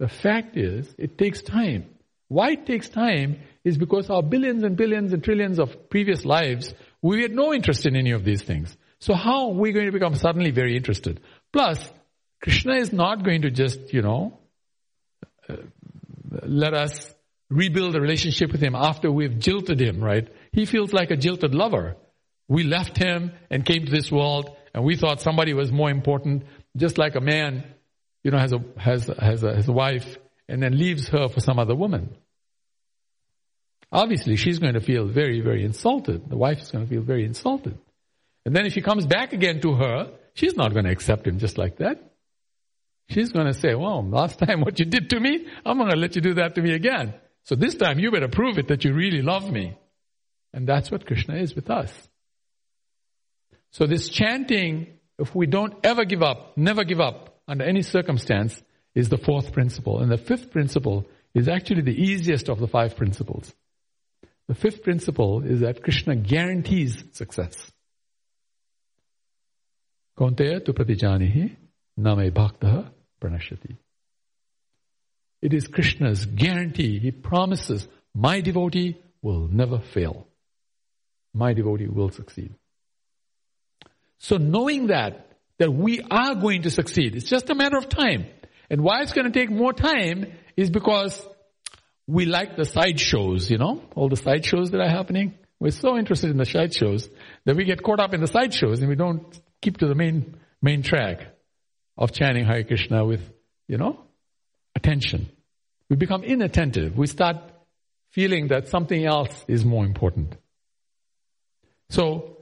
The 0.04 0.10
fact 0.10 0.58
is, 0.58 0.94
it 0.98 1.18
takes 1.18 1.42
time. 1.42 1.86
Why 2.28 2.52
it 2.52 2.66
takes 2.66 2.90
time 2.90 3.40
is 3.64 3.78
because 3.78 4.10
our 4.10 4.22
billions 4.22 4.64
and 4.64 4.76
billions 4.76 5.14
and 5.14 5.24
trillions 5.24 5.60
of 5.60 5.90
previous 5.90 6.26
lives, 6.26 6.74
we 7.02 7.22
had 7.22 7.32
no 7.32 7.54
interest 7.54 7.86
in 7.86 7.96
any 7.96 8.12
of 8.12 8.26
these 8.26 8.42
things. 8.42 8.76
So 9.00 9.14
how 9.14 9.48
are 9.48 9.54
we 9.54 9.72
going 9.72 9.86
to 9.86 9.94
become 9.94 10.16
suddenly 10.16 10.52
very 10.52 10.76
interested? 10.76 11.22
Plus, 11.54 11.90
Krishna 12.42 12.74
is 12.76 12.92
not 12.92 13.24
going 13.24 13.44
to 13.44 13.50
just, 13.50 13.94
you 13.94 14.02
know, 14.02 14.38
uh, 15.48 15.56
let 16.46 16.74
us 16.74 17.10
rebuild 17.50 17.96
a 17.96 18.02
relationship 18.02 18.52
with 18.52 18.62
him 18.62 18.76
after 18.76 19.10
we've 19.10 19.40
jilted 19.40 19.80
him, 19.80 20.04
right? 20.04 20.28
He 20.52 20.66
feels 20.66 20.92
like 20.92 21.12
a 21.12 21.16
jilted 21.16 21.56
lover. 21.56 21.96
We 22.50 22.66
left 22.66 22.98
him 22.98 23.32
and 23.50 23.66
came 23.66 23.86
to 23.86 23.92
this 23.92 24.12
world 24.12 24.54
and 24.74 24.84
we 24.84 24.98
thought 24.98 25.22
somebody 25.22 25.54
was 25.54 25.72
more 25.72 25.90
important, 25.90 26.44
just 26.76 26.98
like 26.98 27.16
a 27.16 27.22
man, 27.22 27.64
you 28.24 28.32
know, 28.32 28.38
has 28.38 28.54
a, 28.54 28.64
has, 28.78 29.08
has 29.20 29.44
a, 29.44 29.56
has 29.56 29.68
a 29.68 29.72
wife 29.72 30.18
and 30.48 30.62
then 30.62 30.78
leaves 30.78 31.10
her 31.10 31.28
for 31.28 31.40
some 31.40 31.60
other 31.60 31.76
woman. 31.76 32.16
Obviously, 33.92 34.36
she's 34.38 34.60
going 34.60 34.74
to 34.74 34.82
feel 34.82 35.06
very, 35.06 35.42
very 35.42 35.64
insulted. 35.64 36.30
The 36.30 36.38
wife 36.38 36.60
is 36.60 36.72
going 36.72 36.86
to 36.86 36.90
feel 36.90 37.04
very 37.04 37.26
insulted. 37.26 37.78
And 38.46 38.56
then 38.56 38.66
if 38.66 38.74
he 38.74 38.82
comes 38.82 39.06
back 39.06 39.34
again 39.34 39.62
to 39.62 39.74
her, 39.76 40.12
she's 40.34 40.56
not 40.56 40.74
going 40.74 40.86
to 40.86 40.92
accept 40.92 41.28
him 41.28 41.38
just 41.38 41.58
like 41.58 41.78
that. 41.78 42.12
She's 43.10 43.32
going 43.32 43.48
to 43.48 43.54
say, 43.54 43.76
well, 43.76 44.04
last 44.04 44.40
time 44.40 44.62
what 44.62 44.80
you 44.80 44.86
did 44.86 45.10
to 45.12 45.20
me, 45.20 45.46
I'm 45.66 45.78
going 45.78 45.92
to 45.92 45.98
let 45.98 46.16
you 46.16 46.22
do 46.22 46.36
that 46.36 46.56
to 46.56 46.62
me 46.62 46.74
again. 46.74 47.14
So 47.44 47.56
this 47.56 47.76
time 47.76 48.00
you 48.00 48.10
better 48.12 48.30
prove 48.30 48.58
it 48.58 48.70
that 48.70 48.84
you 48.84 48.94
really 48.94 49.22
love 49.22 49.52
me. 49.52 49.78
And 50.54 50.68
that's 50.68 50.90
what 50.90 51.06
Krishna 51.06 51.36
is 51.36 51.54
with 51.56 51.70
us. 51.70 51.92
So 53.72 53.86
this 53.86 54.08
chanting, 54.10 54.88
if 55.20 55.36
we 55.36 55.46
don't 55.46 55.74
ever 55.84 56.06
give 56.06 56.24
up, 56.24 56.58
never 56.58 56.84
give 56.84 57.00
up 57.00 57.33
under 57.48 57.64
any 57.64 57.82
circumstance, 57.82 58.62
is 58.96 59.10
the 59.10 59.18
fourth 59.18 59.52
principle. 59.52 60.00
And 60.00 60.12
the 60.12 60.18
fifth 60.18 60.52
principle 60.52 61.06
is 61.34 61.48
actually 61.48 61.82
the 61.82 62.00
easiest 62.00 62.50
of 62.50 62.60
the 62.60 62.68
five 62.68 62.96
principles. 62.96 63.54
The 64.48 64.56
fifth 64.56 64.84
principle 64.84 65.44
is 65.44 65.62
that 65.62 65.82
Krishna 65.82 66.16
guarantees 66.16 67.04
success. 67.12 67.72
Kaunteya 70.18 70.64
tu 70.64 70.74
pratijanihi 70.74 71.56
name 71.98 72.32
bhaktaha 72.32 72.92
pranashyati. 73.20 73.78
It 75.42 75.54
is 75.54 75.68
Krishna's 75.68 76.26
guarantee. 76.26 77.00
He 77.00 77.12
promises, 77.12 77.88
my 78.14 78.42
devotee 78.42 78.98
will 79.22 79.48
never 79.48 79.80
fail. 79.80 80.28
My 81.34 81.54
devotee 81.54 81.88
will 81.88 82.12
succeed. 82.12 82.54
So 84.20 84.38
knowing 84.38 84.88
that, 84.88 85.33
that 85.60 85.72
we 85.72 86.02
are 86.10 86.36
going 86.36 86.64
to 86.64 86.72
succeed, 86.72 87.16
it's 87.16 87.30
just 87.30 87.50
a 87.50 87.56
matter 87.56 87.78
of 87.78 87.90
time. 87.90 88.26
And 88.70 88.82
why 88.82 89.02
it's 89.02 89.14
going 89.14 89.32
to 89.32 89.40
take 89.40 89.52
more 89.52 89.74
time 89.74 90.32
is 90.58 90.70
because 90.70 91.22
we 92.08 92.26
like 92.26 92.56
the 92.56 92.66
side 92.66 93.00
shows, 93.00 93.50
you 93.50 93.58
know, 93.58 93.84
all 93.96 94.10
the 94.10 94.18
side 94.18 94.46
shows 94.46 94.72
that 94.72 94.82
are 94.82 94.90
happening. 94.90 95.36
We're 95.60 95.72
so 95.72 95.98
interested 95.98 96.30
in 96.30 96.38
the 96.38 96.46
side 96.46 96.74
shows 96.74 97.10
that 97.46 97.56
we 97.56 97.66
get 97.66 97.84
caught 97.84 98.00
up 98.00 98.14
in 98.14 98.22
the 98.22 98.28
side 98.28 98.54
shows 98.54 98.80
and 98.80 98.90
we 98.90 98.96
don't 98.96 99.40
keep 99.62 99.78
to 99.78 99.88
the 99.88 99.96
main, 99.96 100.38
main 100.62 100.82
track 100.82 101.28
of 101.98 102.12
chanting 102.12 102.46
Hare 102.46 102.64
Krishna 102.64 103.06
with, 103.06 103.22
you 103.68 103.78
know, 103.78 104.00
attention. 104.76 105.30
We 105.90 105.96
become 105.96 106.24
inattentive. 106.24 106.98
We 106.98 107.08
start 107.08 107.38
feeling 108.12 108.48
that 108.50 108.68
something 108.68 109.06
else 109.06 109.46
is 109.48 109.64
more 109.64 109.86
important. 109.86 110.36
So, 111.90 112.33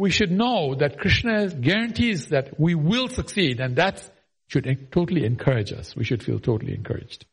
we 0.00 0.10
should 0.10 0.30
know 0.30 0.74
that 0.76 0.98
Krishna 0.98 1.48
guarantees 1.48 2.28
that 2.28 2.58
we 2.58 2.74
will 2.74 3.08
succeed 3.08 3.60
and 3.60 3.76
that 3.76 4.02
should 4.46 4.64
totally 4.90 5.26
encourage 5.26 5.74
us. 5.74 5.94
We 5.94 6.04
should 6.04 6.22
feel 6.22 6.38
totally 6.40 6.74
encouraged. 6.74 7.26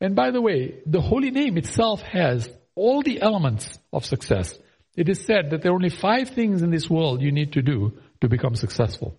And 0.00 0.16
by 0.16 0.32
the 0.32 0.42
way, 0.42 0.80
the 0.86 1.00
holy 1.00 1.30
name 1.30 1.56
itself 1.56 2.02
has 2.02 2.50
all 2.74 3.00
the 3.02 3.22
elements 3.22 3.78
of 3.92 4.04
success. 4.04 4.58
It 4.96 5.08
is 5.08 5.24
said 5.24 5.50
that 5.50 5.62
there 5.62 5.70
are 5.70 5.76
only 5.76 5.90
five 5.90 6.30
things 6.30 6.62
in 6.62 6.72
this 6.72 6.90
world 6.90 7.22
you 7.22 7.30
need 7.30 7.52
to 7.52 7.62
do 7.62 7.92
to 8.22 8.28
become 8.28 8.56
successful. 8.56 9.16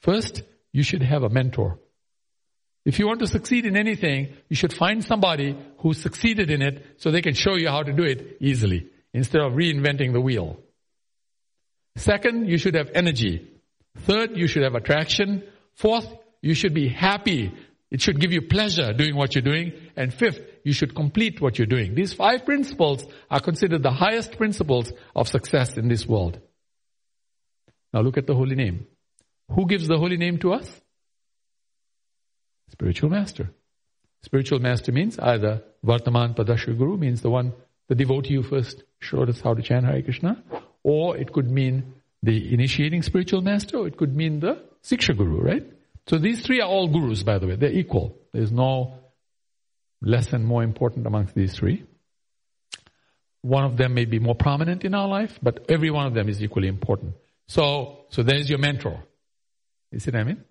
First, 0.00 0.40
you 0.72 0.82
should 0.82 1.02
have 1.02 1.22
a 1.22 1.28
mentor. 1.28 1.78
If 2.86 2.98
you 2.98 3.06
want 3.06 3.20
to 3.20 3.26
succeed 3.26 3.66
in 3.66 3.76
anything, 3.76 4.32
you 4.48 4.56
should 4.56 4.72
find 4.72 5.04
somebody 5.04 5.54
who 5.80 5.92
succeeded 5.92 6.50
in 6.50 6.62
it 6.62 6.82
so 6.96 7.10
they 7.10 7.20
can 7.20 7.34
show 7.34 7.56
you 7.56 7.68
how 7.68 7.82
to 7.82 7.92
do 7.92 8.04
it 8.04 8.38
easily 8.40 8.86
instead 9.12 9.42
of 9.42 9.52
reinventing 9.52 10.14
the 10.14 10.22
wheel. 10.22 10.58
Second, 11.98 12.48
you 12.48 12.58
should 12.58 12.74
have 12.74 12.90
energy. 12.94 13.50
Third, 13.98 14.36
you 14.36 14.46
should 14.46 14.62
have 14.62 14.74
attraction. 14.76 15.42
Fourth, 15.74 16.06
you 16.40 16.54
should 16.54 16.72
be 16.72 16.88
happy. 16.88 17.52
It 17.90 18.00
should 18.00 18.20
give 18.20 18.32
you 18.32 18.42
pleasure 18.42 18.92
doing 18.92 19.16
what 19.16 19.34
you're 19.34 19.42
doing. 19.42 19.72
And 19.96 20.14
fifth, 20.14 20.40
you 20.62 20.72
should 20.72 20.94
complete 20.94 21.40
what 21.40 21.58
you're 21.58 21.66
doing. 21.66 21.94
These 21.94 22.12
five 22.12 22.44
principles 22.44 23.04
are 23.30 23.40
considered 23.40 23.82
the 23.82 23.90
highest 23.90 24.36
principles 24.36 24.92
of 25.16 25.26
success 25.26 25.76
in 25.76 25.88
this 25.88 26.06
world. 26.06 26.40
Now 27.92 28.00
look 28.00 28.16
at 28.16 28.26
the 28.26 28.34
holy 28.34 28.54
name. 28.54 28.86
Who 29.50 29.66
gives 29.66 29.88
the 29.88 29.98
holy 29.98 30.18
name 30.18 30.38
to 30.38 30.52
us? 30.52 30.80
Spiritual 32.70 33.10
master. 33.10 33.50
Spiritual 34.22 34.60
master 34.60 34.92
means 34.92 35.18
either 35.18 35.64
Vartma 35.84 36.36
Pradarshaka 36.36 36.76
Guru 36.78 36.96
means 36.96 37.22
the 37.22 37.30
one, 37.30 37.54
the 37.88 37.94
devotee 37.94 38.34
who 38.34 38.42
first 38.42 38.84
showed 39.00 39.30
us 39.30 39.40
how 39.40 39.54
to 39.54 39.62
chant 39.62 39.86
Hare 39.86 40.02
Krishna, 40.02 40.42
or 40.88 41.18
it 41.18 41.32
could 41.34 41.50
mean 41.50 41.92
the 42.22 42.54
initiating 42.54 43.02
spiritual 43.02 43.42
master, 43.42 43.76
or 43.76 43.86
it 43.86 43.98
could 43.98 44.16
mean 44.16 44.40
the 44.40 44.58
Siksha 44.82 45.14
Guru, 45.14 45.42
right? 45.42 45.64
So 46.06 46.16
these 46.16 46.40
three 46.40 46.62
are 46.62 46.68
all 46.68 46.88
gurus, 46.88 47.22
by 47.22 47.38
the 47.38 47.46
way. 47.46 47.56
They're 47.56 47.78
equal. 47.82 48.16
There's 48.32 48.50
no 48.50 48.94
less 50.00 50.32
and 50.32 50.46
more 50.46 50.62
important 50.62 51.06
amongst 51.06 51.34
these 51.34 51.54
three. 51.54 51.84
One 53.42 53.64
of 53.64 53.76
them 53.76 53.92
may 53.92 54.06
be 54.06 54.18
more 54.18 54.34
prominent 54.34 54.82
in 54.82 54.94
our 54.94 55.06
life, 55.06 55.38
but 55.42 55.66
every 55.68 55.90
one 55.90 56.06
of 56.06 56.14
them 56.14 56.26
is 56.30 56.42
equally 56.42 56.68
important. 56.68 57.12
So, 57.48 58.06
so 58.08 58.22
there's 58.22 58.48
your 58.48 58.58
mentor. 58.58 59.04
You 59.92 59.98
see 60.00 60.10
what 60.10 60.20
I 60.20 60.24
mean? 60.24 60.42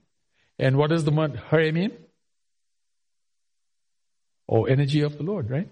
And 0.60 0.78
what 0.78 0.92
does 0.92 1.04
the 1.04 1.12
word 1.12 1.36
Hare 1.50 1.72
mean? 1.72 1.94
Oh, 4.48 4.66
energy 4.66 5.02
of 5.02 5.18
the 5.18 5.24
Lord, 5.24 5.50
right? 5.50 5.70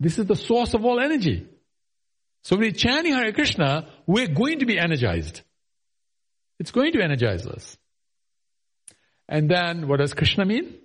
This 0.00 0.18
is 0.18 0.26
the 0.26 0.36
source 0.36 0.74
of 0.74 0.84
all 0.84 0.98
energy. 0.98 1.46
So 2.42 2.56
when 2.56 2.66
we're 2.66 2.72
chanting 2.72 3.14
Hare 3.14 3.32
Krishna, 3.32 3.88
we're 4.06 4.28
going 4.28 4.60
to 4.60 4.66
be 4.66 4.78
energized. 4.78 5.42
It's 6.58 6.70
going 6.70 6.92
to 6.92 7.02
energize 7.02 7.46
us. 7.46 7.76
And 9.28 9.50
then 9.50 9.88
what 9.88 10.00
does 10.00 10.14
Krishna 10.14 10.44
mean? 10.44 10.78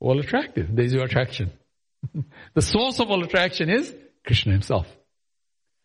All 0.00 0.18
attractive. 0.18 0.68
There's 0.74 0.92
your 0.92 1.04
attraction. 1.04 1.52
the 2.54 2.62
source 2.62 2.98
of 2.98 3.10
all 3.10 3.22
attraction 3.22 3.70
is 3.70 3.94
Krishna 4.26 4.52
himself. 4.52 4.86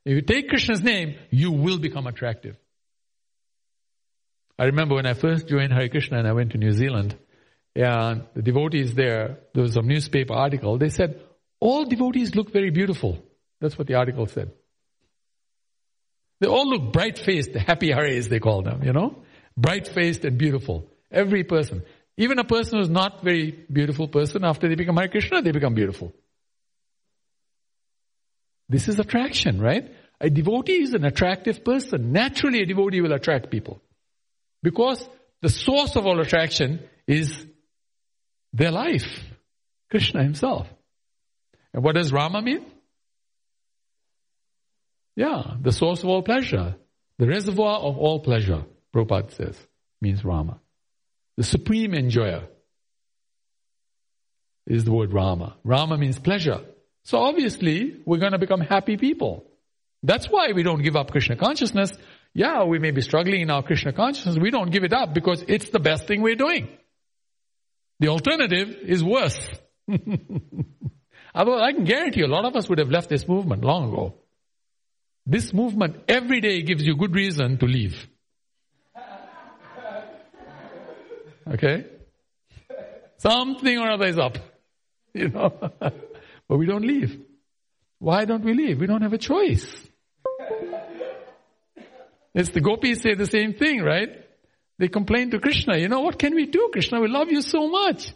If 0.06 0.14
you 0.16 0.22
take 0.22 0.50
Krishna's 0.50 0.82
name, 0.82 1.16
you 1.30 1.52
will 1.52 1.78
become 1.78 2.08
attractive. 2.08 2.56
I 4.58 4.66
remember 4.66 4.96
when 4.96 5.06
I 5.06 5.14
first 5.14 5.48
joined 5.48 5.72
Hare 5.72 5.90
Krishna 5.90 6.18
and 6.18 6.28
I 6.28 6.34
went 6.34 6.54
to 6.54 6.58
New 6.58 6.72
Zealand, 6.72 7.16
and 7.76 8.24
the 8.34 8.42
devotees 8.42 8.96
there, 8.96 9.38
there 9.54 9.62
was 9.62 9.78
a 9.78 9.82
newspaper 9.82 10.34
article, 10.34 10.80
they 10.80 10.90
said, 10.90 11.22
all 11.60 11.86
devotees 11.86 12.36
look 12.36 12.52
very 12.52 12.72
beautiful. 12.72 13.24
That's 13.60 13.78
what 13.78 13.88
the 13.88 13.96
article 13.96 14.26
said. 14.28 14.52
They 16.40 16.48
all 16.48 16.70
look 16.70 16.94
bright-faced, 16.94 17.54
the 17.54 17.60
happy 17.60 17.92
Hares 17.92 18.30
they 18.30 18.40
call 18.40 18.62
them, 18.62 18.84
you 18.84 18.94
know? 18.94 19.24
Bright-faced 19.56 20.24
and 20.26 20.38
beautiful. 20.38 20.88
Every 21.12 21.44
person. 21.44 21.84
Even 22.18 22.38
a 22.40 22.44
person 22.44 22.80
who's 22.80 22.90
not 22.90 23.24
very 23.24 23.52
beautiful 23.52 24.08
person, 24.08 24.44
after 24.44 24.68
they 24.68 24.76
become 24.76 24.98
Hare 24.98 25.08
Krishna, 25.08 25.42
they 25.42 25.52
become 25.52 25.74
beautiful. 25.74 26.14
This 28.70 28.88
is 28.88 29.00
attraction, 29.00 29.62
right? 29.62 29.94
A 30.20 30.30
devotee 30.30 30.82
is 30.82 30.94
an 30.94 31.06
attractive 31.06 31.64
person. 31.64 32.12
Naturally, 32.12 32.62
a 32.62 32.66
devotee 32.66 33.02
will 33.02 33.14
attract 33.14 33.50
people. 33.50 33.82
Because 34.62 35.08
the 35.42 35.50
source 35.50 35.96
of 35.96 36.06
all 36.06 36.20
attraction 36.20 36.82
is 37.08 37.46
their 38.54 38.72
life. 38.72 39.24
Krishna 39.90 40.24
himself. 40.24 40.68
And 41.74 41.84
what 41.84 41.96
does 41.96 42.12
Rama 42.12 42.42
mean? 42.42 42.66
Yeah, 45.18 45.56
the 45.60 45.72
source 45.72 46.04
of 46.04 46.10
all 46.10 46.22
pleasure. 46.22 46.76
The 47.18 47.26
reservoir 47.26 47.80
of 47.80 47.98
all 47.98 48.20
pleasure, 48.20 48.66
Prabhupada 48.94 49.32
says, 49.32 49.58
means 50.00 50.24
Rama. 50.24 50.60
The 51.38 51.44
supreme 51.44 51.96
enjoyer 51.96 52.44
is 54.68 54.84
the 54.84 54.92
word 54.92 55.12
Rama. 55.12 55.58
Rama 55.64 55.98
means 55.98 56.20
pleasure. 56.20 56.62
So 57.04 57.18
obviously, 57.18 57.96
we're 58.06 58.20
going 58.20 58.34
to 58.34 58.38
become 58.38 58.62
happy 58.62 58.96
people. 58.96 59.50
That's 60.04 60.28
why 60.28 60.52
we 60.54 60.62
don't 60.62 60.84
give 60.84 60.96
up 60.96 61.10
Krishna 61.10 61.36
consciousness. 61.36 61.92
Yeah, 62.36 62.66
we 62.66 62.78
may 62.78 62.92
be 62.92 63.02
struggling 63.02 63.42
in 63.42 63.50
our 63.50 63.64
Krishna 63.64 63.94
consciousness. 63.94 64.38
We 64.38 64.52
don't 64.52 64.70
give 64.70 64.84
it 64.84 64.94
up 64.94 65.16
because 65.16 65.44
it's 65.48 65.70
the 65.70 65.80
best 65.80 66.06
thing 66.06 66.22
we're 66.22 66.36
doing. 66.36 66.70
The 68.00 68.10
alternative 68.10 68.70
is 68.84 69.04
worse. 69.04 69.40
I 69.90 71.72
can 71.72 71.86
guarantee 71.86 72.20
you 72.20 72.28
a 72.28 72.28
lot 72.28 72.46
of 72.46 72.56
us 72.56 72.70
would 72.70 72.78
have 72.78 72.92
left 72.92 73.10
this 73.10 73.28
movement 73.28 73.64
long 73.64 73.92
ago. 73.92 74.14
This 75.30 75.54
movement 75.54 75.98
every 76.08 76.40
day 76.40 76.62
gives 76.62 76.88
you 76.88 76.96
good 76.96 77.14
reason 77.14 77.58
to 77.58 77.66
leave. 77.66 78.08
Okay? 81.46 81.86
Something 83.18 83.78
or 83.78 83.92
other 83.92 84.08
is 84.08 84.18
up. 84.18 84.38
You 85.14 85.30
know? 85.30 85.50
but 85.80 86.58
we 86.58 86.68
don't 86.68 86.86
leave. 86.86 87.20
Why 87.98 88.26
don't 88.26 88.44
we 88.44 88.54
leave? 88.54 88.80
We 88.80 88.86
don't 88.86 89.02
have 89.02 89.14
a 89.14 89.18
choice. 89.18 89.66
It's 92.36 92.50
the 92.50 92.62
gopis 92.62 93.02
say 93.02 93.16
the 93.16 93.26
same 93.26 93.56
thing, 93.56 93.82
right? 93.82 94.10
They 94.78 94.90
complain 94.90 95.32
to 95.32 95.40
Krishna, 95.40 95.76
you 95.80 95.88
know, 95.88 96.02
what 96.02 96.20
can 96.20 96.36
we 96.36 96.46
do, 96.46 96.70
Krishna? 96.72 97.02
We 97.02 97.08
love 97.08 97.32
you 97.32 97.42
so 97.42 97.68
much. 97.68 98.14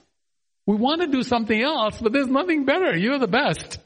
We 0.68 0.76
want 0.76 1.01
to 1.01 1.07
do 1.07 1.24
something 1.24 1.59
else, 1.59 1.99
but 1.99 2.14
there's 2.14 2.28
nothing 2.28 2.66
better. 2.66 2.95
You're 2.95 3.18
the 3.18 3.28
best. 3.28 3.80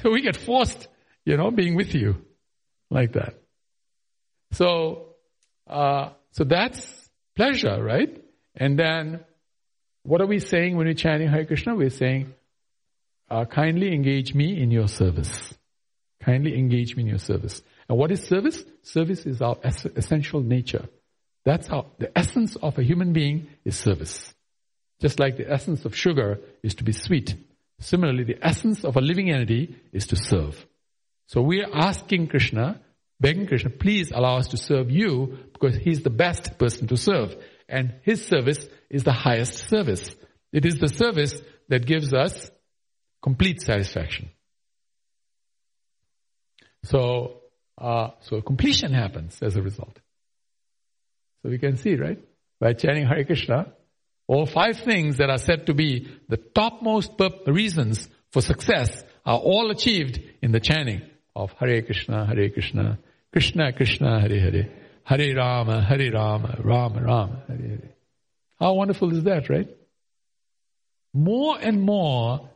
So 0.00 0.10
we 0.12 0.22
get 0.22 0.36
forced, 0.36 0.86
you 1.24 1.36
know, 1.36 1.50
being 1.50 1.74
with 1.74 1.96
you 1.96 2.24
like 2.92 3.12
that. 3.12 3.34
So, 4.52 5.14
uh, 5.66 6.10
so 6.32 6.44
that's 6.44 7.10
pleasure, 7.34 7.82
right? 7.82 8.22
And 8.54 8.78
then, 8.78 9.20
what 10.02 10.20
are 10.20 10.26
we 10.26 10.38
saying 10.38 10.76
when 10.76 10.86
we're 10.86 10.94
chanting 10.94 11.28
Hare 11.28 11.46
Krishna? 11.46 11.74
We're 11.74 11.90
saying, 11.90 12.34
uh, 13.30 13.46
kindly 13.46 13.94
engage 13.94 14.34
me 14.34 14.60
in 14.60 14.70
your 14.70 14.88
service. 14.88 15.54
Kindly 16.22 16.56
engage 16.58 16.96
me 16.96 17.04
in 17.04 17.08
your 17.08 17.18
service. 17.18 17.62
And 17.88 17.98
what 17.98 18.10
is 18.10 18.22
service? 18.22 18.62
Service 18.82 19.26
is 19.26 19.40
our 19.40 19.56
es- 19.62 19.86
essential 19.96 20.40
nature. 20.40 20.88
That's 21.44 21.66
how 21.66 21.86
the 21.98 22.16
essence 22.16 22.56
of 22.56 22.78
a 22.78 22.82
human 22.82 23.12
being 23.12 23.48
is 23.64 23.76
service. 23.76 24.32
Just 25.00 25.18
like 25.18 25.36
the 25.36 25.50
essence 25.50 25.84
of 25.84 25.96
sugar 25.96 26.38
is 26.62 26.76
to 26.76 26.84
be 26.84 26.92
sweet. 26.92 27.34
Similarly, 27.80 28.24
the 28.24 28.38
essence 28.40 28.84
of 28.84 28.96
a 28.96 29.00
living 29.00 29.30
entity 29.30 29.74
is 29.92 30.06
to 30.08 30.16
serve. 30.16 30.64
So 31.32 31.40
we 31.40 31.62
are 31.62 31.74
asking 31.74 32.26
Krishna, 32.26 32.78
begging 33.18 33.46
Krishna, 33.46 33.70
please 33.70 34.12
allow 34.12 34.36
us 34.36 34.48
to 34.48 34.58
serve 34.58 34.90
you 34.90 35.38
because 35.54 35.74
he's 35.76 36.02
the 36.02 36.10
best 36.10 36.58
person 36.58 36.88
to 36.88 36.96
serve. 36.98 37.34
And 37.70 37.94
his 38.02 38.22
service 38.26 38.66
is 38.90 39.04
the 39.04 39.14
highest 39.14 39.70
service. 39.70 40.14
It 40.52 40.66
is 40.66 40.76
the 40.76 40.88
service 40.88 41.40
that 41.70 41.86
gives 41.86 42.12
us 42.12 42.50
complete 43.22 43.62
satisfaction. 43.62 44.28
So, 46.84 47.40
uh, 47.78 48.08
so 48.20 48.42
completion 48.42 48.92
happens 48.92 49.38
as 49.40 49.56
a 49.56 49.62
result. 49.62 49.98
So 51.42 51.48
we 51.48 51.56
can 51.56 51.78
see, 51.78 51.94
right? 51.94 52.18
By 52.60 52.74
chanting 52.74 53.06
Hare 53.06 53.24
Krishna, 53.24 53.72
all 54.26 54.44
five 54.44 54.80
things 54.80 55.16
that 55.16 55.30
are 55.30 55.38
said 55.38 55.66
to 55.68 55.72
be 55.72 56.08
the 56.28 56.36
topmost 56.36 57.12
reasons 57.46 58.06
for 58.32 58.42
success 58.42 59.02
are 59.24 59.38
all 59.38 59.70
achieved 59.70 60.20
in 60.42 60.52
the 60.52 60.60
chanting 60.60 61.08
of 61.34 61.52
Hare 61.52 61.82
Krishna, 61.82 62.26
Hare 62.26 62.50
Krishna, 62.50 62.98
Krishna 63.32 63.72
Krishna, 63.72 64.20
Hare 64.20 64.40
Hare, 64.40 64.68
Hare 65.04 65.36
Rama, 65.36 65.82
Hare 65.82 66.12
Rama, 66.12 66.58
Rama 66.62 67.02
Rama, 67.02 67.42
Hare 67.48 67.58
Hare. 67.58 67.90
How 68.58 68.74
wonderful 68.74 69.16
is 69.16 69.24
that, 69.24 69.48
right? 69.48 69.68
More 71.14 71.58
and 71.60 71.82
more, 71.82 72.48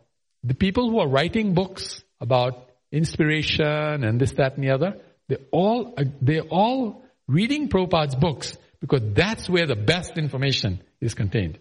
the 0.44 0.54
people 0.54 0.90
who 0.90 1.00
are 1.00 1.08
writing 1.08 1.54
books 1.54 2.02
about 2.20 2.70
inspiration 2.92 4.04
and 4.04 4.20
this, 4.20 4.32
that, 4.32 4.56
and 4.56 4.64
the 4.64 4.70
other, 4.70 4.96
they 5.28 5.36
all, 5.50 5.96
they're 6.22 6.42
all 6.42 7.04
reading 7.26 7.68
Prabhupada's 7.68 8.14
books 8.14 8.56
because 8.80 9.02
that's 9.14 9.48
where 9.48 9.66
the 9.66 9.76
best 9.76 10.16
information 10.16 10.80
is 11.00 11.14
contained. 11.14 11.58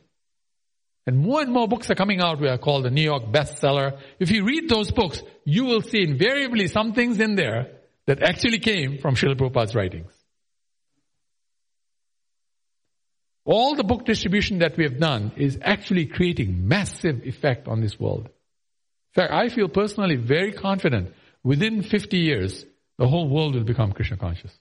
And 1.08 1.20
more 1.20 1.42
and 1.42 1.52
more 1.52 1.68
books 1.68 1.92
are 1.92 1.96
coming 1.96 2.20
out 2.20 2.42
We 2.42 2.48
are 2.48 2.58
called 2.58 2.86
the 2.86 2.90
New 2.90 3.04
York 3.04 3.26
bestseller. 3.26 4.00
If 4.20 4.32
you 4.32 4.44
read 4.44 4.70
those 4.70 4.92
books, 4.92 5.22
you 5.44 5.66
will 5.66 5.82
see 5.82 6.02
invariably 6.02 6.68
some 6.68 6.94
things 6.94 7.20
in 7.20 7.36
there 7.36 7.72
that 8.08 8.24
actually 8.24 8.60
came 8.60 8.98
from 9.00 9.16
Srila 9.16 9.36
Prabhupada's 9.36 9.76
writings. 9.76 10.12
All 13.46 13.76
the 13.76 13.84
book 13.84 14.06
distribution 14.06 14.60
that 14.60 14.76
we 14.76 14.86
have 14.86 15.00
done 15.00 15.32
is 15.38 15.60
actually 15.62 16.08
creating 16.08 16.68
massive 16.68 17.22
effect 17.24 17.68
on 17.68 17.80
this 17.80 18.00
world. 18.00 18.26
In 18.26 19.22
fact, 19.22 19.32
I 19.32 19.50
feel 19.50 19.70
personally 19.70 20.16
very 20.16 20.52
confident 20.52 21.14
within 21.44 21.84
50 21.84 22.18
years, 22.18 22.66
the 22.98 23.08
whole 23.08 23.30
world 23.30 23.54
will 23.54 23.64
become 23.64 23.92
Krishna 23.92 24.18
conscious. 24.18 24.52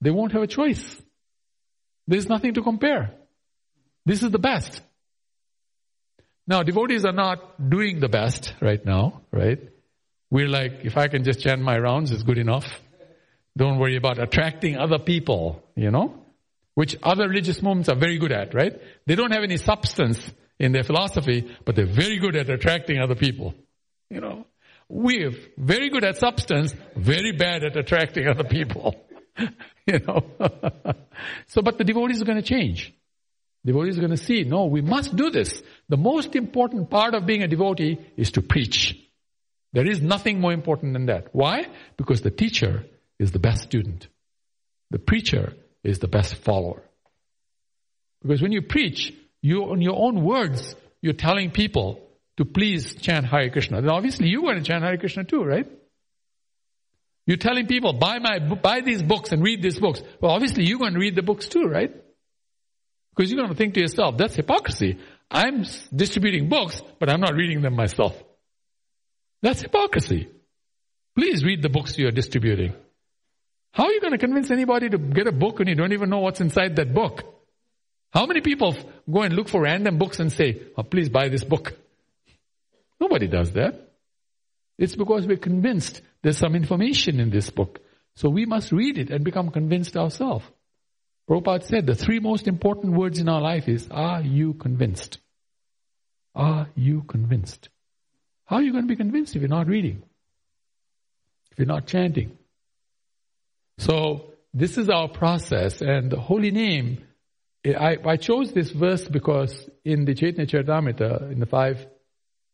They 0.00 0.10
won't 0.10 0.32
have 0.32 0.42
a 0.42 0.46
choice. 0.46 1.02
There's 2.06 2.28
nothing 2.28 2.54
to 2.54 2.62
compare. 2.62 3.12
This 4.06 4.22
is 4.22 4.30
the 4.30 4.38
best. 4.38 4.80
Now, 6.46 6.62
devotees 6.62 7.04
are 7.04 7.12
not 7.12 7.68
doing 7.70 7.98
the 7.98 8.08
best 8.08 8.54
right 8.62 8.82
now, 8.84 9.22
right? 9.32 9.58
We're 10.30 10.48
like, 10.48 10.84
if 10.84 10.96
I 10.96 11.08
can 11.08 11.24
just 11.24 11.40
chant 11.40 11.60
my 11.60 11.76
rounds, 11.76 12.12
it's 12.12 12.22
good 12.22 12.38
enough. 12.38 12.66
Don't 13.56 13.78
worry 13.78 13.96
about 13.96 14.20
attracting 14.20 14.76
other 14.76 15.00
people, 15.00 15.62
you 15.74 15.90
know? 15.90 16.22
Which 16.74 16.96
other 17.02 17.28
religious 17.28 17.60
movements 17.60 17.88
are 17.88 17.96
very 17.96 18.18
good 18.18 18.30
at, 18.30 18.54
right? 18.54 18.80
They 19.06 19.16
don't 19.16 19.32
have 19.32 19.42
any 19.42 19.56
substance 19.56 20.20
in 20.58 20.72
their 20.72 20.84
philosophy, 20.84 21.52
but 21.64 21.74
they're 21.74 21.86
very 21.86 22.18
good 22.18 22.36
at 22.36 22.48
attracting 22.48 23.00
other 23.00 23.16
people. 23.16 23.54
You 24.08 24.20
know? 24.20 24.46
We're 24.88 25.32
very 25.56 25.90
good 25.90 26.04
at 26.04 26.16
substance, 26.16 26.72
very 26.94 27.32
bad 27.32 27.64
at 27.64 27.76
attracting 27.76 28.28
other 28.32 28.44
people. 28.44 28.94
you 29.86 29.98
know. 29.98 30.30
so, 31.48 31.62
but 31.62 31.76
the 31.76 31.84
devotees 31.84 32.22
are 32.22 32.24
going 32.24 32.40
to 32.40 32.48
change. 32.48 32.94
Devotees 33.66 33.98
are 33.98 34.00
going 34.00 34.12
to 34.12 34.16
see, 34.16 34.44
no, 34.44 34.66
we 34.66 34.80
must 34.80 35.16
do 35.16 35.28
this. 35.28 35.60
The 35.88 35.96
most 35.96 36.36
important 36.36 36.88
part 36.88 37.14
of 37.14 37.26
being 37.26 37.42
a 37.42 37.48
devotee 37.48 37.98
is 38.16 38.30
to 38.32 38.40
preach. 38.42 38.96
There 39.72 39.90
is 39.90 40.00
nothing 40.00 40.40
more 40.40 40.52
important 40.52 40.92
than 40.92 41.06
that. 41.06 41.34
Why? 41.34 41.66
Because 41.96 42.20
the 42.20 42.30
teacher 42.30 42.86
is 43.18 43.32
the 43.32 43.40
best 43.40 43.64
student. 43.64 44.06
The 44.92 45.00
preacher 45.00 45.54
is 45.82 45.98
the 45.98 46.06
best 46.06 46.36
follower. 46.36 46.80
Because 48.22 48.40
when 48.40 48.52
you 48.52 48.62
preach, 48.62 49.12
you, 49.42 49.72
in 49.72 49.82
your 49.82 49.96
own 49.96 50.22
words, 50.22 50.76
you're 51.02 51.12
telling 51.12 51.50
people 51.50 52.00
to 52.36 52.44
please 52.44 52.94
chant 52.94 53.26
Hare 53.26 53.50
Krishna. 53.50 53.80
Then 53.80 53.90
obviously 53.90 54.28
you 54.28 54.42
want 54.42 54.58
to 54.58 54.64
chant 54.64 54.84
Hare 54.84 54.96
Krishna 54.96 55.24
too, 55.24 55.42
right? 55.42 55.68
You're 57.26 57.36
telling 57.36 57.66
people, 57.66 57.94
buy 57.94 58.20
my, 58.20 58.38
buy 58.38 58.80
these 58.82 59.02
books 59.02 59.32
and 59.32 59.42
read 59.42 59.60
these 59.60 59.80
books. 59.80 60.00
Well, 60.20 60.30
obviously 60.30 60.66
you're 60.66 60.78
going 60.78 60.92
to 60.92 61.00
read 61.00 61.16
the 61.16 61.22
books 61.22 61.48
too, 61.48 61.64
right? 61.64 61.92
Because 63.16 63.30
you're 63.30 63.40
going 63.40 63.50
to 63.50 63.56
think 63.56 63.74
to 63.74 63.80
yourself, 63.80 64.16
that's 64.18 64.34
hypocrisy. 64.34 64.98
I'm 65.30 65.64
distributing 65.94 66.48
books, 66.48 66.82
but 66.98 67.08
I'm 67.08 67.20
not 67.20 67.34
reading 67.34 67.62
them 67.62 67.74
myself. 67.74 68.14
That's 69.42 69.62
hypocrisy. 69.62 70.28
Please 71.16 71.42
read 71.42 71.62
the 71.62 71.68
books 71.68 71.96
you're 71.96 72.10
distributing. 72.10 72.74
How 73.72 73.84
are 73.84 73.92
you 73.92 74.00
going 74.00 74.12
to 74.12 74.18
convince 74.18 74.50
anybody 74.50 74.88
to 74.88 74.98
get 74.98 75.26
a 75.26 75.32
book 75.32 75.58
when 75.58 75.68
you 75.68 75.74
don't 75.74 75.92
even 75.92 76.10
know 76.10 76.20
what's 76.20 76.40
inside 76.40 76.76
that 76.76 76.92
book? 76.94 77.22
How 78.12 78.26
many 78.26 78.40
people 78.40 78.76
go 79.10 79.22
and 79.22 79.34
look 79.34 79.48
for 79.48 79.62
random 79.62 79.98
books 79.98 80.20
and 80.20 80.32
say, 80.32 80.62
oh, 80.76 80.82
please 80.82 81.08
buy 81.08 81.28
this 81.28 81.44
book? 81.44 81.74
Nobody 83.00 83.26
does 83.26 83.52
that. 83.52 83.90
It's 84.78 84.96
because 84.96 85.26
we're 85.26 85.36
convinced 85.36 86.00
there's 86.22 86.38
some 86.38 86.54
information 86.54 87.20
in 87.20 87.30
this 87.30 87.50
book. 87.50 87.80
So 88.14 88.28
we 88.30 88.46
must 88.46 88.72
read 88.72 88.98
it 88.98 89.10
and 89.10 89.24
become 89.24 89.50
convinced 89.50 89.96
ourselves. 89.96 90.46
Prabhupada 91.28 91.64
said 91.64 91.86
the 91.86 91.94
three 91.94 92.20
most 92.20 92.46
important 92.46 92.94
words 92.94 93.18
in 93.18 93.28
our 93.28 93.40
life 93.40 93.68
is, 93.68 93.88
are 93.90 94.22
you 94.22 94.54
convinced? 94.54 95.18
Are 96.34 96.68
you 96.76 97.02
convinced? 97.02 97.68
How 98.44 98.56
are 98.56 98.62
you 98.62 98.72
going 98.72 98.84
to 98.84 98.88
be 98.88 98.96
convinced 98.96 99.34
if 99.34 99.42
you're 99.42 99.48
not 99.48 99.66
reading? 99.66 100.02
If 101.50 101.58
you're 101.58 101.66
not 101.66 101.86
chanting? 101.86 102.38
So, 103.78 104.32
this 104.54 104.78
is 104.78 104.88
our 104.88 105.08
process 105.08 105.82
and 105.82 106.10
the 106.10 106.18
holy 106.18 106.50
name, 106.50 107.04
I, 107.64 107.96
I 108.04 108.16
chose 108.16 108.52
this 108.52 108.70
verse 108.70 109.06
because 109.06 109.68
in 109.84 110.04
the 110.04 110.14
Chaitanya 110.14 110.46
Charitamrita, 110.46 111.32
in 111.32 111.40
the 111.40 111.46
five 111.46 111.84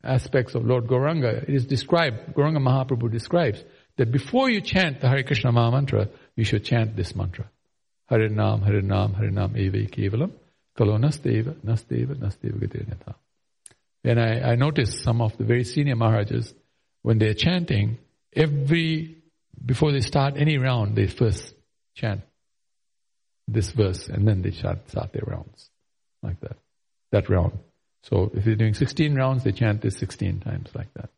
aspects 0.03 0.55
of 0.55 0.65
Lord 0.65 0.87
Gauranga, 0.87 1.43
it 1.43 1.55
is 1.55 1.67
described, 1.67 2.35
Gauranga 2.35 2.59
Mahaprabhu 2.59 3.11
describes, 3.11 3.63
that 3.99 4.11
before 4.11 4.51
you 4.51 4.61
chant 4.61 5.01
the 5.01 5.09
Hare 5.09 5.23
Krishna 5.23 5.53
Maha 5.53 5.71
Mantra, 5.71 6.09
you 6.35 6.45
should 6.45 6.65
chant 6.65 6.97
this 6.97 7.15
mantra. 7.15 7.51
Hare 8.13 8.29
Nam, 8.29 8.61
Hare 8.61 8.83
Nam, 8.83 9.15
Hare 9.15 9.31
Nam, 9.31 9.57
Eve 9.57 9.89
Kevalam. 9.91 10.31
Kalo 10.77 10.99
nasteva, 10.99 11.55
nasteva, 11.65 12.15
nasteva. 12.15 13.15
And 14.05 14.21
I, 14.21 14.53
I 14.53 14.55
noticed 14.57 15.03
some 15.03 15.23
of 15.23 15.37
the 15.39 15.45
very 15.45 15.65
senior 15.65 15.97
Maharajas, 15.97 16.53
when 17.01 17.19
they're 17.19 17.35
chanting, 17.35 17.97
every, 18.35 19.17
before 19.65 19.93
they 19.93 20.01
start 20.01 20.35
any 20.37 20.59
round, 20.59 20.95
they 20.95 21.07
first 21.07 21.55
chant 21.95 22.21
this 23.49 23.71
verse 23.71 24.09
and 24.09 24.29
then 24.29 24.43
they 24.43 24.51
start, 24.51 24.91
start 24.91 25.13
their 25.13 25.25
rounds. 25.27 25.71
Like 26.23 26.39
that. 26.41 26.57
That 27.13 27.31
round. 27.31 27.59
So 28.03 28.31
if 28.35 28.45
they're 28.45 28.57
doing 28.57 28.75
16 28.75 29.15
rounds, 29.15 29.45
they 29.45 29.53
chant 29.53 29.81
this 29.81 29.97
16 29.97 30.41
times 30.41 30.71
like 30.75 30.93
that. 30.95 31.09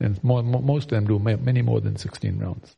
And 0.00 0.22
more, 0.24 0.42
most 0.42 0.84
of 0.86 0.90
them 0.90 1.06
do 1.06 1.18
many 1.18 1.62
more 1.62 1.80
than 1.80 1.96
16 1.96 2.38
rounds. 2.38 2.76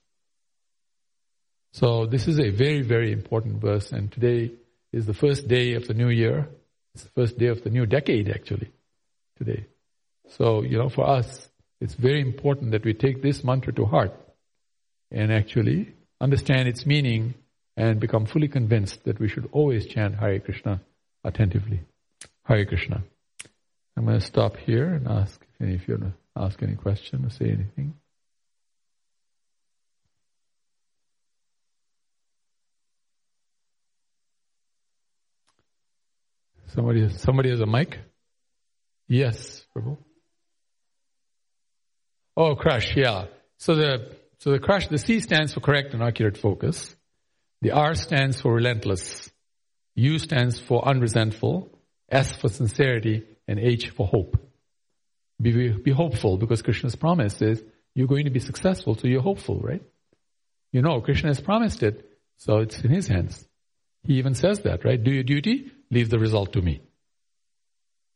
So 1.72 2.06
this 2.06 2.28
is 2.28 2.38
a 2.38 2.50
very, 2.50 2.82
very 2.82 3.12
important 3.12 3.60
verse 3.60 3.92
and 3.92 4.12
today 4.12 4.52
is 4.92 5.06
the 5.06 5.14
first 5.14 5.48
day 5.48 5.74
of 5.74 5.86
the 5.86 5.94
new 5.94 6.10
year. 6.10 6.48
It's 6.94 7.04
the 7.04 7.10
first 7.10 7.38
day 7.38 7.46
of 7.46 7.64
the 7.64 7.70
new 7.70 7.86
decade 7.86 8.28
actually, 8.28 8.70
today. 9.38 9.66
So, 10.36 10.62
you 10.62 10.78
know, 10.78 10.90
for 10.90 11.08
us, 11.08 11.48
it's 11.80 11.94
very 11.94 12.20
important 12.20 12.72
that 12.72 12.84
we 12.84 12.94
take 12.94 13.22
this 13.22 13.42
mantra 13.42 13.72
to 13.74 13.86
heart 13.86 14.12
and 15.10 15.32
actually 15.32 15.94
understand 16.20 16.68
its 16.68 16.86
meaning 16.86 17.34
and 17.76 17.98
become 17.98 18.26
fully 18.26 18.48
convinced 18.48 19.04
that 19.04 19.18
we 19.18 19.28
should 19.28 19.48
always 19.52 19.86
chant 19.86 20.14
Hare 20.14 20.40
Krishna 20.40 20.80
attentively. 21.24 21.80
Hare 22.44 22.66
Krishna. 22.66 23.02
I'm 23.96 24.04
going 24.04 24.20
to 24.20 24.24
stop 24.24 24.56
here 24.56 24.88
and 24.88 25.08
ask 25.08 25.40
if 25.40 25.60
any 25.60 25.74
of 25.74 25.88
you 25.88 25.94
want 25.94 26.12
to 26.12 26.42
ask 26.42 26.62
any 26.62 26.74
question 26.74 27.24
or 27.24 27.30
say 27.30 27.46
anything. 27.46 27.94
Somebody, 36.74 37.08
somebody 37.10 37.50
has 37.50 37.60
a 37.60 37.66
mic? 37.66 37.98
Yes, 39.08 39.64
Prabhu. 39.76 39.98
Oh, 42.36 42.54
crush, 42.54 42.96
yeah. 42.96 43.26
So 43.58 43.74
the, 43.74 44.16
so 44.38 44.52
the 44.52 44.58
crush, 44.58 44.88
the 44.88 44.96
C 44.96 45.20
stands 45.20 45.52
for 45.52 45.60
correct 45.60 45.92
and 45.92 46.02
accurate 46.02 46.38
focus. 46.38 46.96
The 47.60 47.72
R 47.72 47.94
stands 47.94 48.40
for 48.40 48.54
relentless. 48.54 49.30
U 49.96 50.18
stands 50.18 50.58
for 50.58 50.86
unresentful. 50.88 51.68
S 52.10 52.32
for 52.32 52.48
sincerity 52.48 53.24
and 53.46 53.58
H 53.58 53.90
for 53.90 54.06
hope. 54.06 54.38
Be, 55.40 55.68
be 55.70 55.90
hopeful 55.90 56.38
because 56.38 56.62
Krishna's 56.62 56.96
promise 56.96 57.42
is 57.42 57.62
you're 57.94 58.06
going 58.06 58.24
to 58.24 58.30
be 58.30 58.40
successful, 58.40 58.96
so 58.96 59.08
you're 59.08 59.20
hopeful, 59.20 59.60
right? 59.60 59.82
You 60.72 60.80
know, 60.80 61.00
Krishna 61.02 61.28
has 61.28 61.40
promised 61.40 61.82
it, 61.82 62.08
so 62.38 62.58
it's 62.58 62.80
in 62.80 62.90
his 62.90 63.08
hands. 63.08 63.46
He 64.04 64.14
even 64.14 64.34
says 64.34 64.60
that, 64.60 64.84
right? 64.84 65.02
Do 65.02 65.10
your 65.10 65.22
duty, 65.22 65.70
leave 65.92 66.10
the 66.10 66.18
result 66.18 66.54
to 66.54 66.62
me. 66.62 66.80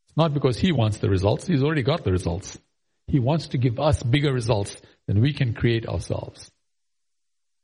It's 0.09 0.17
not 0.17 0.35
because 0.35 0.59
he 0.59 0.73
wants 0.73 0.99
the 0.99 1.09
results, 1.09 1.47
he's 1.47 1.63
already 1.63 1.83
got 1.83 2.03
the 2.03 2.11
results. 2.11 2.59
He 3.07 3.21
wants 3.21 3.49
to 3.49 3.59
give 3.59 3.79
us 3.79 4.03
bigger 4.03 4.33
results 4.33 4.77
than 5.07 5.21
we 5.21 5.33
can 5.33 5.55
create 5.55 5.87
ourselves. 5.87 6.51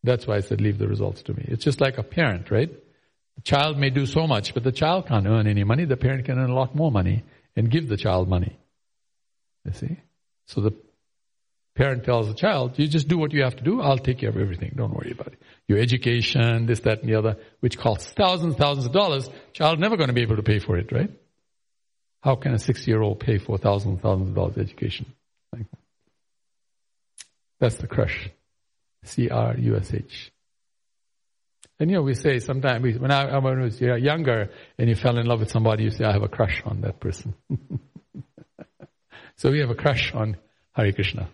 That's 0.05 0.25
why 0.25 0.37
I 0.37 0.41
said 0.41 0.61
leave 0.61 0.79
the 0.79 0.87
results 0.87 1.23
to 1.25 1.35
me. 1.35 1.45
It's 1.49 1.65
just 1.65 1.81
like 1.81 1.99
a 1.99 2.05
parent, 2.05 2.51
right? 2.51 2.71
The 3.37 3.43
child 3.43 3.79
may 3.79 3.91
do 3.91 4.07
so 4.07 4.27
much, 4.27 4.55
but 4.55 4.63
the 4.63 4.71
child 4.71 5.09
can't 5.09 5.27
earn 5.27 5.49
any 5.49 5.65
money. 5.65 5.85
The 5.85 5.97
parent 5.97 6.27
can 6.27 6.39
earn 6.39 6.51
a 6.51 6.55
lot 6.55 6.77
more 6.77 6.93
money 6.93 7.25
and 7.57 7.71
give 7.71 7.89
the 7.89 7.97
child 7.97 8.29
money. 8.29 8.57
You 9.65 9.73
see? 9.73 9.97
So 10.47 10.61
the 10.61 10.73
parent 11.75 12.05
tells 12.05 12.29
the 12.29 12.35
child, 12.35 12.79
you 12.79 12.87
just 12.87 13.09
do 13.09 13.19
what 13.19 13.33
you 13.33 13.43
have 13.43 13.57
to 13.57 13.65
do, 13.65 13.81
I'll 13.81 13.99
take 13.99 14.19
care 14.19 14.29
of 14.29 14.37
everything. 14.37 14.75
Don't 14.77 14.93
worry 14.93 15.13
about 15.13 15.29
it. 15.29 15.43
Your 15.69 15.79
education, 15.79 16.67
this, 16.67 16.81
that, 16.81 17.01
and 17.01 17.09
the 17.09 17.15
other, 17.15 17.37
which 17.61 17.79
costs 17.79 18.13
thousands, 18.13 18.57
thousands 18.57 18.87
of 18.87 18.93
dollars, 18.93 19.31
child 19.53 19.79
never 19.79 19.97
going 19.97 20.09
to 20.09 20.15
be 20.15 20.23
able 20.23 20.37
to 20.37 20.43
pay 20.43 20.59
for 20.59 20.77
it, 20.77 20.93
right? 20.93 21.11
How 22.21 22.37
can 22.37 22.55
a 22.55 22.59
six-year-old 22.59 23.21
pay 23.21 23.39
for 23.39 23.59
thousands, 23.59 24.01
thousands 24.01 24.29
of 24.29 24.35
dollars 24.35 24.59
education? 24.59 25.07
That's 27.59 27.77
the 27.77 27.87
crush. 27.87 28.29
C-R-U-S-H. 29.05 30.33
And 31.79 31.91
you 31.91 31.97
know, 31.97 32.03
we 32.03 32.15
say 32.15 32.41
sometimes, 32.41 32.99
when 32.99 33.11
I, 33.11 33.39
when 33.39 33.59
I 33.61 33.65
was 33.65 33.81
younger 33.81 34.51
and 34.79 34.89
you 34.89 34.97
fell 34.97 35.17
in 35.17 35.27
love 35.27 35.41
with 35.41 35.51
somebody, 35.51 35.85
you 35.85 35.91
say, 35.91 36.05
I 36.05 36.13
have 36.13 36.23
a 36.23 36.29
crush 36.29 36.61
on 36.65 36.81
that 36.83 36.99
person. 37.01 37.35
so 39.37 39.51
we 39.51 39.61
have 39.61 39.71
a 39.71 39.77
crush 39.77 40.13
on 40.13 40.37
Hare 40.73 40.93
Krishna. 40.93 41.29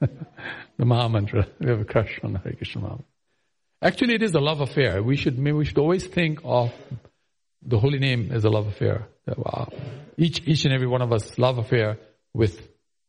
The 0.00 0.84
Maha 0.84 1.08
Mantra. 1.08 1.46
We 1.58 1.70
have 1.70 1.80
a 1.80 1.84
crush 1.84 2.20
on 2.22 2.34
Hare 2.34 2.52
Krishna. 2.52 2.98
Actually, 3.82 4.14
it 4.14 4.22
is 4.22 4.34
a 4.34 4.40
love 4.40 4.60
affair. 4.60 5.02
We 5.02 5.16
should, 5.16 5.42
we 5.42 5.64
should 5.64 5.78
always 5.78 6.06
think 6.06 6.40
of 6.44 6.72
the 7.62 7.78
holy 7.78 7.98
name 7.98 8.30
as 8.32 8.44
a 8.44 8.50
love 8.50 8.66
affair. 8.66 9.08
Wow. 9.26 9.68
Each, 10.16 10.40
each 10.46 10.64
and 10.64 10.72
every 10.72 10.86
one 10.86 11.02
of 11.02 11.12
us 11.12 11.38
love 11.38 11.58
affair 11.58 11.98
with 12.32 12.60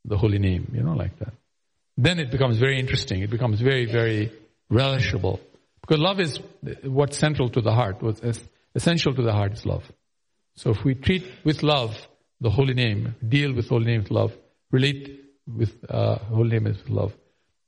the 0.04 0.18
holy 0.18 0.40
name, 0.40 0.72
you 0.74 0.84
know, 0.84 0.94
like 0.94 1.18
that 1.20 1.34
then 1.98 2.20
it 2.20 2.30
becomes 2.30 2.58
very 2.58 2.80
interesting. 2.80 3.22
It 3.22 3.30
becomes 3.30 3.60
very, 3.60 3.86
very 3.86 4.32
relishable. 4.72 5.40
Because 5.82 6.00
love 6.00 6.20
is 6.20 6.40
what's 6.84 7.18
central 7.18 7.50
to 7.50 7.62
the 7.62 7.72
heart. 7.72 8.02
What's 8.02 8.22
essential 8.76 9.16
to 9.16 9.22
the 9.22 9.32
heart 9.32 9.54
is 9.54 9.66
love. 9.66 9.84
So 10.56 10.72
if 10.72 10.84
we 10.84 10.94
treat 10.96 11.24
with 11.44 11.64
love 11.64 11.96
the 12.40 12.50
holy 12.50 12.76
name, 12.76 13.16
deal 13.28 13.54
with 13.54 13.68
holy 13.68 13.86
name 13.86 14.04
with 14.04 14.12
love, 14.12 14.38
relate 14.72 15.24
with 15.48 15.74
uh, 15.90 16.18
holy 16.18 16.50
name 16.50 16.68
is 16.68 16.78
love, 16.90 17.14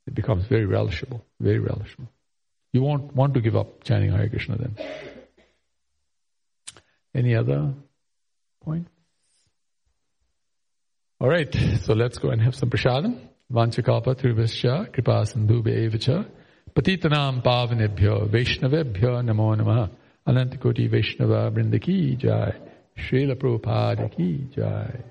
it 0.06 0.14
becomes 0.14 0.46
very 0.46 0.66
relishable, 0.66 1.22
very 1.38 1.58
relishable. 1.58 2.08
You 2.72 2.82
won't 2.82 3.14
want 3.14 3.34
to 3.34 3.40
give 3.40 3.56
up 3.56 3.82
chanting 3.82 4.12
Hare 4.12 4.28
Krishna 4.28 4.56
then. 4.56 4.76
Any 7.14 7.34
other 7.34 7.74
point? 8.64 8.86
All 11.20 11.28
right, 11.28 11.54
so 11.82 11.94
let's 11.94 12.18
go 12.18 12.30
and 12.30 12.40
have 12.40 12.54
some 12.54 12.70
prasadam. 12.70 13.18
Vanchakalpa 13.52 14.14
Trivascha 14.14 14.92
Kripa 14.92 15.26
Sindhu 15.26 15.62
Bevacha 15.62 16.24
Patitanam 16.72 17.42
Pavanebhyo 17.42 18.30
Vaishnavebhyo 18.30 19.24
Namo 19.24 19.56
Namaha 19.56 19.90
Anantakoti 20.26 20.88
Vaishnava 20.88 21.50
Brindaki 21.50 22.16
Jai 22.16 22.54
Srila 22.96 23.34
Prabhupada 23.34 24.16
Ki 24.16 24.48
Jai 24.54 25.02